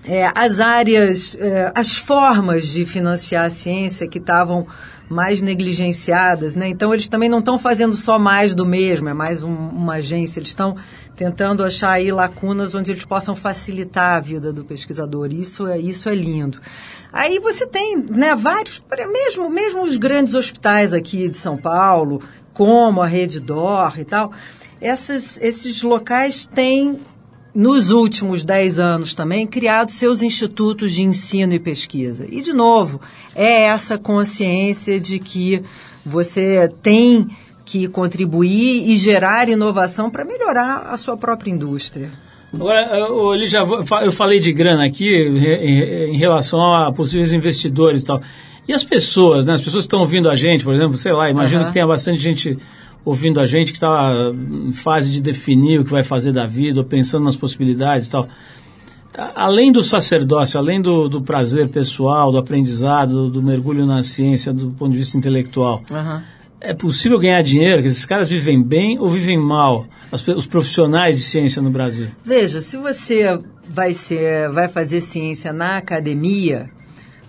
é, 0.04 0.32
as 0.34 0.58
áreas, 0.58 1.36
é, 1.38 1.70
as 1.72 1.96
formas 1.96 2.66
de 2.66 2.84
financiar 2.84 3.44
a 3.44 3.50
ciência 3.50 4.08
que 4.08 4.18
estavam 4.18 4.66
mais 5.08 5.40
negligenciadas, 5.40 6.54
né? 6.54 6.68
Então 6.68 6.92
eles 6.92 7.08
também 7.08 7.28
não 7.28 7.38
estão 7.38 7.58
fazendo 7.58 7.94
só 7.94 8.18
mais 8.18 8.54
do 8.54 8.66
mesmo, 8.66 9.08
é 9.08 9.14
mais 9.14 9.42
um- 9.42 9.48
uma 9.50 9.94
agência, 9.94 10.38
eles 10.38 10.50
estão 10.50 10.76
tentando 11.16 11.64
achar 11.64 11.90
aí 11.92 12.12
lacunas 12.12 12.74
onde 12.74 12.90
eles 12.92 13.04
possam 13.04 13.34
facilitar 13.34 14.16
a 14.16 14.20
vida 14.20 14.52
do 14.52 14.64
pesquisador. 14.64 15.32
Isso 15.32 15.66
é 15.66 15.78
isso 15.78 16.08
é 16.08 16.14
lindo. 16.14 16.58
Aí 17.12 17.38
você 17.38 17.66
tem, 17.66 17.96
né, 17.96 18.34
vários, 18.34 18.82
mesmo 19.10 19.48
mesmo 19.48 19.82
os 19.82 19.96
grandes 19.96 20.34
hospitais 20.34 20.92
aqui 20.92 21.28
de 21.28 21.38
São 21.38 21.56
Paulo, 21.56 22.20
como 22.52 23.00
a 23.00 23.06
Rede 23.06 23.40
Dor 23.40 23.98
e 23.98 24.04
tal, 24.04 24.32
essas, 24.80 25.38
esses 25.40 25.82
locais 25.82 26.46
têm 26.46 27.00
nos 27.54 27.90
últimos 27.90 28.44
10 28.44 28.78
anos 28.78 29.14
também, 29.14 29.46
criado 29.46 29.90
seus 29.90 30.22
institutos 30.22 30.92
de 30.92 31.02
ensino 31.02 31.52
e 31.54 31.58
pesquisa. 31.58 32.26
E, 32.30 32.40
de 32.42 32.52
novo, 32.52 33.00
é 33.34 33.62
essa 33.62 33.98
consciência 33.98 35.00
de 35.00 35.18
que 35.18 35.62
você 36.04 36.70
tem 36.82 37.26
que 37.66 37.88
contribuir 37.88 38.88
e 38.88 38.96
gerar 38.96 39.48
inovação 39.48 40.10
para 40.10 40.24
melhorar 40.24 40.86
a 40.88 40.96
sua 40.96 41.16
própria 41.16 41.50
indústria. 41.50 42.10
Agora, 42.52 43.12
ô, 43.12 43.34
Lígia, 43.34 43.58
eu 43.58 43.84
fa- 43.84 44.02
eu 44.04 44.10
falei 44.12 44.40
de 44.40 44.50
grana 44.52 44.86
aqui 44.86 45.04
em, 45.06 46.16
relação 46.16 46.60
a 46.60 46.90
possíveis 46.92 47.32
investidores 47.34 48.00
e 48.02 48.06
tal. 48.06 48.22
E 48.66 48.72
as 48.72 48.82
pessoas, 48.84 49.44
né? 49.46 49.52
As 49.54 49.60
pessoas 49.60 49.84
que 49.84 49.88
estão 49.88 50.00
ouvindo 50.00 50.30
a 50.30 50.34
gente, 50.36 50.64
por 50.64 50.72
exemplo, 50.74 50.96
sei 50.96 51.12
lá, 51.12 51.28
imagino 51.28 51.60
Aham. 51.60 51.66
que 51.68 51.72
tenha 51.74 51.86
bastante 51.86 52.22
gente 52.22 52.58
ouvindo 53.04 53.40
a 53.40 53.46
gente 53.46 53.72
que 53.72 53.78
está 53.78 54.32
em 54.66 54.72
fase 54.72 55.10
de 55.10 55.20
definir 55.20 55.80
o 55.80 55.84
que 55.84 55.90
vai 55.90 56.02
fazer 56.02 56.32
da 56.32 56.46
vida, 56.46 56.80
ou 56.80 56.84
pensando 56.84 57.24
nas 57.24 57.36
possibilidades 57.36 58.08
e 58.08 58.10
tal. 58.10 58.28
Além 59.34 59.72
do 59.72 59.82
sacerdócio, 59.82 60.58
além 60.58 60.80
do, 60.80 61.08
do 61.08 61.20
prazer 61.20 61.68
pessoal, 61.68 62.30
do 62.30 62.38
aprendizado, 62.38 63.28
do 63.28 63.42
mergulho 63.42 63.84
na 63.84 64.02
ciência, 64.02 64.52
do 64.52 64.70
ponto 64.70 64.92
de 64.92 64.98
vista 64.98 65.16
intelectual, 65.16 65.82
é 66.60 66.74
possível 66.74 67.18
ganhar 67.18 67.42
dinheiro? 67.42 67.82
Que 67.82 67.88
esses 67.88 68.04
caras 68.04 68.28
vivem 68.28 68.62
bem 68.62 68.98
ou 68.98 69.08
vivem 69.08 69.38
mal? 69.38 69.86
As 70.10 70.26
os 70.28 70.46
profissionais 70.46 71.16
de 71.16 71.22
ciência 71.22 71.60
no 71.60 71.70
Brasil. 71.70 72.08
Veja, 72.24 72.60
se 72.60 72.76
você 72.76 73.38
vai 73.68 73.92
ser, 73.92 74.50
vai 74.50 74.68
fazer 74.68 75.00
ciência 75.00 75.52
na 75.52 75.76
academia, 75.76 76.70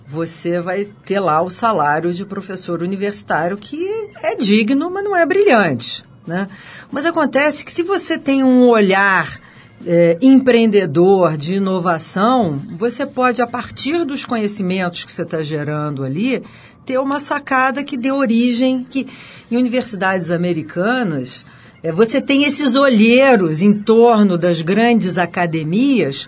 você 0.08 0.60
vai 0.62 0.86
ter 1.06 1.20
lá 1.20 1.42
o 1.42 1.50
salário 1.50 2.14
de 2.14 2.26
professor 2.26 2.82
universitário 2.82 3.58
que 3.58 3.99
é 4.22 4.36
digno, 4.36 4.90
mas 4.92 5.04
não 5.04 5.16
é 5.16 5.26
brilhante, 5.26 6.04
né? 6.26 6.48
Mas 6.92 7.06
acontece 7.06 7.64
que 7.64 7.72
se 7.72 7.84
você 7.84 8.18
tem 8.18 8.44
um 8.44 8.68
olhar 8.68 9.40
é, 9.86 10.18
empreendedor 10.22 11.38
de 11.38 11.56
inovação, 11.56 12.62
você 12.78 13.06
pode, 13.06 13.42
a 13.42 13.48
partir 13.48 14.04
dos 14.06 14.26
conhecimentos 14.26 15.04
que 15.04 15.12
você 15.12 15.24
está 15.24 15.42
gerando 15.42 16.04
ali, 16.04 16.44
ter 16.86 16.98
uma 16.98 17.20
sacada 17.20 17.84
que 17.84 17.98
dê 17.98 18.12
origem, 18.12 18.86
que 18.90 19.08
em 19.50 19.58
universidades 19.58 20.32
americanas, 20.32 21.46
é, 21.82 21.92
você 21.92 22.20
tem 22.20 22.44
esses 22.44 22.76
olheiros 22.76 23.62
em 23.62 23.74
torno 23.74 24.38
das 24.38 24.62
grandes 24.62 25.18
academias 25.18 26.28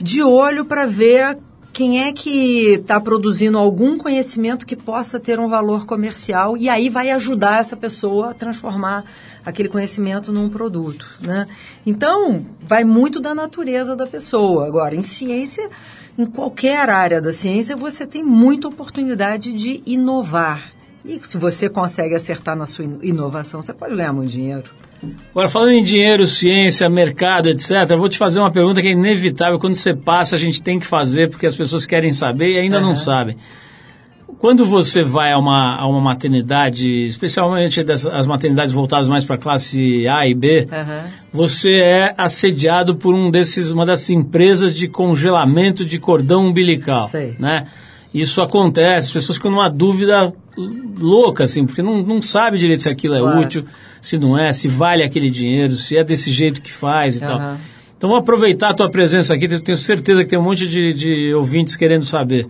de 0.00 0.22
olho 0.22 0.64
para 0.64 0.86
ver 0.86 1.38
quem 1.76 2.02
é 2.02 2.10
que 2.10 2.68
está 2.70 2.98
produzindo 2.98 3.58
algum 3.58 3.98
conhecimento 3.98 4.66
que 4.66 4.74
possa 4.74 5.20
ter 5.20 5.38
um 5.38 5.46
valor 5.46 5.84
comercial 5.84 6.56
e 6.56 6.70
aí 6.70 6.88
vai 6.88 7.10
ajudar 7.10 7.60
essa 7.60 7.76
pessoa 7.76 8.30
a 8.30 8.34
transformar 8.34 9.04
aquele 9.44 9.68
conhecimento 9.68 10.32
num 10.32 10.48
produto, 10.48 11.06
né? 11.20 11.46
Então, 11.84 12.46
vai 12.62 12.82
muito 12.82 13.20
da 13.20 13.34
natureza 13.34 13.94
da 13.94 14.06
pessoa. 14.06 14.66
Agora, 14.66 14.96
em 14.96 15.02
ciência, 15.02 15.68
em 16.16 16.24
qualquer 16.24 16.88
área 16.88 17.20
da 17.20 17.30
ciência, 17.30 17.76
você 17.76 18.06
tem 18.06 18.24
muita 18.24 18.68
oportunidade 18.68 19.52
de 19.52 19.82
inovar. 19.84 20.72
E 21.04 21.20
se 21.22 21.36
você 21.36 21.68
consegue 21.68 22.14
acertar 22.14 22.56
na 22.56 22.66
sua 22.66 22.86
in- 22.86 22.98
inovação, 23.02 23.60
você 23.60 23.74
pode 23.74 23.94
ganhar 23.94 24.14
muito 24.14 24.30
dinheiro. 24.30 24.70
Agora, 25.30 25.48
falando 25.48 25.72
em 25.72 25.82
dinheiro, 25.84 26.24
ciência, 26.26 26.88
mercado, 26.88 27.48
etc., 27.48 27.70
eu 27.90 27.98
vou 27.98 28.08
te 28.08 28.16
fazer 28.18 28.40
uma 28.40 28.50
pergunta 28.50 28.80
que 28.80 28.88
é 28.88 28.92
inevitável. 28.92 29.58
Quando 29.58 29.74
você 29.74 29.94
passa, 29.94 30.34
a 30.36 30.38
gente 30.38 30.62
tem 30.62 30.78
que 30.78 30.86
fazer, 30.86 31.28
porque 31.28 31.46
as 31.46 31.54
pessoas 31.54 31.84
querem 31.84 32.12
saber 32.12 32.52
e 32.54 32.58
ainda 32.58 32.80
não 32.80 32.88
Aham. 32.88 32.96
sabem. 32.96 33.36
Quando 34.38 34.66
você 34.66 35.02
vai 35.02 35.32
a 35.32 35.38
uma, 35.38 35.76
a 35.80 35.86
uma 35.88 36.00
maternidade, 36.00 37.04
especialmente 37.04 37.82
dessas, 37.82 38.12
as 38.12 38.26
maternidades 38.26 38.72
voltadas 38.72 39.08
mais 39.08 39.24
para 39.24 39.36
a 39.36 39.38
classe 39.38 40.06
A 40.08 40.26
e 40.26 40.34
B, 40.34 40.68
você 41.32 41.76
é 41.76 42.14
assediado 42.18 42.96
por 42.96 43.14
um 43.14 43.30
desses, 43.30 43.70
uma 43.70 43.86
dessas 43.86 44.10
empresas 44.10 44.74
de 44.74 44.88
congelamento 44.88 45.84
de 45.86 45.98
cordão 45.98 46.46
umbilical. 46.46 47.06
Sei. 47.08 47.34
Né? 47.38 47.66
Isso 48.12 48.42
acontece, 48.42 49.08
as 49.08 49.12
pessoas 49.12 49.36
ficam 49.36 49.50
numa 49.50 49.68
dúvida 49.70 50.32
louca, 50.98 51.44
assim, 51.44 51.64
porque 51.64 51.82
não, 51.82 52.02
não 52.02 52.20
sabe 52.20 52.58
direito 52.58 52.82
se 52.82 52.88
aquilo 52.88 53.14
é 53.14 53.20
Claro. 53.20 53.40
útil, 53.40 53.64
se 54.06 54.16
não 54.16 54.38
é, 54.38 54.52
se 54.52 54.68
vale 54.68 55.02
aquele 55.02 55.28
dinheiro, 55.28 55.72
se 55.72 55.96
é 55.96 56.04
desse 56.04 56.30
jeito 56.30 56.62
que 56.62 56.72
faz 56.72 57.16
e 57.16 57.20
tal. 57.20 57.38
Aham. 57.38 57.58
Então 57.98 58.10
vou 58.10 58.18
aproveitar 58.20 58.70
a 58.70 58.74
tua 58.74 58.88
presença 58.88 59.34
aqui, 59.34 59.48
tenho 59.48 59.76
certeza 59.76 60.22
que 60.22 60.30
tem 60.30 60.38
um 60.38 60.42
monte 60.42 60.68
de, 60.68 60.94
de 60.94 61.34
ouvintes 61.34 61.74
querendo 61.74 62.04
saber. 62.04 62.46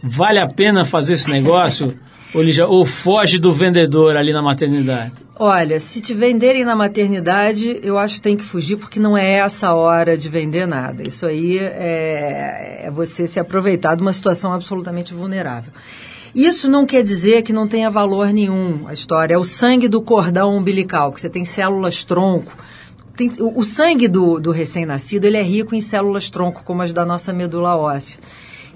Vale 0.00 0.38
a 0.38 0.46
pena 0.46 0.84
fazer 0.84 1.14
esse 1.14 1.28
negócio? 1.28 1.92
ou, 2.32 2.44
ou 2.68 2.86
foge 2.86 3.36
do 3.36 3.52
vendedor 3.52 4.16
ali 4.16 4.32
na 4.32 4.42
maternidade? 4.42 5.12
Olha, 5.36 5.80
se 5.80 6.00
te 6.00 6.14
venderem 6.14 6.64
na 6.64 6.76
maternidade, 6.76 7.80
eu 7.82 7.98
acho 7.98 8.16
que 8.16 8.22
tem 8.22 8.36
que 8.36 8.44
fugir 8.44 8.76
porque 8.76 9.00
não 9.00 9.18
é 9.18 9.38
essa 9.38 9.68
a 9.68 9.74
hora 9.74 10.16
de 10.16 10.28
vender 10.28 10.66
nada. 10.66 11.02
Isso 11.02 11.26
aí 11.26 11.58
é, 11.58 12.82
é 12.84 12.90
você 12.92 13.26
se 13.26 13.40
aproveitar 13.40 13.96
de 13.96 14.02
uma 14.02 14.12
situação 14.12 14.52
absolutamente 14.52 15.14
vulnerável. 15.14 15.72
Isso 16.34 16.68
não 16.68 16.86
quer 16.86 17.02
dizer 17.02 17.42
que 17.42 17.52
não 17.52 17.66
tenha 17.66 17.90
valor 17.90 18.32
nenhum. 18.32 18.86
A 18.86 18.92
história 18.92 19.34
é 19.34 19.38
o 19.38 19.44
sangue 19.44 19.88
do 19.88 20.00
cordão 20.00 20.56
umbilical, 20.56 21.12
que 21.12 21.20
você 21.20 21.28
tem 21.28 21.44
células 21.44 22.04
tronco, 22.04 22.56
tem- 23.16 23.32
o, 23.40 23.58
o 23.58 23.64
sangue 23.64 24.08
do, 24.08 24.38
do 24.40 24.50
recém-nascido 24.50 25.26
ele 25.26 25.36
é 25.36 25.42
rico 25.42 25.74
em 25.74 25.80
células 25.80 26.30
tronco, 26.30 26.62
como 26.64 26.82
as 26.82 26.92
da 26.94 27.04
nossa 27.04 27.32
medula 27.32 27.76
óssea. 27.76 28.20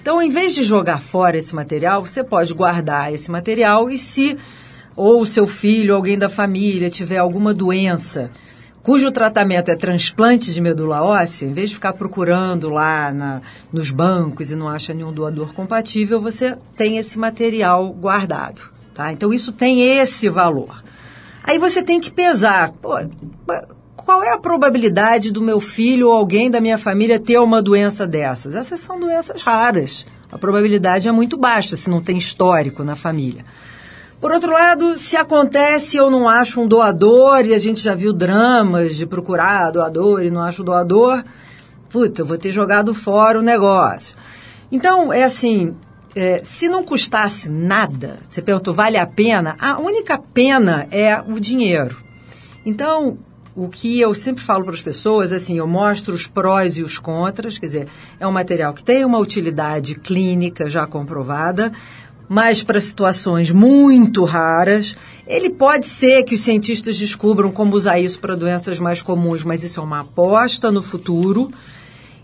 Então, 0.01 0.21
em 0.21 0.29
vez 0.29 0.55
de 0.55 0.63
jogar 0.63 1.01
fora 1.01 1.39
esse 1.39 1.55
material, 1.55 2.05
você 2.05 2.23
pode 2.23 2.53
guardar 2.53 3.15
esse 3.15 3.31
material 3.31 3.89
e 3.89 3.99
se 3.99 4.37
ou 4.97 5.23
o 5.23 5.27
seu 5.27 5.47
filho, 5.47 5.95
alguém 5.95 6.19
da 6.19 6.29
família 6.29 6.91
tiver 6.91 7.17
alguma 7.17 7.55
doença 7.55 8.31
cujo 8.85 9.11
tratamento 9.11 9.70
é 9.70 9.74
transplante 9.76 10.53
de 10.53 10.61
medula 10.61 11.03
óssea, 11.03 11.47
em 11.47 11.53
vez 11.53 11.70
de 11.70 11.74
ficar 11.74 11.95
procurando 11.95 12.68
lá 12.68 13.11
na- 13.11 13.41
nos 13.72 13.91
bancos 13.91 14.51
e 14.51 14.55
não 14.55 14.68
acha 14.68 14.93
nenhum 14.95 15.11
doador 15.12 15.53
compatível, 15.55 16.20
você 16.20 16.57
tem 16.76 16.99
esse 16.99 17.18
material 17.18 17.89
guardado. 17.91 18.62
Tá? 18.95 19.11
Então, 19.11 19.32
isso 19.32 19.51
tem 19.51 19.82
esse 19.99 20.28
valor. 20.28 20.85
Aí 21.43 21.59
você 21.59 21.82
tem 21.82 21.99
que 21.99 22.12
pesar. 22.12 22.72
Pô, 22.80 22.91
qual 23.97 24.22
é 24.22 24.32
a 24.32 24.39
probabilidade 24.39 25.32
do 25.32 25.41
meu 25.41 25.61
filho 25.61 26.09
ou 26.09 26.12
alguém 26.12 26.51
da 26.51 26.61
minha 26.61 26.78
família 26.78 27.18
ter 27.18 27.39
uma 27.39 27.62
doença 27.62 28.07
dessas? 28.07 28.55
Essas 28.55 28.80
são 28.80 29.01
doenças 29.01 29.43
raras. 29.43 30.07
A 30.30 30.37
probabilidade 30.39 31.09
é 31.09 31.12
muito 31.12 31.37
baixa 31.39 31.74
se 31.74 31.89
não 31.89 32.01
tem 32.03 32.16
histórico 32.18 32.85
na 32.85 32.95
família. 32.95 33.45
Por 34.21 34.33
outro 34.33 34.53
lado, 34.53 34.97
se 34.97 35.17
acontece 35.17 35.97
eu 35.97 36.11
não 36.11 36.29
acho 36.29 36.61
um 36.61 36.67
doador, 36.67 37.45
e 37.45 37.55
a 37.55 37.59
gente 37.59 37.81
já 37.81 37.95
viu 37.95 38.12
dramas 38.12 38.97
de 38.97 39.07
procurar 39.07 39.71
doador 39.71 40.23
e 40.23 40.31
não 40.31 40.41
acho 40.41 40.65
doador, 40.65 41.23
puta, 41.91 42.23
eu 42.23 42.27
vou 42.27 42.39
ter 42.39 42.51
jogado 42.51 42.95
fora 42.95 43.39
o 43.39 43.43
negócio. 43.43 44.17
Então, 44.73 45.12
é 45.12 45.25
assim, 45.25 45.77
é, 46.15 46.41
se 46.43 46.69
não 46.69 46.85
custasse 46.85 47.49
nada, 47.49 48.19
você 48.29 48.41
perguntou, 48.41 48.73
vale 48.73 48.97
a 48.97 49.07
pena? 49.07 49.57
A 49.61 49.79
única 49.79 50.19
pena 50.19 50.87
é 50.91 51.21
o 51.21 51.39
dinheiro. 51.39 51.97
Então, 52.65 53.19
o 53.57 53.69
que 53.69 54.01
eu 54.01 54.12
sempre 54.15 54.43
falo 54.43 54.65
para 54.65 54.75
as 54.75 54.83
pessoas, 54.83 55.33
assim, 55.33 55.59
eu 55.59 55.67
mostro 55.67 56.15
os 56.15 56.27
prós 56.27 56.77
e 56.77 56.83
os 56.83 56.99
contras, 56.99 57.59
quer 57.59 57.67
dizer, 57.67 57.89
é 58.19 58.27
um 58.27 58.33
material 58.33 58.73
que 58.75 58.83
tem 58.83 59.05
uma 59.05 59.19
utilidade 59.19 59.95
clínica 59.95 60.69
já 60.69 60.87
comprovada, 60.87 61.73
mas 62.29 62.62
para 62.62 62.81
situações 62.81 63.51
muito 63.51 64.25
raras, 64.25 64.97
ele 65.27 65.51
pode 65.51 65.87
ser 65.87 66.22
que 66.25 66.35
os 66.35 66.41
cientistas 66.41 66.99
descubram 66.99 67.51
como 67.51 67.77
usar 67.77 67.99
isso 67.99 68.20
para 68.20 68.35
doenças 68.35 68.79
mais 68.79 69.03
comuns, 69.03 69.45
mas 69.45 69.62
isso 69.62 69.81
é 69.81 69.83
uma 69.83 70.01
aposta 70.01 70.70
no 70.70 70.83
futuro, 70.83 71.51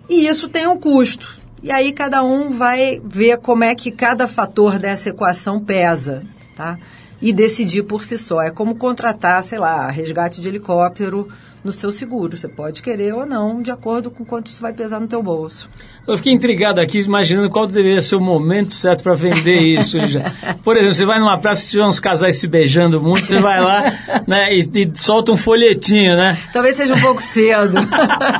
e 0.09 0.27
isso 0.27 0.49
tem 0.49 0.67
um 0.67 0.79
custo. 0.79 1.41
E 1.63 1.71
aí 1.71 1.93
cada 1.93 2.23
um 2.23 2.51
vai 2.51 3.01
ver 3.05 3.39
como 3.39 3.65
é 3.65 3.75
que 3.75 3.91
cada 3.91 4.27
fator 4.27 4.79
dessa 4.79 5.11
equação 5.11 5.63
pesa, 5.63 6.23
tá? 6.57 6.79
E 7.21 7.33
decidir 7.33 7.83
por 7.83 8.03
si 8.05 8.17
só. 8.17 8.41
É 8.43 8.51
como 8.51 8.75
contratar, 8.75 9.43
sei 9.45 9.59
lá, 9.59 9.91
resgate 9.91 10.41
de 10.41 10.49
helicóptero 10.49 11.29
no 11.65 11.73
seu 11.73 11.93
seguro. 11.93 12.37
Você 12.37 12.49
pode 12.49 12.83
querer 12.83 13.15
ou 13.15 13.27
não, 13.27 13.63
de 13.63 13.71
acordo 13.71 14.11
com 14.11 14.25
quanto 14.25 14.51
isso 14.51 14.61
vai 14.61 14.73
pesar 14.73 15.01
no 15.01 15.07
teu 15.07 15.23
bolso. 15.23 15.69
Eu 16.07 16.17
fiquei 16.17 16.33
intrigado 16.33 16.81
aqui, 16.81 16.99
imaginando 16.99 17.51
qual 17.51 17.67
deveria 17.67 18.01
ser 18.01 18.17
o 18.17 18.21
momento 18.21 18.73
certo 18.73 19.03
para 19.03 19.15
vender 19.15 19.61
isso. 19.79 19.99
já. 20.07 20.33
Por 20.65 20.77
exemplo, 20.77 20.95
você 20.95 21.05
vai 21.05 21.21
numa 21.21 21.39
praça 21.39 21.67
e 21.67 21.71
tiver 21.71 21.85
uns 21.85 22.01
casais 22.01 22.37
se 22.37 22.47
beijando 22.47 23.01
muito, 23.01 23.27
você 23.27 23.39
vai 23.39 23.61
lá 23.61 24.23
né, 24.27 24.55
e, 24.55 24.61
e 24.61 24.91
solta 24.95 25.33
um 25.33 25.37
folhetinho, 25.37 26.17
né? 26.17 26.37
Talvez 26.53 26.77
seja 26.77 26.95
um 26.95 27.01
pouco 27.01 27.23
cedo. 27.23 27.77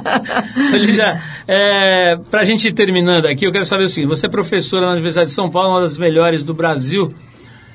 Lígia, 0.73 1.21
é, 1.47 2.17
para 2.31 2.41
a 2.41 2.45
gente 2.45 2.67
ir 2.67 2.73
terminando 2.73 3.27
aqui, 3.27 3.47
eu 3.47 3.53
quero 3.53 3.65
saber 3.65 3.85
o 3.85 3.89
seguinte: 3.89 4.09
você 4.09 4.27
é 4.27 4.31
professora 4.31 4.87
na 4.87 4.93
Universidade 4.93 5.29
de 5.29 5.35
São 5.35 5.51
Paulo, 5.51 5.71
uma 5.71 5.81
das 5.81 5.99
melhores 5.99 6.43
do 6.43 6.55
Brasil, 6.55 7.13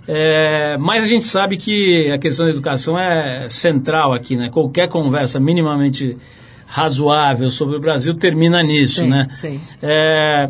é, 0.07 0.77
mas 0.79 1.03
a 1.03 1.07
gente 1.07 1.25
sabe 1.25 1.57
que 1.57 2.11
a 2.11 2.17
questão 2.17 2.45
da 2.45 2.51
educação 2.51 2.97
é 2.99 3.47
central 3.49 4.13
aqui, 4.13 4.35
né? 4.35 4.49
Qualquer 4.49 4.87
conversa 4.87 5.39
minimamente 5.39 6.17
razoável 6.65 7.49
sobre 7.49 7.77
o 7.77 7.79
Brasil 7.79 8.13
termina 8.13 8.61
nisso, 8.61 9.01
Sim, 9.01 9.09
né? 9.09 9.27
sim. 9.31 9.61
É, 9.81 10.49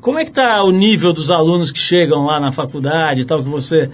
como 0.00 0.18
é 0.18 0.24
que 0.24 0.30
está 0.30 0.62
o 0.62 0.72
nível 0.72 1.12
dos 1.12 1.30
alunos 1.30 1.70
que 1.70 1.78
chegam 1.78 2.24
lá 2.24 2.40
na 2.40 2.50
faculdade 2.50 3.22
e 3.22 3.24
tal, 3.24 3.42
que 3.42 3.48
você 3.48 3.88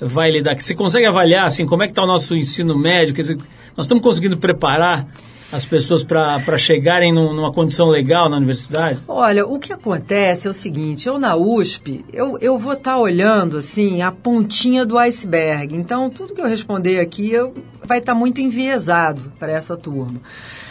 vai 0.00 0.30
lidar? 0.30 0.56
Que 0.56 0.64
você 0.64 0.74
consegue 0.74 1.06
avaliar, 1.06 1.46
assim, 1.46 1.64
como 1.64 1.82
é 1.82 1.86
que 1.86 1.92
está 1.92 2.02
o 2.02 2.06
nosso 2.06 2.34
ensino 2.34 2.76
médio? 2.76 3.14
Quer 3.14 3.22
dizer, 3.22 3.38
nós 3.76 3.86
estamos 3.86 4.02
conseguindo 4.02 4.36
preparar 4.36 5.06
as 5.52 5.66
pessoas 5.66 6.02
para 6.02 6.56
chegarem 6.58 7.12
num- 7.12 7.32
numa 7.34 7.52
condição 7.52 7.88
legal 7.88 8.28
na 8.28 8.36
universidade? 8.38 9.00
Olha, 9.06 9.46
o 9.46 9.58
que 9.58 9.72
acontece 9.72 10.46
é 10.46 10.50
o 10.50 10.54
seguinte, 10.54 11.06
eu 11.06 11.18
na 11.18 11.36
USP, 11.36 12.04
eu, 12.12 12.38
eu 12.40 12.56
vou 12.58 12.72
estar 12.72 12.98
olhando, 12.98 13.58
assim, 13.58 14.00
a 14.02 14.10
pontinha 14.10 14.84
do 14.86 14.96
iceberg. 14.98 15.76
Então, 15.76 16.08
tudo 16.08 16.32
que 16.34 16.40
eu 16.40 16.46
responder 16.46 17.00
aqui 17.00 17.30
eu, 17.30 17.54
vai 17.84 17.98
estar 17.98 18.14
muito 18.14 18.40
enviesado 18.40 19.32
para 19.38 19.52
essa 19.52 19.76
turma. 19.76 20.20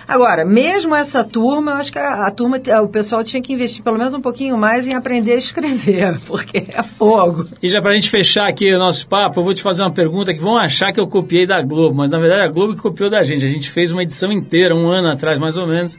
Agora, 0.08 0.44
mesmo 0.46 0.96
essa 0.96 1.24
turma, 1.24 1.72
eu 1.72 1.76
acho 1.78 1.92
que 1.92 2.00
a, 2.00 2.28
a 2.28 2.32
turma, 2.32 2.60
o 2.84 2.88
pessoal 2.88 3.24
tinha 3.24 3.42
que 3.42 3.54
investir 3.54 3.84
pelo 3.84 3.98
menos 3.98 4.14
um 4.14 4.22
pouquinho 4.22 4.58
mais 4.58 4.88
em 4.88 4.94
aprender 4.94 5.34
a 5.34 5.38
escrever, 5.38 6.20
porque 6.28 6.66
é 6.68 6.84
fogo. 6.84 7.48
E 7.62 7.68
já 7.68 7.82
para 7.82 7.92
a 7.92 7.96
gente 7.96 8.10
fechar 8.10 8.48
aqui 8.48 8.74
o 8.74 8.80
nosso 8.80 9.08
papo, 9.08 9.40
eu 9.40 9.44
vou 9.44 9.54
te 9.54 9.62
fazer 9.62 9.82
uma 9.84 9.92
pergunta 9.92 10.34
que 10.34 10.40
vão 10.42 10.58
achar 10.58 10.92
que 10.92 11.00
eu 11.00 11.08
copiei 11.08 11.46
da 11.46 11.62
Globo, 11.62 11.96
mas 11.96 12.12
na 12.12 12.20
verdade 12.20 12.42
a 12.44 12.48
Globo 12.48 12.76
que 12.76 12.82
copiou 12.82 13.10
da 13.10 13.24
gente. 13.24 13.46
A 13.46 13.50
gente 13.50 13.70
fez 13.70 13.92
uma 13.92 14.04
edição 14.04 14.32
inteira, 14.32 14.76
um 14.76 14.90
ano 14.90 15.08
atrás 15.10 15.38
mais 15.40 15.58
ou 15.58 15.68
menos, 15.68 15.98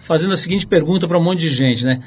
fazendo 0.00 0.32
a 0.32 0.36
seguinte 0.36 0.66
pergunta 0.66 1.06
para 1.08 1.18
um 1.18 1.22
monte 1.22 1.40
de 1.40 1.48
gente, 1.48 1.84
né? 1.84 2.00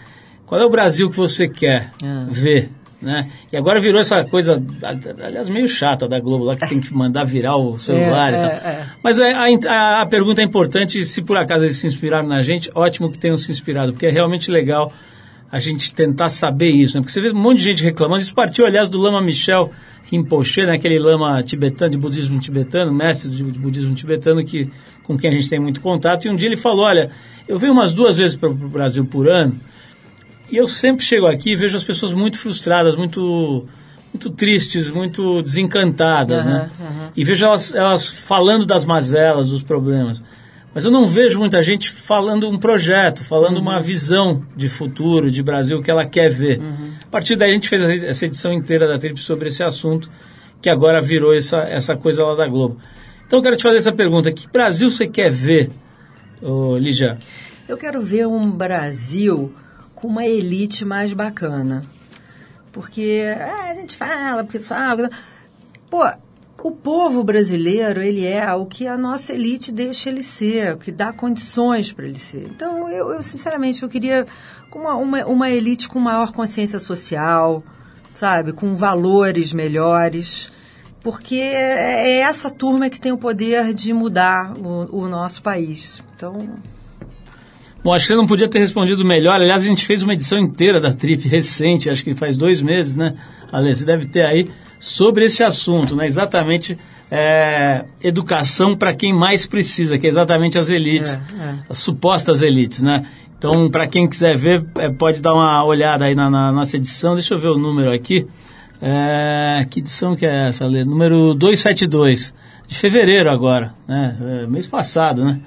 Qual 0.45 0.59
é 0.59 0.65
o 0.65 0.69
Brasil 0.69 1.09
que 1.09 1.15
você 1.15 1.47
quer 1.47 1.91
Ah. 2.03 2.25
ver? 2.29 2.69
Né? 3.01 3.31
E 3.51 3.57
agora 3.57 3.79
virou 3.79 3.99
essa 3.99 4.23
coisa, 4.23 4.61
aliás, 5.23 5.49
meio 5.49 5.67
chata 5.67 6.07
da 6.07 6.19
Globo 6.19 6.43
lá, 6.43 6.55
que 6.55 6.67
tem 6.69 6.79
que 6.79 6.93
mandar 6.93 7.23
virar 7.23 7.55
o 7.57 7.79
celular 7.79 8.31
É, 8.31 8.35
e 8.35 8.39
tal. 8.39 8.49
é, 8.51 8.55
é. 8.73 8.85
Mas 9.03 9.19
a, 9.19 9.25
a- 9.69 10.01
a 10.01 10.05
pergunta 10.05 10.39
é 10.41 10.45
importante, 10.45 11.03
se 11.03 11.21
por 11.23 11.35
acaso 11.35 11.63
eles 11.63 11.77
se 11.77 11.87
inspiraram 11.87 12.27
na 12.27 12.43
gente, 12.43 12.69
ótimo 12.75 13.11
que 13.11 13.17
tenham 13.17 13.35
se 13.37 13.51
inspirado, 13.51 13.91
porque 13.93 14.05
é 14.05 14.11
realmente 14.11 14.51
legal 14.51 14.93
a 15.51 15.57
gente 15.57 15.93
tentar 15.93 16.29
saber 16.29 16.69
isso, 16.69 16.95
né? 16.95 17.01
Porque 17.01 17.11
você 17.11 17.21
vê 17.21 17.31
um 17.31 17.35
monte 17.35 17.57
de 17.57 17.63
gente 17.65 17.83
reclamando, 17.83 18.21
isso 18.21 18.33
partiu, 18.35 18.65
aliás, 18.67 18.87
do 18.87 18.99
Lama 18.99 19.19
Michel 19.21 19.71
Rinpoche, 20.09 20.65
né? 20.65 20.73
aquele 20.75 20.99
lama 20.99 21.41
tibetano, 21.43 21.91
de 21.91 21.97
budismo 21.97 22.39
tibetano, 22.39 22.93
mestre 22.93 23.29
de, 23.31 23.43
de 23.43 23.59
budismo 23.59 23.93
tibetano, 23.95 24.43
que, 24.45 24.69
com 25.03 25.17
quem 25.17 25.29
a 25.29 25.33
gente 25.33 25.49
tem 25.49 25.59
muito 25.59 25.81
contato, 25.81 26.25
e 26.25 26.29
um 26.29 26.35
dia 26.35 26.47
ele 26.47 26.55
falou, 26.57 26.85
olha, 26.85 27.09
eu 27.47 27.57
venho 27.57 27.73
umas 27.73 27.91
duas 27.93 28.17
vezes 28.17 28.37
para 28.37 28.49
o 28.49 28.53
Brasil 28.53 29.03
por 29.05 29.27
ano, 29.27 29.59
e 30.51 30.57
eu 30.57 30.67
sempre 30.67 31.03
chego 31.05 31.25
aqui 31.25 31.51
e 31.51 31.55
vejo 31.55 31.77
as 31.77 31.83
pessoas 31.83 32.13
muito 32.13 32.37
frustradas, 32.37 32.95
muito 32.95 33.65
muito 34.13 34.29
tristes, 34.29 34.89
muito 34.89 35.41
desencantadas, 35.41 36.45
né? 36.45 36.69
E 37.15 37.23
vejo 37.23 37.45
elas, 37.45 37.73
elas 37.73 38.07
falando 38.07 38.65
das 38.65 38.83
mazelas, 38.83 39.49
dos 39.49 39.63
problemas. 39.63 40.21
Mas 40.73 40.85
eu 40.85 40.91
não 40.91 41.05
vejo 41.05 41.39
muita 41.39 41.61
gente 41.63 41.91
falando 41.91 42.49
um 42.49 42.57
projeto, 42.57 43.23
falando 43.23 43.57
uma 43.57 43.79
visão 43.79 44.45
de 44.55 44.69
futuro, 44.69 45.31
de 45.31 45.41
Brasil, 45.41 45.81
que 45.81 45.89
ela 45.89 46.05
quer 46.05 46.29
ver. 46.29 46.61
A 47.05 47.07
partir 47.07 47.35
daí 47.35 47.51
a 47.51 47.53
gente 47.53 47.69
fez 47.69 48.03
essa 48.03 48.25
edição 48.25 48.53
inteira 48.53 48.87
da 48.87 48.97
Trip 48.97 49.19
sobre 49.19 49.47
esse 49.47 49.63
assunto, 49.63 50.09
que 50.61 50.69
agora 50.69 51.01
virou 51.01 51.33
essa, 51.33 51.59
essa 51.59 51.95
coisa 51.95 52.25
lá 52.25 52.35
da 52.35 52.47
Globo. 52.47 52.77
Então 53.25 53.39
eu 53.39 53.43
quero 53.43 53.55
te 53.55 53.63
fazer 53.63 53.77
essa 53.77 53.91
pergunta, 53.93 54.31
que 54.31 54.47
Brasil 54.49 54.89
você 54.89 55.07
quer 55.07 55.31
ver, 55.31 55.69
ô, 56.41 56.77
Lígia? 56.77 57.17
Eu 57.67 57.77
quero 57.77 58.01
ver 58.01 58.27
um 58.27 58.51
Brasil 58.51 59.53
com 60.01 60.07
uma 60.07 60.25
elite 60.25 60.83
mais 60.83 61.13
bacana. 61.13 61.85
Porque 62.71 63.23
ah, 63.37 63.69
a 63.69 63.73
gente 63.75 63.95
fala, 63.95 64.47
fala. 64.67 65.09
Pô, 65.89 66.03
o 66.63 66.71
povo 66.71 67.23
brasileiro, 67.23 68.01
ele 68.01 68.25
é 68.25 68.51
o 68.53 68.65
que 68.65 68.87
a 68.87 68.97
nossa 68.97 69.33
elite 69.33 69.71
deixa 69.71 70.09
ele 70.09 70.23
ser, 70.23 70.73
o 70.73 70.77
que 70.77 70.91
dá 70.91 71.13
condições 71.13 71.91
para 71.91 72.05
ele 72.05 72.17
ser. 72.17 72.47
Então, 72.47 72.89
eu, 72.89 73.11
eu, 73.11 73.21
sinceramente, 73.21 73.83
eu 73.83 73.89
queria 73.89 74.25
uma, 74.73 74.95
uma, 74.95 75.25
uma 75.25 75.49
elite 75.49 75.87
com 75.87 75.99
maior 75.99 76.31
consciência 76.31 76.79
social, 76.79 77.63
sabe? 78.13 78.53
Com 78.53 78.75
valores 78.75 79.53
melhores. 79.53 80.51
Porque 81.03 81.35
é 81.35 82.11
é 82.11 82.19
essa 82.21 82.49
turma 82.49 82.89
que 82.89 83.01
tem 83.01 83.11
o 83.11 83.17
poder 83.17 83.73
de 83.73 83.91
mudar 83.91 84.55
o, 84.57 85.03
o 85.03 85.07
nosso 85.07 85.41
país. 85.41 86.01
Então, 86.15 86.47
Bom, 87.83 87.93
acho 87.93 88.03
que 88.03 88.09
você 88.09 88.15
não 88.15 88.27
podia 88.27 88.47
ter 88.47 88.59
respondido 88.59 89.03
melhor. 89.03 89.35
Aliás, 89.41 89.63
a 89.63 89.65
gente 89.65 89.85
fez 89.85 90.03
uma 90.03 90.13
edição 90.13 90.37
inteira 90.37 90.79
da 90.79 90.93
Trip 90.93 91.27
recente, 91.27 91.89
acho 91.89 92.03
que 92.03 92.13
faz 92.13 92.37
dois 92.37 92.61
meses, 92.61 92.95
né? 92.95 93.15
Ale, 93.51 93.73
você 93.75 93.83
deve 93.83 94.05
ter 94.05 94.23
aí 94.23 94.49
sobre 94.79 95.25
esse 95.25 95.43
assunto, 95.43 95.95
né? 95.95 96.05
Exatamente 96.05 96.77
é, 97.09 97.83
educação 98.03 98.75
para 98.75 98.93
quem 98.93 99.11
mais 99.13 99.45
precisa, 99.45 99.97
que 99.97 100.05
é 100.05 100.09
exatamente 100.09 100.57
as 100.57 100.69
elites, 100.69 101.11
É, 101.11 101.43
é. 101.43 101.55
as 101.69 101.79
supostas 101.79 102.41
elites, 102.41 102.83
né? 102.83 103.05
Então, 103.37 103.69
para 103.69 103.87
quem 103.87 104.07
quiser 104.07 104.37
ver, 104.37 104.63
é, 104.75 104.87
pode 104.89 105.19
dar 105.19 105.33
uma 105.33 105.65
olhada 105.65 106.05
aí 106.05 106.13
na, 106.13 106.29
na 106.29 106.51
nossa 106.51 106.77
edição. 106.77 107.15
Deixa 107.15 107.33
eu 107.33 107.39
ver 107.39 107.49
o 107.49 107.57
número 107.57 107.91
aqui. 107.91 108.27
É, 108.79 109.65
que 109.69 109.79
edição 109.79 110.15
que 110.15 110.25
é 110.25 110.49
essa, 110.49 110.65
Ale? 110.65 110.83
Número 110.85 111.33
272, 111.33 112.33
de 112.67 112.75
fevereiro 112.75 113.29
agora, 113.29 113.73
né? 113.87 114.15
É, 114.43 114.47
mês 114.47 114.67
passado, 114.67 115.25
né? 115.25 115.39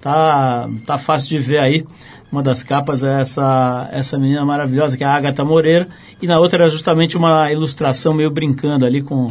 Tá, 0.00 0.68
tá 0.86 0.98
fácil 0.98 1.30
de 1.30 1.38
ver 1.38 1.58
aí. 1.58 1.84
Uma 2.32 2.42
das 2.42 2.62
capas 2.62 3.02
é 3.02 3.20
essa, 3.20 3.88
essa 3.92 4.18
menina 4.18 4.44
maravilhosa, 4.44 4.96
que 4.96 5.02
é 5.02 5.06
a 5.06 5.14
Agatha 5.14 5.44
Moreira, 5.44 5.88
e 6.22 6.26
na 6.28 6.38
outra 6.38 6.62
era 6.62 6.68
justamente 6.68 7.16
uma 7.16 7.50
ilustração 7.50 8.14
meio 8.14 8.30
brincando 8.30 8.86
ali 8.86 9.02
com 9.02 9.26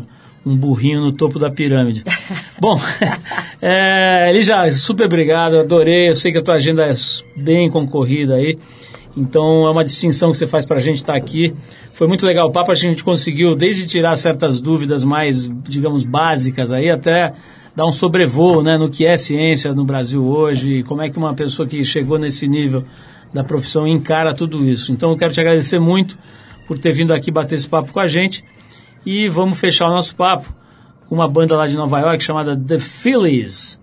um 0.46 0.56
burrinho 0.56 1.00
no 1.00 1.14
topo 1.14 1.40
da 1.40 1.50
pirâmide. 1.50 2.04
Bom, 2.60 2.80
é, 3.62 4.30
Elija, 4.30 4.70
super 4.74 5.06
obrigado, 5.06 5.60
adorei. 5.60 6.10
Eu 6.10 6.16
sei 6.16 6.32
que 6.32 6.40
a 6.40 6.44
tua 6.44 6.56
agenda 6.56 6.84
é 6.84 6.92
bem 7.36 7.70
concorrida 7.70 8.36
aí. 8.36 8.58
Então 9.16 9.66
é 9.66 9.72
uma 9.72 9.84
distinção 9.84 10.32
que 10.32 10.38
você 10.38 10.48
faz 10.48 10.66
para 10.66 10.78
a 10.78 10.82
gente 10.82 10.98
estar 10.98 11.16
aqui. 11.16 11.54
Foi 11.94 12.08
muito 12.08 12.26
legal 12.26 12.48
o 12.48 12.52
papo, 12.52 12.72
a 12.72 12.76
gente 12.76 13.04
conseguiu 13.04 13.56
desde 13.56 13.86
tirar 13.86 14.16
certas 14.18 14.62
dúvidas 14.62 15.04
mais, 15.04 15.50
digamos, 15.64 16.04
básicas 16.04 16.72
aí, 16.72 16.90
até 16.90 17.34
dar 17.80 17.86
um 17.86 17.94
sobrevoo 17.94 18.62
né, 18.62 18.78
no 18.78 18.90
que 18.90 19.06
é 19.06 19.18
ciência 19.18 19.74
no 19.74 19.86
Brasil 19.86 20.22
hoje, 20.22 20.84
como 20.84 21.02
é 21.02 21.10
que 21.10 21.18
uma 21.18 21.34
pessoa 21.34 21.66
que 21.66 21.82
chegou 21.82 22.20
nesse 22.20 22.46
nível 22.46 22.84
da 23.34 23.42
profissão 23.42 23.88
encara 23.88 24.34
tudo 24.34 24.66
isso. 24.66 24.92
Então 24.92 25.12
eu 25.12 25.16
quero 25.16 25.32
te 25.32 25.40
agradecer 25.40 25.80
muito 25.80 26.20
por 26.68 26.78
ter 26.78 26.92
vindo 26.92 27.14
aqui 27.14 27.32
bater 27.32 27.56
esse 27.56 27.70
papo 27.70 27.94
com 27.94 28.02
a 28.02 28.08
gente. 28.08 28.44
E 29.06 29.30
vamos 29.30 29.58
fechar 29.58 29.88
o 29.88 29.92
nosso 29.92 30.14
papo 30.14 30.54
com 31.08 31.16
uma 31.16 31.26
banda 31.26 31.56
lá 31.56 31.68
de 31.68 31.78
Nova 31.78 32.02
York 32.02 32.22
chamada 32.22 32.54
The 32.54 32.80
Phillies, 32.80 33.80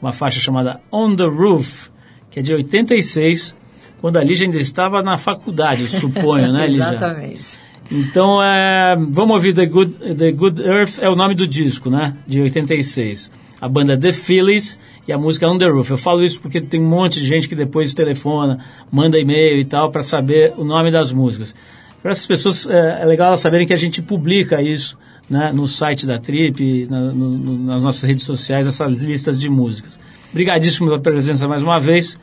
uma 0.00 0.12
faixa 0.12 0.38
chamada 0.38 0.80
On 0.92 1.16
the 1.16 1.24
Roof, 1.24 1.88
que 2.30 2.38
é 2.38 2.42
de 2.42 2.54
86, 2.54 3.56
quando 4.00 4.16
a 4.18 4.22
Lígia 4.22 4.46
ainda 4.46 4.60
estava 4.60 5.02
na 5.02 5.18
faculdade, 5.18 5.88
suponho, 5.90 6.52
né, 6.52 6.68
Lígia? 6.68 6.84
Exatamente. 6.84 7.60
Então, 7.90 8.40
é, 8.40 8.94
vamos 8.96 9.34
ouvir 9.34 9.52
The 9.52 9.66
Good, 9.66 10.14
The 10.14 10.30
Good 10.30 10.62
Earth, 10.62 10.98
é 11.00 11.08
o 11.08 11.16
nome 11.16 11.34
do 11.34 11.48
disco, 11.48 11.90
né? 11.90 12.14
De 12.28 12.40
86. 12.40 13.39
A 13.60 13.68
banda 13.68 13.98
The 13.98 14.12
Phillies 14.12 14.78
e 15.06 15.12
a 15.12 15.18
música 15.18 15.46
On 15.46 15.58
The 15.58 15.66
Roof. 15.68 15.90
Eu 15.90 15.98
falo 15.98 16.24
isso 16.24 16.40
porque 16.40 16.60
tem 16.60 16.80
um 16.80 16.88
monte 16.88 17.20
de 17.20 17.26
gente 17.26 17.48
que 17.48 17.54
depois 17.54 17.92
telefona, 17.92 18.58
manda 18.90 19.18
e-mail 19.18 19.58
e 19.60 19.64
tal, 19.64 19.90
para 19.90 20.02
saber 20.02 20.54
o 20.56 20.64
nome 20.64 20.90
das 20.90 21.12
músicas. 21.12 21.54
Para 22.02 22.12
essas 22.12 22.26
pessoas, 22.26 22.66
é, 22.66 23.02
é 23.02 23.04
legal 23.04 23.28
elas 23.28 23.40
saberem 23.42 23.66
que 23.66 23.72
a 23.74 23.76
gente 23.76 24.00
publica 24.00 24.62
isso 24.62 24.96
né, 25.28 25.52
no 25.54 25.68
site 25.68 26.06
da 26.06 26.18
Trip, 26.18 26.86
na- 26.90 27.12
no- 27.12 27.58
nas 27.58 27.82
nossas 27.82 28.02
redes 28.02 28.24
sociais, 28.24 28.66
essas 28.66 29.02
listas 29.02 29.38
de 29.38 29.48
músicas. 29.50 29.98
Obrigadíssimo 30.32 30.86
pela 30.88 30.98
presença 31.00 31.46
mais 31.46 31.62
uma 31.62 31.78
vez 31.78 32.18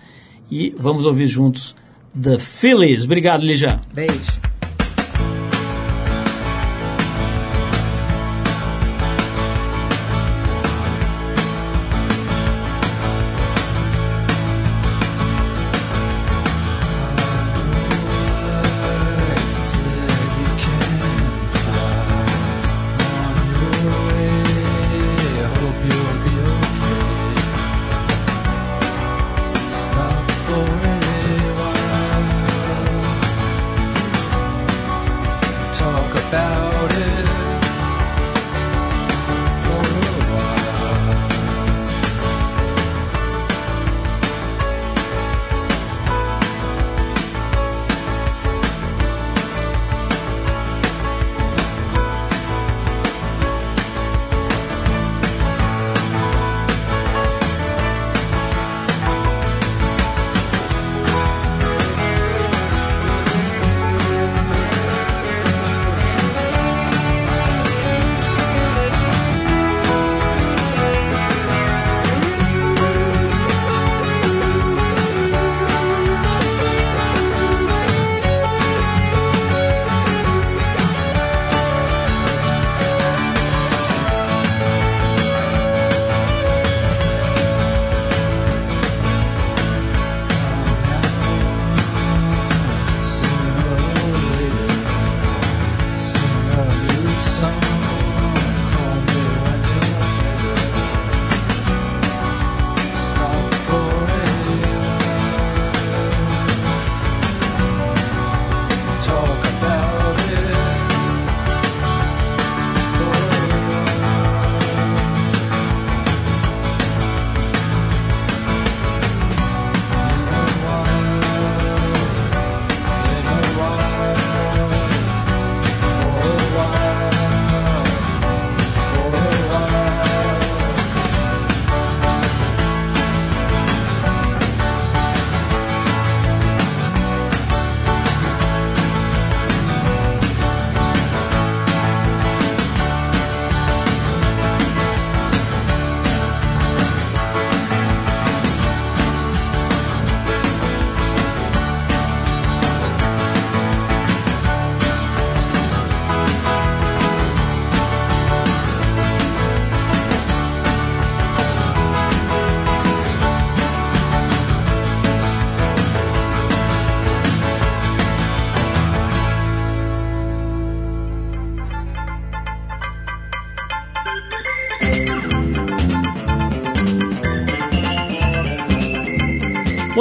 e 0.49 0.73
vamos 0.79 1.05
ouvir 1.05 1.27
juntos 1.27 1.75
The 2.19 2.39
Phillies. 2.39 3.05
Obrigado, 3.05 3.43
Lígia. 3.45 3.79
Beijo. 3.93 4.46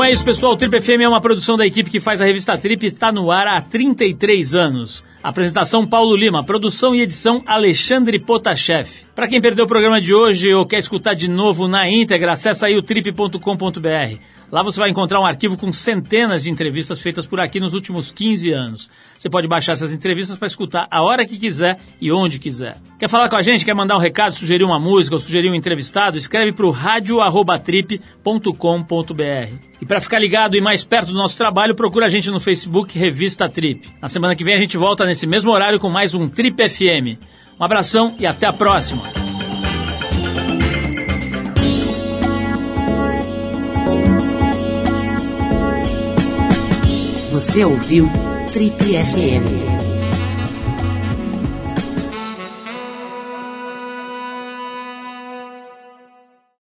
É 0.07 0.13
isso, 0.13 0.25
pessoal. 0.25 0.53
O 0.53 0.57
Trip 0.57 0.81
FM 0.81 1.01
é 1.03 1.09
uma 1.09 1.21
produção 1.21 1.57
da 1.57 1.67
equipe 1.67 1.91
que 1.91 1.99
faz 1.99 2.21
a 2.21 2.25
revista 2.25 2.57
Trip 2.57 2.85
e 2.85 2.87
está 2.87 3.11
no 3.11 3.31
ar 3.31 3.49
há 3.49 3.61
33 3.61 4.55
anos. 4.55 5.05
Apresentação 5.27 5.85
Paulo 5.85 6.15
Lima, 6.15 6.45
produção 6.45 6.95
e 6.95 7.01
edição 7.01 7.43
Alexandre 7.45 8.17
Potashev. 8.17 8.89
Para 9.13 9.27
quem 9.27 9.41
perdeu 9.41 9.65
o 9.65 9.69
programa 9.69 10.01
de 10.01 10.15
hoje 10.15 10.55
ou 10.55 10.65
quer 10.65 10.79
escutar 10.79 11.15
de 11.15 11.29
novo 11.29 11.67
na 11.67 11.91
íntegra, 11.91 12.31
acessa 12.31 12.67
aí 12.67 12.77
o 12.77 12.83
trip.com.br. 12.83 14.21
Lá 14.53 14.63
você 14.63 14.79
vai 14.79 14.89
encontrar 14.89 15.21
um 15.21 15.27
arquivo 15.27 15.57
com 15.57 15.73
centenas 15.73 16.45
de 16.45 16.51
entrevistas 16.51 17.01
feitas 17.01 17.27
por 17.27 17.41
aqui 17.41 17.59
nos 17.59 17.75
últimos 17.75 18.13
15 18.13 18.53
anos. 18.53 18.89
Você 19.19 19.29
pode 19.29 19.49
baixar 19.49 19.73
essas 19.73 19.93
entrevistas 19.93 20.37
para 20.37 20.47
escutar 20.47 20.87
a 20.89 21.03
hora 21.03 21.27
que 21.27 21.37
quiser 21.37 21.81
e 22.01 22.13
onde 22.13 22.39
quiser. 22.39 22.81
Quer 22.97 23.09
falar 23.09 23.29
com 23.29 23.35
a 23.35 23.43
gente? 23.43 23.65
Quer 23.65 23.75
mandar 23.75 23.97
um 23.97 24.01
recado, 24.01 24.37
sugerir 24.37 24.63
uma 24.63 24.79
música 24.79 25.17
ou 25.17 25.19
sugerir 25.19 25.51
um 25.51 25.57
entrevistado? 25.57 26.17
Escreve 26.17 26.53
para 26.53 26.67
o 26.67 26.71
radio@trip.com.br. 26.71 29.67
E 29.81 29.85
para 29.85 30.01
ficar 30.01 30.19
ligado 30.19 30.57
e 30.57 30.61
mais 30.61 30.85
perto 30.85 31.09
do 31.09 31.15
nosso 31.15 31.37
trabalho, 31.37 31.75
procura 31.75 32.07
a 32.07 32.09
gente 32.09 32.31
no 32.31 32.41
Facebook 32.41 32.99
Revista 32.99 33.49
Trip. 33.49 33.89
Na 34.01 34.09
semana 34.09 34.35
que 34.35 34.43
vem 34.43 34.55
a 34.55 34.59
gente 34.59 34.77
volta 34.77 35.05
nesse 35.17 35.27
mesmo 35.27 35.51
horário 35.51 35.81
com 35.81 35.89
mais 35.89 36.15
um 36.15 36.29
Trip 36.29 36.69
FM. 36.69 37.19
Um 37.59 37.65
abração 37.65 38.15
e 38.19 38.27
até 38.27 38.47
a 38.47 38.53
próxima. 38.53 39.11
Você 47.33 47.65
ouviu 47.65 48.11
Trip 48.53 48.77
FM. 48.77 49.76